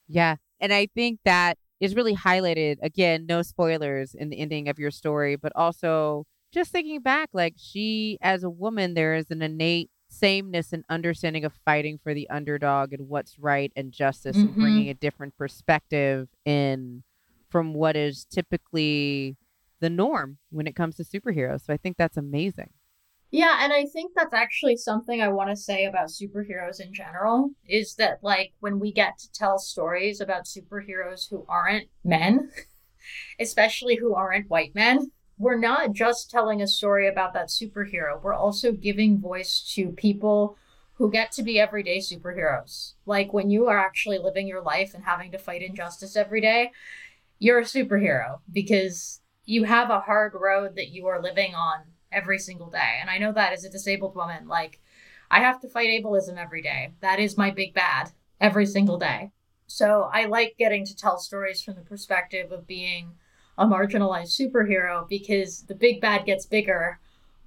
Yeah. 0.08 0.38
And 0.60 0.74
I 0.74 0.88
think 0.88 1.20
that 1.26 1.58
is 1.80 1.96
really 1.96 2.16
highlighted 2.16 2.78
again, 2.82 3.26
no 3.28 3.42
spoilers 3.42 4.14
in 4.16 4.30
the 4.30 4.40
ending 4.40 4.70
of 4.70 4.80
your 4.80 4.92
story, 4.92 5.36
but 5.36 5.52
also 5.56 6.26
just 6.52 6.72
thinking 6.72 7.02
back, 7.02 7.30
like 7.34 7.56
she, 7.58 8.18
as 8.22 8.44
a 8.44 8.50
woman, 8.50 8.94
there 8.94 9.16
is 9.16 9.30
an 9.30 9.42
innate 9.42 9.90
sameness 10.08 10.72
and 10.72 10.86
understanding 10.90 11.44
of 11.44 11.52
fighting 11.66 12.00
for 12.02 12.14
the 12.14 12.30
underdog 12.30 12.94
and 12.94 13.10
what's 13.10 13.38
right 13.38 13.74
and 13.76 13.92
justice 13.92 14.38
and 14.38 14.54
Mhm. 14.56 14.60
bringing 14.60 14.90
a 14.90 14.94
different 14.94 15.36
perspective 15.38 16.30
in 16.46 17.04
from 17.50 17.74
what 17.74 17.96
is 17.98 18.24
typically 18.26 19.36
the 19.82 19.90
norm 19.90 20.38
when 20.52 20.68
it 20.68 20.76
comes 20.76 20.96
to 20.96 21.04
superheroes. 21.04 21.62
So 21.66 21.74
I 21.74 21.78
think 21.78 21.98
that's 21.98 22.18
amazing. 22.18 22.70
Yeah, 23.36 23.58
and 23.60 23.74
I 23.74 23.86
think 23.86 24.14
that's 24.16 24.34
actually 24.34 24.78
something 24.78 25.22
I 25.22 25.28
want 25.28 25.50
to 25.50 25.58
say 25.58 25.84
about 25.84 26.08
superheroes 26.08 26.80
in 26.80 26.94
general 26.94 27.52
is 27.68 27.96
that, 27.96 28.20
like, 28.22 28.54
when 28.62 28.80
we 28.80 28.94
get 28.94 29.18
to 29.18 29.32
tell 29.34 29.60
stories 29.60 30.22
about 30.22 30.46
superheroes 30.46 31.30
who 31.30 31.46
aren't 31.50 31.90
men, 32.06 32.50
especially 33.40 33.98
who 33.98 34.16
aren't 34.16 34.50
white 34.50 34.74
men, 34.74 35.12
we're 35.38 35.60
not 35.60 35.92
just 35.92 36.32
telling 36.32 36.62
a 36.62 36.68
story 36.68 37.10
about 37.10 37.34
that 37.34 37.50
superhero. 37.50 38.24
We're 38.24 38.34
also 38.34 38.72
giving 38.72 39.20
voice 39.20 39.60
to 39.76 39.90
people 39.90 40.58
who 40.94 41.12
get 41.12 41.34
to 41.34 41.44
be 41.44 41.60
everyday 41.60 41.98
superheroes. 41.98 42.94
Like, 43.06 43.34
when 43.34 43.50
you 43.50 43.68
are 43.68 43.78
actually 43.78 44.18
living 44.18 44.48
your 44.48 44.62
life 44.62 44.94
and 44.94 45.04
having 45.04 45.34
to 45.34 45.38
fight 45.38 45.62
injustice 45.62 46.16
every 46.16 46.40
day, 46.40 46.72
you're 47.40 47.60
a 47.60 47.64
superhero 47.64 48.40
because 48.54 49.20
you 49.44 49.66
have 49.66 49.90
a 49.90 50.00
hard 50.00 50.34
road 50.36 50.78
that 50.78 50.88
you 50.90 51.08
are 51.08 51.22
living 51.22 51.54
on 51.54 51.82
every 52.16 52.40
single 52.40 52.70
day. 52.70 52.98
And 53.02 53.10
I 53.10 53.18
know 53.18 53.32
that 53.34 53.54
as 53.54 53.64
a 53.64 53.70
disabled 53.70 54.16
woman, 54.16 54.48
like 54.48 54.80
I 55.30 55.40
have 55.40 55.60
to 55.62 55.70
fight 55.70 55.90
ableism 55.90 56.38
every 56.38 56.62
day. 56.62 56.94
That 57.02 57.20
is 57.20 57.38
my 57.38 57.52
big 57.52 57.74
bad 57.74 58.12
every 58.40 58.66
single 58.66 58.98
day. 58.98 59.32
So 59.68 60.10
I 60.14 60.26
like 60.26 60.56
getting 60.58 60.86
to 60.86 60.96
tell 60.96 61.18
stories 61.18 61.62
from 61.62 61.76
the 61.76 61.82
perspective 61.82 62.52
of 62.52 62.68
being 62.68 63.14
a 63.58 63.66
marginalized 63.66 64.40
superhero 64.40 65.08
because 65.08 65.64
the 65.64 65.76
big 65.76 66.02
bad 66.02 66.26
gets 66.26 66.46
bigger, 66.46 67.00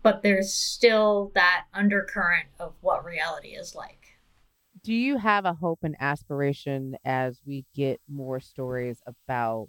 but 0.03 0.23
there's 0.23 0.53
still 0.53 1.31
that 1.35 1.67
undercurrent 1.73 2.49
of 2.59 2.75
what 2.81 3.05
reality 3.05 3.49
is 3.49 3.75
like. 3.75 4.19
Do 4.83 4.95
you 4.95 5.19
have 5.19 5.45
a 5.45 5.55
hope 5.55 5.81
and 5.83 5.97
aspiration 6.01 6.97
as 7.05 7.41
we 7.45 7.67
get 7.75 8.01
more 8.09 8.41
stories 8.41 9.03
about 9.07 9.69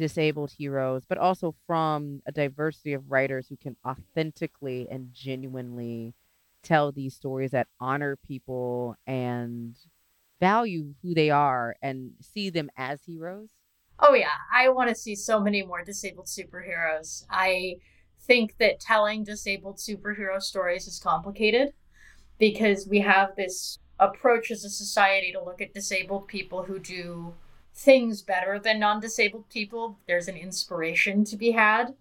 disabled 0.00 0.50
heroes, 0.50 1.04
but 1.06 1.18
also 1.18 1.54
from 1.66 2.22
a 2.24 2.32
diversity 2.32 2.94
of 2.94 3.10
writers 3.10 3.46
who 3.48 3.56
can 3.56 3.76
authentically 3.86 4.88
and 4.90 5.12
genuinely 5.12 6.14
tell 6.62 6.90
these 6.90 7.14
stories 7.14 7.50
that 7.50 7.68
honor 7.78 8.16
people 8.16 8.96
and 9.06 9.76
value 10.40 10.94
who 11.02 11.12
they 11.12 11.28
are 11.28 11.76
and 11.82 12.12
see 12.22 12.48
them 12.48 12.70
as 12.78 13.02
heroes? 13.04 13.50
Oh 13.98 14.14
yeah, 14.14 14.38
I 14.50 14.70
want 14.70 14.88
to 14.88 14.94
see 14.94 15.14
so 15.14 15.38
many 15.38 15.62
more 15.62 15.84
disabled 15.84 16.28
superheroes. 16.28 17.26
I 17.28 17.76
think 18.22 18.56
that 18.56 18.80
telling 18.80 19.22
disabled 19.22 19.76
superhero 19.76 20.40
stories 20.40 20.86
is 20.86 20.98
complicated 20.98 21.74
because 22.38 22.88
we 22.88 23.00
have 23.00 23.36
this 23.36 23.78
approach 23.98 24.50
as 24.50 24.64
a 24.64 24.70
society 24.70 25.30
to 25.32 25.44
look 25.44 25.60
at 25.60 25.74
disabled 25.74 26.26
people 26.26 26.62
who 26.62 26.78
do 26.78 27.34
things 27.80 28.20
better 28.20 28.58
than 28.58 28.78
non 28.78 29.00
disabled 29.00 29.48
people. 29.48 29.98
There's 30.06 30.28
an 30.28 30.36
inspiration 30.36 31.24
to 31.24 31.36
be 31.36 31.52
had. 31.52 31.94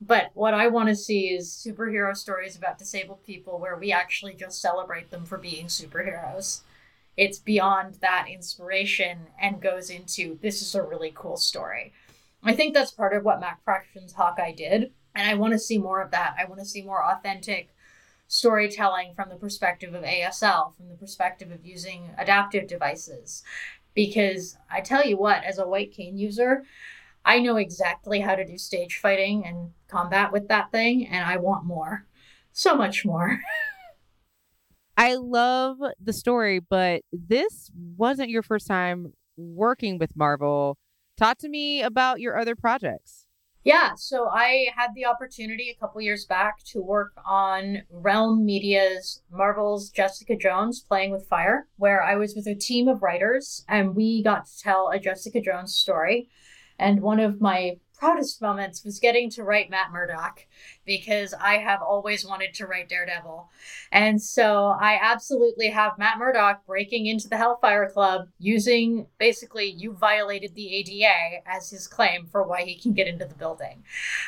But 0.00 0.30
what 0.34 0.52
I 0.52 0.66
want 0.66 0.90
to 0.90 0.96
see 0.96 1.28
is 1.28 1.48
superhero 1.48 2.14
stories 2.14 2.56
about 2.56 2.78
disabled 2.78 3.24
people 3.24 3.58
where 3.58 3.76
we 3.76 3.90
actually 3.90 4.34
just 4.34 4.60
celebrate 4.60 5.10
them 5.10 5.24
for 5.24 5.38
being 5.38 5.66
superheroes. 5.66 6.60
It's 7.16 7.38
beyond 7.38 7.94
that 8.00 8.26
inspiration 8.30 9.28
and 9.40 9.62
goes 9.62 9.88
into 9.88 10.38
this 10.42 10.60
is 10.60 10.74
a 10.74 10.82
really 10.82 11.12
cool 11.14 11.38
story. 11.38 11.92
I 12.42 12.52
think 12.54 12.74
that's 12.74 12.90
part 12.90 13.16
of 13.16 13.24
what 13.24 13.40
Matt 13.40 13.60
Fraction's 13.64 14.12
Hawkeye 14.12 14.52
did. 14.52 14.92
And 15.14 15.30
I 15.30 15.34
want 15.34 15.54
to 15.54 15.58
see 15.58 15.78
more 15.78 16.02
of 16.02 16.10
that. 16.10 16.34
I 16.38 16.44
want 16.44 16.60
to 16.60 16.66
see 16.66 16.82
more 16.82 17.02
authentic 17.02 17.70
storytelling 18.28 19.14
from 19.14 19.30
the 19.30 19.36
perspective 19.36 19.94
of 19.94 20.02
ASL, 20.02 20.76
from 20.76 20.88
the 20.88 20.96
perspective 20.96 21.50
of 21.50 21.64
using 21.64 22.10
adaptive 22.18 22.66
devices. 22.66 23.42
Because 23.94 24.56
I 24.70 24.80
tell 24.80 25.04
you 25.04 25.16
what, 25.16 25.44
as 25.44 25.58
a 25.58 25.66
white 25.66 25.92
cane 25.92 26.18
user, 26.18 26.64
I 27.24 27.38
know 27.38 27.56
exactly 27.56 28.20
how 28.20 28.34
to 28.34 28.44
do 28.44 28.58
stage 28.58 28.98
fighting 28.98 29.46
and 29.46 29.70
combat 29.88 30.32
with 30.32 30.48
that 30.48 30.70
thing, 30.72 31.06
and 31.06 31.24
I 31.24 31.36
want 31.36 31.64
more. 31.64 32.06
So 32.52 32.76
much 32.76 33.04
more. 33.04 33.40
I 34.96 35.16
love 35.16 35.78
the 36.00 36.12
story, 36.12 36.60
but 36.60 37.02
this 37.12 37.70
wasn't 37.96 38.30
your 38.30 38.42
first 38.42 38.66
time 38.66 39.12
working 39.36 39.98
with 39.98 40.16
Marvel. 40.16 40.78
Talk 41.16 41.38
to 41.38 41.48
me 41.48 41.82
about 41.82 42.20
your 42.20 42.38
other 42.38 42.54
projects. 42.54 43.23
Yeah, 43.64 43.94
so 43.96 44.28
I 44.28 44.66
had 44.76 44.90
the 44.94 45.06
opportunity 45.06 45.70
a 45.70 45.80
couple 45.80 46.02
years 46.02 46.26
back 46.26 46.62
to 46.66 46.82
work 46.82 47.12
on 47.26 47.78
Realm 47.90 48.44
Media's 48.44 49.22
Marvel's 49.32 49.88
Jessica 49.88 50.36
Jones 50.36 50.84
Playing 50.86 51.12
with 51.12 51.26
Fire, 51.26 51.66
where 51.76 52.02
I 52.02 52.16
was 52.16 52.34
with 52.36 52.46
a 52.46 52.54
team 52.54 52.88
of 52.88 53.02
writers 53.02 53.64
and 53.66 53.96
we 53.96 54.22
got 54.22 54.44
to 54.44 54.58
tell 54.62 54.90
a 54.90 54.98
Jessica 54.98 55.40
Jones 55.40 55.74
story. 55.74 56.28
And 56.78 57.00
one 57.00 57.20
of 57.20 57.40
my 57.40 57.78
proudest 57.96 58.42
moments 58.42 58.84
was 58.84 58.98
getting 58.98 59.30
to 59.30 59.44
write 59.44 59.70
Matt 59.70 59.92
Murdock 59.92 60.46
because 60.84 61.34
I 61.34 61.58
have 61.58 61.80
always 61.82 62.26
wanted 62.26 62.54
to 62.54 62.66
write 62.66 62.88
Daredevil. 62.88 63.48
And 63.92 64.20
so 64.20 64.76
I 64.78 64.98
absolutely 65.00 65.68
have 65.68 65.98
Matt 65.98 66.18
Murdock 66.18 66.66
breaking 66.66 67.06
into 67.06 67.28
the 67.28 67.36
Hellfire 67.36 67.88
Club 67.90 68.28
using 68.38 69.06
basically 69.18 69.70
you 69.70 69.92
violated 69.92 70.54
the 70.54 70.74
ADA 70.74 71.46
as 71.46 71.70
his 71.70 71.86
claim 71.86 72.26
for 72.26 72.42
why 72.42 72.62
he 72.62 72.76
can 72.76 72.92
get 72.92 73.08
into 73.08 73.24
the 73.24 73.34
building. 73.34 73.84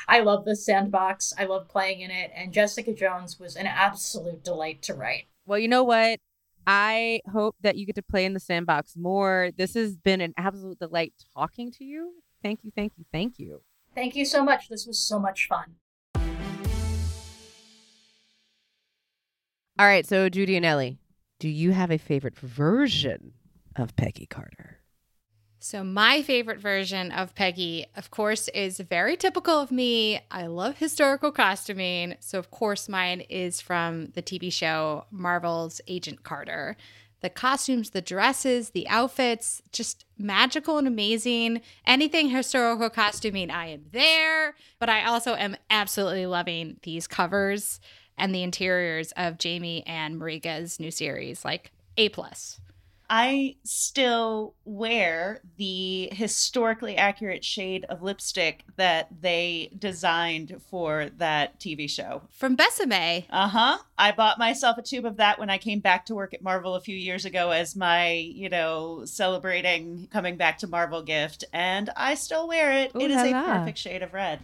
I 0.08 0.20
love 0.20 0.44
the 0.44 0.56
sandbox. 0.56 1.34
I 1.38 1.44
love 1.44 1.68
playing 1.68 2.00
in 2.00 2.10
it. 2.10 2.30
And 2.34 2.52
Jessica 2.52 2.92
Jones 2.92 3.38
was 3.38 3.56
an 3.56 3.66
absolute 3.66 4.44
delight 4.44 4.82
to 4.82 4.94
write. 4.94 5.24
Well, 5.46 5.58
you 5.58 5.68
know 5.68 5.84
what? 5.84 6.18
I 6.66 7.20
hope 7.32 7.54
that 7.60 7.76
you 7.76 7.86
get 7.86 7.94
to 7.94 8.02
play 8.02 8.24
in 8.24 8.34
the 8.34 8.40
sandbox 8.40 8.96
more. 8.96 9.50
This 9.56 9.74
has 9.74 9.96
been 9.96 10.20
an 10.20 10.34
absolute 10.36 10.80
delight 10.80 11.14
talking 11.34 11.70
to 11.72 11.84
you. 11.84 12.14
Thank 12.46 12.60
you, 12.62 12.70
thank 12.76 12.92
you, 12.96 13.04
thank 13.10 13.40
you. 13.40 13.60
Thank 13.92 14.14
you 14.14 14.24
so 14.24 14.44
much. 14.44 14.68
This 14.68 14.86
was 14.86 15.00
so 15.00 15.18
much 15.18 15.48
fun. 15.48 15.74
All 19.76 19.86
right, 19.86 20.06
so 20.06 20.28
Judy 20.28 20.56
and 20.56 20.64
Ellie, 20.64 21.00
do 21.40 21.48
you 21.48 21.72
have 21.72 21.90
a 21.90 21.98
favorite 21.98 22.38
version 22.38 23.32
of 23.74 23.96
Peggy 23.96 24.26
Carter? 24.26 24.78
So, 25.58 25.82
my 25.82 26.22
favorite 26.22 26.60
version 26.60 27.10
of 27.10 27.34
Peggy, 27.34 27.86
of 27.96 28.12
course, 28.12 28.46
is 28.48 28.78
very 28.78 29.16
typical 29.16 29.58
of 29.58 29.72
me. 29.72 30.20
I 30.30 30.46
love 30.46 30.76
historical 30.76 31.32
costuming. 31.32 32.14
So, 32.20 32.38
of 32.38 32.52
course, 32.52 32.88
mine 32.88 33.22
is 33.22 33.60
from 33.60 34.12
the 34.14 34.22
TV 34.22 34.52
show 34.52 35.06
Marvel's 35.10 35.80
Agent 35.88 36.22
Carter 36.22 36.76
the 37.20 37.30
costumes, 37.30 37.90
the 37.90 38.02
dresses, 38.02 38.70
the 38.70 38.88
outfits, 38.88 39.62
just 39.72 40.04
magical 40.18 40.78
and 40.78 40.86
amazing. 40.86 41.60
Anything 41.86 42.28
historical 42.28 42.90
costuming, 42.90 43.50
I 43.50 43.68
am 43.68 43.84
there. 43.90 44.54
But 44.78 44.88
I 44.88 45.04
also 45.04 45.34
am 45.34 45.56
absolutely 45.70 46.26
loving 46.26 46.78
these 46.82 47.06
covers 47.06 47.80
and 48.18 48.34
the 48.34 48.42
interiors 48.42 49.12
of 49.16 49.38
Jamie 49.38 49.84
and 49.86 50.20
Marika's 50.20 50.80
new 50.80 50.90
series, 50.90 51.44
like 51.44 51.72
A 51.96 52.08
plus. 52.10 52.60
I 53.08 53.56
still 53.62 54.54
wear 54.64 55.40
the 55.56 56.08
historically 56.12 56.96
accurate 56.96 57.44
shade 57.44 57.84
of 57.88 58.02
lipstick 58.02 58.64
that 58.76 59.08
they 59.20 59.70
designed 59.78 60.60
for 60.68 61.10
that 61.18 61.60
TV 61.60 61.88
show. 61.88 62.22
From 62.30 62.56
Besame. 62.56 63.26
Uh 63.30 63.48
huh. 63.48 63.78
I 63.98 64.12
bought 64.12 64.38
myself 64.38 64.78
a 64.78 64.82
tube 64.82 65.04
of 65.04 65.16
that 65.18 65.38
when 65.38 65.50
I 65.50 65.58
came 65.58 65.80
back 65.80 66.06
to 66.06 66.14
work 66.14 66.34
at 66.34 66.42
Marvel 66.42 66.74
a 66.74 66.80
few 66.80 66.96
years 66.96 67.24
ago 67.24 67.50
as 67.50 67.76
my, 67.76 68.12
you 68.12 68.48
know, 68.48 69.04
celebrating 69.04 70.08
coming 70.10 70.36
back 70.36 70.58
to 70.58 70.66
Marvel 70.66 71.02
gift. 71.02 71.44
And 71.52 71.90
I 71.96 72.14
still 72.14 72.48
wear 72.48 72.72
it. 72.72 72.92
Ooh 72.94 73.00
it 73.00 73.10
is 73.10 73.22
a 73.22 73.30
la. 73.30 73.44
perfect 73.44 73.78
shade 73.78 74.02
of 74.02 74.12
red. 74.12 74.40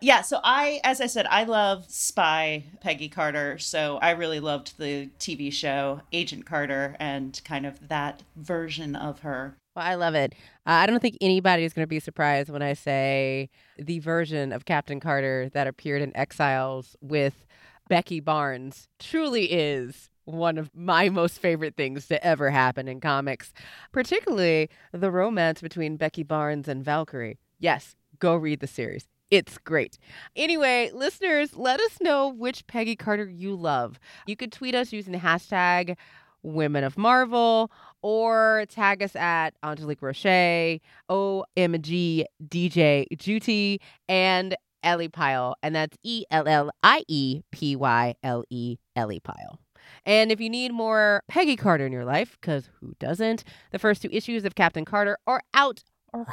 Yeah, 0.00 0.22
so 0.22 0.40
I, 0.44 0.80
as 0.84 1.00
I 1.00 1.06
said, 1.06 1.26
I 1.26 1.44
love 1.44 1.86
Spy 1.88 2.64
Peggy 2.80 3.08
Carter. 3.08 3.58
So 3.58 3.98
I 3.98 4.10
really 4.10 4.40
loved 4.40 4.78
the 4.78 5.10
TV 5.18 5.52
show 5.52 6.02
Agent 6.12 6.46
Carter 6.46 6.96
and 7.00 7.40
kind 7.44 7.66
of 7.66 7.88
that 7.88 8.22
version 8.36 8.94
of 8.94 9.20
her. 9.20 9.56
Well, 9.74 9.84
I 9.84 9.94
love 9.94 10.14
it. 10.14 10.34
Uh, 10.66 10.70
I 10.70 10.86
don't 10.86 11.00
think 11.00 11.18
anybody 11.20 11.64
is 11.64 11.72
going 11.72 11.82
to 11.82 11.88
be 11.88 12.00
surprised 12.00 12.48
when 12.50 12.62
I 12.62 12.72
say 12.72 13.50
the 13.78 13.98
version 13.98 14.52
of 14.52 14.64
Captain 14.64 15.00
Carter 15.00 15.50
that 15.52 15.66
appeared 15.66 16.02
in 16.02 16.16
Exiles 16.16 16.96
with 17.00 17.46
Becky 17.88 18.20
Barnes 18.20 18.88
truly 18.98 19.52
is 19.52 20.10
one 20.24 20.58
of 20.58 20.70
my 20.74 21.08
most 21.08 21.38
favorite 21.38 21.76
things 21.76 22.08
to 22.08 22.24
ever 22.24 22.50
happen 22.50 22.88
in 22.88 23.00
comics, 23.00 23.52
particularly 23.92 24.68
the 24.92 25.10
romance 25.10 25.60
between 25.60 25.96
Becky 25.96 26.22
Barnes 26.22 26.68
and 26.68 26.84
Valkyrie. 26.84 27.38
Yes, 27.58 27.94
go 28.18 28.34
read 28.34 28.60
the 28.60 28.66
series. 28.66 29.06
It's 29.30 29.58
great. 29.58 29.98
Anyway, 30.36 30.90
listeners, 30.94 31.56
let 31.56 31.80
us 31.80 31.98
know 32.00 32.28
which 32.28 32.66
Peggy 32.68 32.94
Carter 32.94 33.28
you 33.28 33.56
love. 33.56 33.98
You 34.26 34.36
could 34.36 34.52
tweet 34.52 34.74
us 34.74 34.92
using 34.92 35.12
the 35.12 35.18
hashtag 35.18 35.96
Women 36.42 36.84
of 36.84 36.96
Marvel 36.96 37.72
or 38.02 38.66
tag 38.68 39.02
us 39.02 39.16
at 39.16 39.54
Angelique 39.64 40.00
Roche, 40.00 40.80
OMG 41.10 42.24
DJ 42.48 43.06
Juti, 43.16 43.80
and 44.08 44.56
Ellie 44.84 45.08
Pyle. 45.08 45.56
And 45.60 45.74
that's 45.74 45.96
E 46.04 46.24
L 46.30 46.46
L 46.46 46.70
I 46.84 47.02
E 47.08 47.42
P 47.50 47.74
Y 47.74 48.14
L 48.22 48.44
E 48.48 48.76
Ellie 48.94 49.20
Pyle. 49.20 49.58
And 50.04 50.30
if 50.30 50.40
you 50.40 50.50
need 50.50 50.72
more 50.72 51.22
Peggy 51.28 51.56
Carter 51.56 51.86
in 51.86 51.92
your 51.92 52.04
life, 52.04 52.36
because 52.40 52.70
who 52.80 52.94
doesn't, 53.00 53.42
the 53.72 53.78
first 53.78 54.02
two 54.02 54.08
issues 54.12 54.44
of 54.44 54.54
Captain 54.54 54.84
Carter 54.84 55.18
are 55.26 55.42
out 55.52 55.82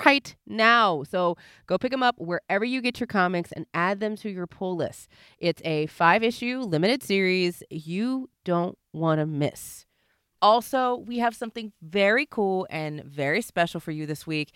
right 0.05 0.35
now. 0.47 1.03
So 1.03 1.37
go 1.67 1.77
pick 1.77 1.91
them 1.91 2.03
up 2.03 2.15
wherever 2.19 2.65
you 2.65 2.81
get 2.81 2.99
your 2.99 3.07
comics 3.07 3.51
and 3.51 3.65
add 3.73 3.99
them 3.99 4.15
to 4.17 4.29
your 4.29 4.47
pull 4.47 4.75
list. 4.75 5.09
It's 5.39 5.61
a 5.65 5.87
five 5.87 6.23
issue 6.23 6.59
limited 6.59 7.03
series 7.03 7.63
you 7.69 8.29
don't 8.43 8.77
want 8.91 9.19
to 9.19 9.25
miss. 9.25 9.85
Also, 10.41 10.97
we 10.97 11.19
have 11.19 11.35
something 11.35 11.71
very 11.81 12.25
cool 12.25 12.67
and 12.69 13.03
very 13.03 13.41
special 13.41 13.79
for 13.79 13.91
you 13.91 14.05
this 14.05 14.27
week. 14.27 14.53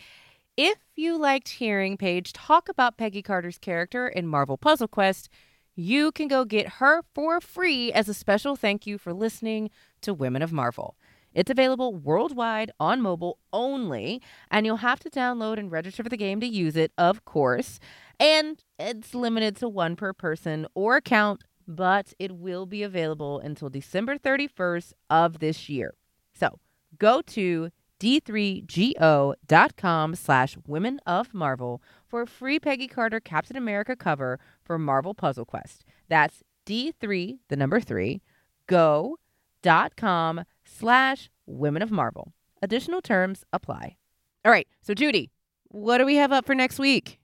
If 0.58 0.80
you 0.96 1.18
liked 1.18 1.50
hearing 1.50 1.98
Paige 1.98 2.34
talk 2.34 2.68
about 2.68 2.98
Peggy 2.98 3.22
Carter's 3.22 3.58
character 3.58 4.08
in 4.08 4.28
Marvel 4.28 4.58
Puzzle 4.58 4.88
Quest, 4.88 5.30
you 5.76 6.12
can 6.12 6.28
go 6.28 6.44
get 6.44 6.68
her 6.68 7.04
for 7.14 7.40
free 7.40 7.94
as 7.94 8.10
a 8.10 8.14
special 8.14 8.56
thank 8.56 8.88
you 8.88 8.98
for 8.98 9.14
listening 9.14 9.70
to 10.02 10.14
Women 10.14 10.42
of 10.42 10.52
Marvel. 10.52 10.98
It's 11.34 11.52
available 11.52 11.94
worldwide 11.94 12.72
on 12.80 13.02
mobile 13.02 13.38
only, 13.54 14.22
and 14.50 14.66
you'll 14.66 14.78
have 14.78 15.00
to 15.02 15.10
download 15.10 15.60
and 15.60 15.72
register 15.72 16.04
for 16.04 16.10
the 16.10 16.18
game 16.18 16.40
to 16.42 16.48
use 16.48 16.76
it, 16.76 16.92
of 16.98 17.26
course. 17.26 17.80
And 18.20 18.64
it's 18.80 19.14
limited 19.14 19.56
to 19.58 19.70
one 19.70 19.96
per 19.96 20.14
person 20.14 20.66
or 20.74 20.98
account, 20.98 21.44
but 21.68 22.14
it 22.18 22.36
will 22.36 22.66
be 22.66 22.84
available 22.84 23.40
until 23.40 23.70
December 23.70 24.18
31st 24.18 24.94
of 25.10 25.40
this 25.40 25.70
year. 25.70 25.94
So 26.34 26.60
go 26.98 27.22
to 27.22 27.70
d3go.com 28.00 30.16
slash 30.16 30.58
women 30.68 31.00
of 31.06 31.34
Marvel 31.34 31.82
for 32.08 32.22
a 32.22 32.28
free 32.28 32.60
Peggy 32.60 32.88
Carter 32.88 33.20
Captain 33.20 33.58
America 33.58 33.96
cover 33.96 34.40
for 34.64 34.78
Marvel 34.78 35.14
Puzzle 35.14 35.46
Quest. 35.46 35.84
That's 36.08 36.44
D3, 36.66 37.40
the 37.50 37.56
number 37.56 37.80
three, 37.80 38.22
go.com 38.68 40.44
slash 40.68 41.30
women 41.46 41.82
of 41.82 41.92
Marvel. 41.92 42.34
Additional 42.62 43.02
terms 43.02 43.44
apply. 43.54 43.98
All 44.46 44.52
right, 44.52 44.68
so 44.82 44.94
Judy, 44.94 45.32
what 45.70 45.98
do 45.98 46.06
we 46.06 46.16
have 46.16 46.32
up 46.32 46.46
for 46.46 46.56
next 46.56 46.80
week? 46.80 47.20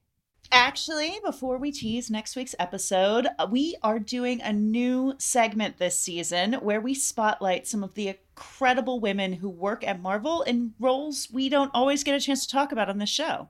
Actually, 0.52 1.18
before 1.24 1.58
we 1.58 1.72
tease 1.72 2.10
next 2.10 2.36
week's 2.36 2.54
episode, 2.58 3.26
uh, 3.38 3.46
we 3.50 3.76
are 3.82 3.98
doing 3.98 4.40
a 4.42 4.52
new 4.52 5.14
segment 5.18 5.78
this 5.78 5.98
season 5.98 6.54
where 6.54 6.80
we 6.80 6.94
spotlight 6.94 7.66
some 7.66 7.82
of 7.82 7.94
the 7.94 8.08
incredible 8.08 9.00
women 9.00 9.32
who 9.32 9.48
work 9.48 9.86
at 9.86 10.00
Marvel 10.00 10.42
in 10.42 10.74
roles 10.78 11.28
we 11.32 11.48
don't 11.48 11.70
always 11.74 12.04
get 12.04 12.14
a 12.14 12.20
chance 12.20 12.46
to 12.46 12.52
talk 12.52 12.72
about 12.72 12.88
on 12.88 12.98
this 12.98 13.08
show. 13.08 13.48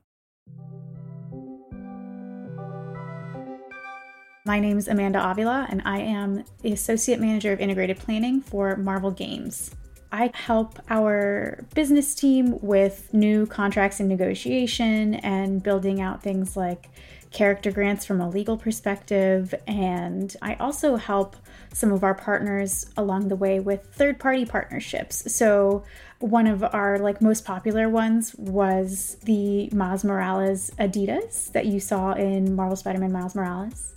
My 4.46 4.60
name 4.60 4.76
is 4.76 4.88
Amanda 4.88 5.30
Avila, 5.30 5.66
and 5.70 5.80
I 5.86 6.00
am 6.00 6.44
the 6.60 6.72
Associate 6.72 7.18
Manager 7.18 7.52
of 7.52 7.60
Integrated 7.60 7.98
Planning 7.98 8.42
for 8.42 8.76
Marvel 8.76 9.10
Games. 9.10 9.70
I 10.14 10.30
help 10.32 10.78
our 10.88 11.64
business 11.74 12.14
team 12.14 12.56
with 12.62 13.12
new 13.12 13.46
contracts 13.46 13.98
and 13.98 14.08
negotiation 14.08 15.14
and 15.14 15.60
building 15.60 16.00
out 16.00 16.22
things 16.22 16.56
like 16.56 16.88
character 17.32 17.72
grants 17.72 18.06
from 18.06 18.20
a 18.20 18.28
legal 18.30 18.56
perspective. 18.56 19.52
And 19.66 20.34
I 20.40 20.54
also 20.54 20.94
help 20.94 21.34
some 21.72 21.90
of 21.90 22.04
our 22.04 22.14
partners 22.14 22.86
along 22.96 23.26
the 23.26 23.34
way 23.34 23.58
with 23.58 23.86
third 23.86 24.20
party 24.20 24.46
partnerships. 24.46 25.34
So, 25.34 25.82
one 26.20 26.46
of 26.46 26.62
our 26.62 27.00
like 27.00 27.20
most 27.20 27.44
popular 27.44 27.88
ones 27.88 28.36
was 28.36 29.16
the 29.24 29.68
Miles 29.70 30.04
Morales 30.04 30.70
Adidas 30.78 31.50
that 31.50 31.66
you 31.66 31.80
saw 31.80 32.12
in 32.12 32.54
Marvel 32.54 32.76
Spider-Man 32.76 33.10
Miles 33.10 33.34
Morales. 33.34 33.94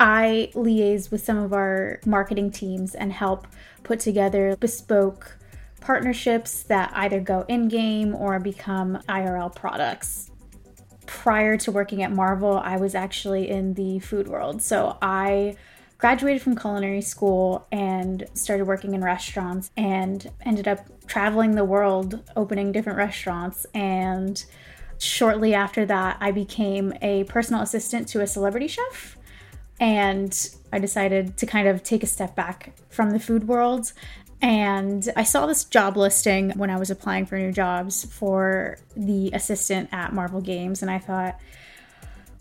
I 0.00 0.50
liaise 0.54 1.12
with 1.12 1.24
some 1.24 1.38
of 1.38 1.52
our 1.52 2.00
marketing 2.04 2.50
teams 2.50 2.96
and 2.96 3.12
help 3.12 3.46
put 3.84 4.00
together 4.00 4.56
bespoke 4.58 5.36
partnerships 5.80 6.62
that 6.64 6.92
either 6.94 7.20
go 7.20 7.44
in 7.48 7.68
game 7.68 8.14
or 8.14 8.38
become 8.38 8.98
IRL 9.08 9.54
products. 9.54 10.30
Prior 11.06 11.56
to 11.58 11.72
working 11.72 12.02
at 12.02 12.12
Marvel, 12.12 12.58
I 12.58 12.76
was 12.76 12.94
actually 12.94 13.48
in 13.48 13.74
the 13.74 13.98
food 13.98 14.28
world. 14.28 14.62
So 14.62 14.96
I 15.02 15.56
graduated 15.98 16.40
from 16.40 16.56
culinary 16.56 17.02
school 17.02 17.66
and 17.70 18.26
started 18.34 18.66
working 18.66 18.94
in 18.94 19.02
restaurants 19.02 19.70
and 19.76 20.30
ended 20.42 20.66
up 20.66 20.80
traveling 21.06 21.52
the 21.52 21.64
world 21.64 22.22
opening 22.36 22.72
different 22.72 22.96
restaurants 22.96 23.66
and 23.74 24.44
shortly 24.98 25.52
after 25.52 25.84
that 25.84 26.16
I 26.20 26.30
became 26.30 26.94
a 27.02 27.24
personal 27.24 27.60
assistant 27.60 28.08
to 28.08 28.22
a 28.22 28.26
celebrity 28.26 28.68
chef 28.68 29.18
and 29.80 30.50
I 30.72 30.78
decided 30.78 31.36
to 31.38 31.46
kind 31.46 31.66
of 31.66 31.82
take 31.82 32.02
a 32.02 32.06
step 32.06 32.36
back 32.36 32.74
from 32.90 33.10
the 33.10 33.18
food 33.18 33.48
world. 33.48 33.92
And 34.42 35.06
I 35.16 35.24
saw 35.24 35.46
this 35.46 35.64
job 35.64 35.96
listing 35.96 36.50
when 36.52 36.70
I 36.70 36.78
was 36.78 36.90
applying 36.90 37.26
for 37.26 37.38
new 37.38 37.52
jobs 37.52 38.04
for 38.04 38.78
the 38.96 39.30
assistant 39.32 39.90
at 39.92 40.14
Marvel 40.14 40.40
Games. 40.40 40.80
And 40.80 40.90
I 40.90 40.98
thought, 40.98 41.38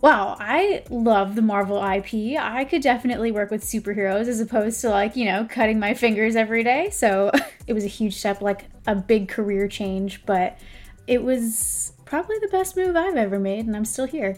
wow, 0.02 0.38
I 0.40 0.84
love 0.90 1.36
the 1.36 1.42
Marvel 1.42 1.84
IP. 1.84 2.40
I 2.40 2.66
could 2.66 2.82
definitely 2.82 3.32
work 3.32 3.52
with 3.52 3.64
superheroes 3.64 4.28
as 4.28 4.40
opposed 4.40 4.80
to 4.82 4.90
like, 4.90 5.18
you 5.18 5.26
know, 5.26 5.46
cutting 5.50 5.80
my 5.80 5.94
fingers 5.94 6.38
every 6.38 6.64
day. 6.64 6.90
So 6.90 7.32
it 7.68 7.74
was 7.74 7.84
a 7.84 7.88
huge 7.88 8.16
step, 8.16 8.42
like 8.42 8.66
a 8.88 8.96
big 8.96 9.28
career 9.28 9.68
change, 9.68 10.26
but 10.26 10.58
it 11.06 11.22
was 11.22 11.92
probably 12.06 12.38
the 12.40 12.48
best 12.48 12.78
move 12.78 12.96
I've 12.96 13.18
ever 13.18 13.40
made. 13.40 13.66
And 13.66 13.76
I'm 13.76 13.86
still 13.86 14.08
here 14.08 14.38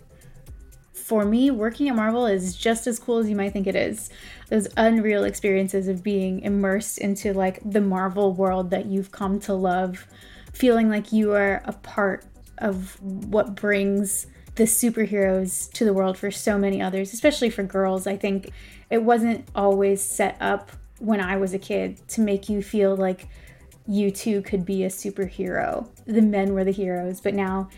for 0.94 1.26
me, 1.26 1.52
working 1.52 1.89
at 1.89 1.96
Marvel 1.96 2.26
is 2.26 2.56
just 2.56 2.88
as 2.88 3.00
cool 3.00 3.18
as 3.18 3.30
you 3.30 3.36
might 3.36 3.54
think 3.54 3.68
it 3.68 3.76
is. 3.76 4.10
Those 4.50 4.68
unreal 4.78 5.24
experiences 5.24 5.88
of 5.88 6.04
being 6.04 6.42
immersed 6.42 6.98
into 6.98 7.34
like 7.34 7.60
the 7.64 7.82
Marvel 7.82 8.34
world 8.34 8.70
that 8.72 8.86
you've 8.86 9.12
come 9.12 9.39
to 9.42 9.54
love, 9.54 10.08
feeling 10.54 10.89
like 10.89 11.12
you 11.12 11.34
are 11.34 11.62
a 11.66 11.74
part 11.74 12.26
of 12.58 13.02
what 13.02 13.56
brings 13.56 14.28
the 14.56 14.64
superheroes 14.64 15.72
to 15.72 15.86
the 15.86 15.94
world 15.94 16.18
for 16.18 16.30
so 16.30 16.58
many 16.58 16.82
others, 16.82 17.14
especially 17.14 17.50
for 17.50 17.64
girls. 17.64 18.06
I 18.06 18.18
think 18.18 18.52
it 18.89 19.04
wasn't 19.04 19.48
always 19.56 20.02
set 20.02 20.38
up 20.42 20.72
when 21.00 21.22
I 21.22 21.38
was 21.38 21.54
a 21.54 21.60
kid 21.60 22.06
to 22.10 22.22
make 22.22 22.50
you 22.50 22.62
feel 22.62 22.96
like 22.96 23.28
you 23.88 24.12
too 24.12 24.42
could 24.42 24.66
be 24.66 24.84
a 24.84 24.89
superhero. 24.89 25.88
The 26.06 26.22
men 26.22 26.54
were 26.54 26.64
the 26.64 26.72
heroes, 26.72 27.22
but 27.22 27.34
now 27.34 27.70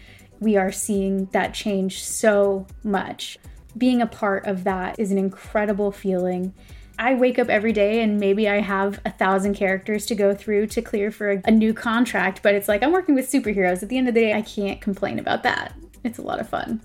we 0.44 0.58
are 0.58 0.72
seeing 0.72 1.26
that 1.28 1.54
change 1.54 2.04
so 2.04 2.68
much. 2.84 3.38
Being 3.78 4.02
a 4.02 4.08
part 4.08 4.46
of 4.46 4.64
that 4.66 5.00
is 5.00 5.12
an 5.12 5.18
incredible 5.18 5.92
feeling. 5.92 6.54
I 7.00 7.16
wake 7.16 7.40
up 7.40 7.50
every 7.50 7.74
day 7.74 8.02
and 8.02 8.20
maybe 8.20 8.48
I 8.48 8.60
have 8.60 9.00
a 9.04 9.10
thousand 9.10 9.56
characters 9.56 10.06
to 10.08 10.16
go 10.16 10.36
through 10.36 10.68
to 10.68 10.82
clear 10.82 11.10
for 11.10 11.42
a, 11.44 11.52
new 11.52 11.74
contract, 11.74 12.44
but 12.44 12.54
it's 12.54 12.68
like 12.68 12.84
I'm 12.84 12.92
working 12.92 13.16
with 13.16 13.32
superheroes. 13.32 13.82
At 13.82 13.90
the 13.90 13.98
end 13.98 14.08
of 14.08 14.14
the 14.14 14.22
day, 14.22 14.34
I 14.34 14.44
can't 14.44 14.80
complain 14.80 15.18
about 15.18 15.42
that. 15.44 15.74
It's 16.04 16.20
a 16.20 16.22
lot 16.22 16.40
of 16.40 16.48
fun. 16.48 16.82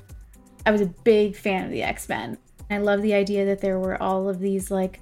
I 0.65 0.71
was 0.71 0.81
a 0.81 0.87
big 0.87 1.37
fan 1.37 1.67
of 1.67 1.71
the 1.71 1.83
X 1.83 2.09
Men. 2.09 2.39
I 2.71 2.79
love 2.79 3.03
the 3.03 3.15
idea 3.15 3.45
that 3.47 3.61
there 3.61 3.79
were 3.79 4.03
all 4.03 4.29
of 4.29 4.41
these 4.41 4.71
like 4.71 5.01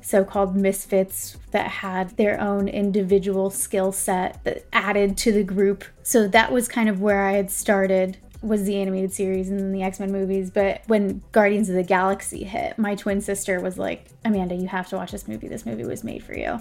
so 0.00 0.24
called 0.24 0.56
misfits 0.56 1.36
that 1.50 1.68
had 1.68 2.16
their 2.16 2.40
own 2.40 2.68
individual 2.68 3.50
skill 3.50 3.92
set 3.92 4.42
that 4.44 4.64
added 4.72 5.16
to 5.18 5.32
the 5.32 5.44
group. 5.44 5.84
So 6.02 6.28
that 6.28 6.52
was 6.52 6.68
kind 6.68 6.88
of 6.88 7.00
where 7.00 7.24
I 7.24 7.32
had 7.32 7.50
started 7.50 8.16
was 8.40 8.64
the 8.64 8.80
animated 8.80 9.12
series 9.12 9.50
and 9.50 9.74
the 9.74 9.82
X-Men 9.82 10.12
movies, 10.12 10.50
but 10.50 10.82
when 10.86 11.22
Guardians 11.32 11.68
of 11.68 11.74
the 11.74 11.82
Galaxy 11.82 12.44
hit, 12.44 12.78
my 12.78 12.94
twin 12.94 13.20
sister 13.20 13.60
was 13.60 13.78
like, 13.78 14.06
"Amanda, 14.24 14.54
you 14.54 14.68
have 14.68 14.88
to 14.90 14.96
watch 14.96 15.10
this 15.10 15.26
movie. 15.26 15.48
This 15.48 15.66
movie 15.66 15.84
was 15.84 16.04
made 16.04 16.22
for 16.22 16.34
you." 16.36 16.60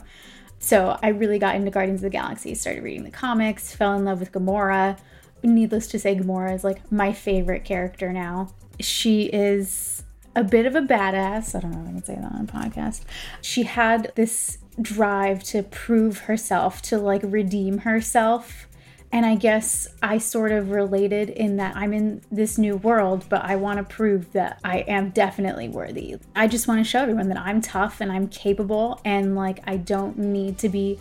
So 0.59 0.97
I 1.03 1.09
really 1.09 1.38
got 1.38 1.55
into 1.55 1.69
Guardians 1.69 1.99
of 1.99 2.05
the 2.05 2.09
Galaxy, 2.09 2.55
started 2.55 2.83
reading 2.83 3.03
the 3.03 3.11
comics, 3.11 3.75
fell 3.75 3.93
in 3.93 4.05
love 4.05 4.19
with 4.19 4.31
Gamora. 4.31 4.97
Needless 5.43 5.85
to 5.89 5.99
say, 5.99 6.15
Gamora 6.15 6.55
is 6.55 6.63
like 6.63 6.91
my 6.91 7.13
favorite 7.13 7.63
character 7.63 8.11
now. 8.11 8.49
She 8.79 9.25
is 9.25 10.03
a 10.38 10.43
bit 10.43 10.67
of 10.67 10.75
a 10.75 10.81
badass. 10.81 11.55
I 11.55 11.59
don't 11.59 11.71
know 11.71 11.81
if 11.81 11.88
I 11.88 11.91
can 11.91 12.03
say 12.03 12.15
that 12.15 12.31
on 12.31 12.41
a 12.41 12.45
podcast. 12.45 13.01
She 13.41 13.63
had 13.63 14.11
this 14.15 14.59
drive 14.79 15.43
to 15.45 15.63
prove 15.63 16.19
herself, 16.19 16.81
to 16.83 16.99
like 16.99 17.21
redeem 17.23 17.79
herself. 17.79 18.67
And 19.11 19.25
I 19.25 19.35
guess 19.35 19.88
I 20.03 20.19
sort 20.19 20.51
of 20.51 20.69
related 20.69 21.31
in 21.31 21.57
that 21.57 21.75
I'm 21.75 21.91
in 21.91 22.21
this 22.31 22.59
new 22.59 22.75
world, 22.75 23.25
but 23.29 23.43
I 23.43 23.55
want 23.55 23.79
to 23.79 23.95
prove 23.95 24.31
that 24.33 24.59
I 24.63 24.79
am 24.79 25.09
definitely 25.09 25.69
worthy. 25.69 26.17
I 26.35 26.47
just 26.47 26.67
want 26.67 26.81
to 26.81 26.83
show 26.83 27.01
everyone 27.01 27.29
that 27.29 27.39
I'm 27.39 27.59
tough 27.59 27.99
and 27.99 28.11
I'm 28.11 28.27
capable 28.27 29.01
and 29.03 29.35
like 29.35 29.61
I 29.65 29.77
don't 29.77 30.19
need 30.19 30.59
to 30.59 30.69
be, 30.69 30.99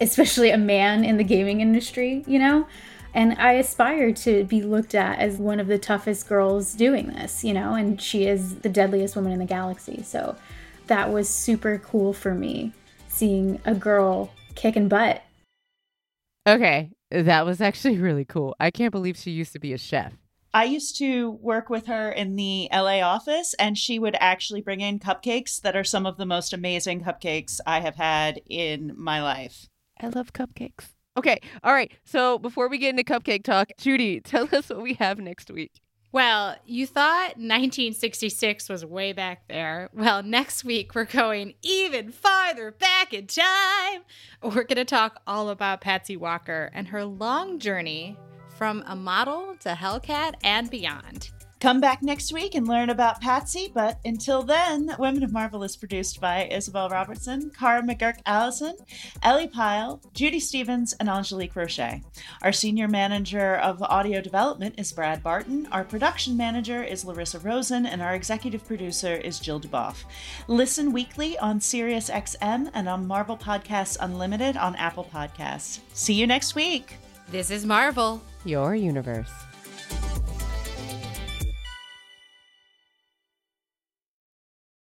especially 0.00 0.50
a 0.50 0.56
man 0.56 1.04
in 1.04 1.18
the 1.18 1.24
gaming 1.24 1.60
industry, 1.60 2.24
you 2.26 2.38
know? 2.38 2.66
And 3.14 3.34
I 3.38 3.52
aspire 3.54 4.12
to 4.12 4.44
be 4.44 4.62
looked 4.62 4.94
at 4.94 5.18
as 5.18 5.38
one 5.38 5.60
of 5.60 5.66
the 5.66 5.78
toughest 5.78 6.28
girls 6.28 6.74
doing 6.74 7.08
this, 7.08 7.42
you 7.42 7.54
know, 7.54 7.74
and 7.74 8.00
she 8.00 8.26
is 8.26 8.56
the 8.56 8.68
deadliest 8.68 9.16
woman 9.16 9.32
in 9.32 9.38
the 9.38 9.46
galaxy. 9.46 10.02
So 10.02 10.36
that 10.86 11.12
was 11.12 11.28
super 11.28 11.78
cool 11.78 12.12
for 12.12 12.34
me 12.34 12.72
seeing 13.08 13.60
a 13.64 13.74
girl 13.74 14.32
kicking 14.54 14.88
butt. 14.88 15.22
Okay, 16.46 16.90
that 17.10 17.44
was 17.44 17.60
actually 17.60 17.98
really 17.98 18.24
cool. 18.24 18.54
I 18.60 18.70
can't 18.70 18.92
believe 18.92 19.16
she 19.16 19.30
used 19.30 19.52
to 19.52 19.58
be 19.58 19.72
a 19.72 19.78
chef. 19.78 20.12
I 20.54 20.64
used 20.64 20.96
to 20.98 21.32
work 21.42 21.68
with 21.68 21.86
her 21.86 22.10
in 22.10 22.36
the 22.36 22.68
LA 22.72 23.00
office, 23.00 23.54
and 23.58 23.76
she 23.76 23.98
would 23.98 24.16
actually 24.18 24.62
bring 24.62 24.80
in 24.80 24.98
cupcakes 24.98 25.60
that 25.60 25.76
are 25.76 25.84
some 25.84 26.06
of 26.06 26.16
the 26.16 26.24
most 26.24 26.54
amazing 26.54 27.02
cupcakes 27.02 27.60
I 27.66 27.80
have 27.80 27.96
had 27.96 28.40
in 28.46 28.92
my 28.96 29.22
life. 29.22 29.68
I 30.00 30.08
love 30.08 30.32
cupcakes. 30.32 30.94
Okay. 31.18 31.40
All 31.64 31.72
right. 31.72 31.90
So 32.04 32.38
before 32.38 32.68
we 32.68 32.78
get 32.78 32.90
into 32.90 33.02
cupcake 33.02 33.42
talk, 33.42 33.70
Judy, 33.76 34.20
tell 34.24 34.48
us 34.54 34.68
what 34.68 34.80
we 34.80 34.94
have 34.94 35.18
next 35.18 35.50
week. 35.50 35.72
Well, 36.12 36.56
you 36.64 36.86
thought 36.86 37.36
1966 37.36 38.68
was 38.68 38.84
way 38.84 39.12
back 39.12 39.48
there. 39.48 39.90
Well, 39.92 40.22
next 40.22 40.64
week 40.64 40.94
we're 40.94 41.04
going 41.04 41.54
even 41.60 42.12
farther 42.12 42.70
back 42.70 43.12
in 43.12 43.26
time. 43.26 44.04
We're 44.42 44.62
going 44.62 44.76
to 44.76 44.84
talk 44.84 45.20
all 45.26 45.50
about 45.50 45.80
Patsy 45.80 46.16
Walker 46.16 46.70
and 46.72 46.88
her 46.88 47.04
long 47.04 47.58
journey 47.58 48.16
from 48.56 48.84
a 48.86 48.94
model 48.94 49.56
to 49.60 49.70
Hellcat 49.70 50.34
and 50.44 50.70
beyond. 50.70 51.30
Come 51.60 51.80
back 51.80 52.02
next 52.02 52.32
week 52.32 52.54
and 52.54 52.68
learn 52.68 52.88
about 52.88 53.20
Patsy. 53.20 53.70
But 53.74 53.98
until 54.04 54.44
then, 54.44 54.94
Women 54.96 55.24
of 55.24 55.32
Marvel 55.32 55.64
is 55.64 55.76
produced 55.76 56.20
by 56.20 56.46
Isabel 56.52 56.88
Robertson, 56.88 57.50
Cara 57.50 57.82
McGurk 57.82 58.20
Allison, 58.24 58.76
Ellie 59.24 59.48
Pyle, 59.48 60.00
Judy 60.14 60.38
Stevens, 60.38 60.92
and 61.00 61.08
Angelique 61.08 61.56
Roche. 61.56 62.00
Our 62.42 62.52
senior 62.52 62.86
manager 62.86 63.56
of 63.56 63.82
audio 63.82 64.20
development 64.20 64.76
is 64.78 64.92
Brad 64.92 65.20
Barton. 65.20 65.66
Our 65.72 65.82
production 65.82 66.36
manager 66.36 66.84
is 66.84 67.04
Larissa 67.04 67.40
Rosen, 67.40 67.86
and 67.86 68.00
our 68.00 68.14
executive 68.14 68.64
producer 68.64 69.16
is 69.16 69.40
Jill 69.40 69.60
Duboff. 69.60 70.04
Listen 70.46 70.92
weekly 70.92 71.36
on 71.38 71.58
SiriusXM 71.58 72.70
and 72.72 72.88
on 72.88 73.06
Marvel 73.06 73.36
Podcasts 73.36 73.96
Unlimited 74.00 74.56
on 74.56 74.76
Apple 74.76 75.08
Podcasts. 75.12 75.80
See 75.92 76.14
you 76.14 76.28
next 76.28 76.54
week. 76.54 76.94
This 77.30 77.50
is 77.50 77.66
Marvel, 77.66 78.22
your 78.44 78.76
universe. 78.76 79.30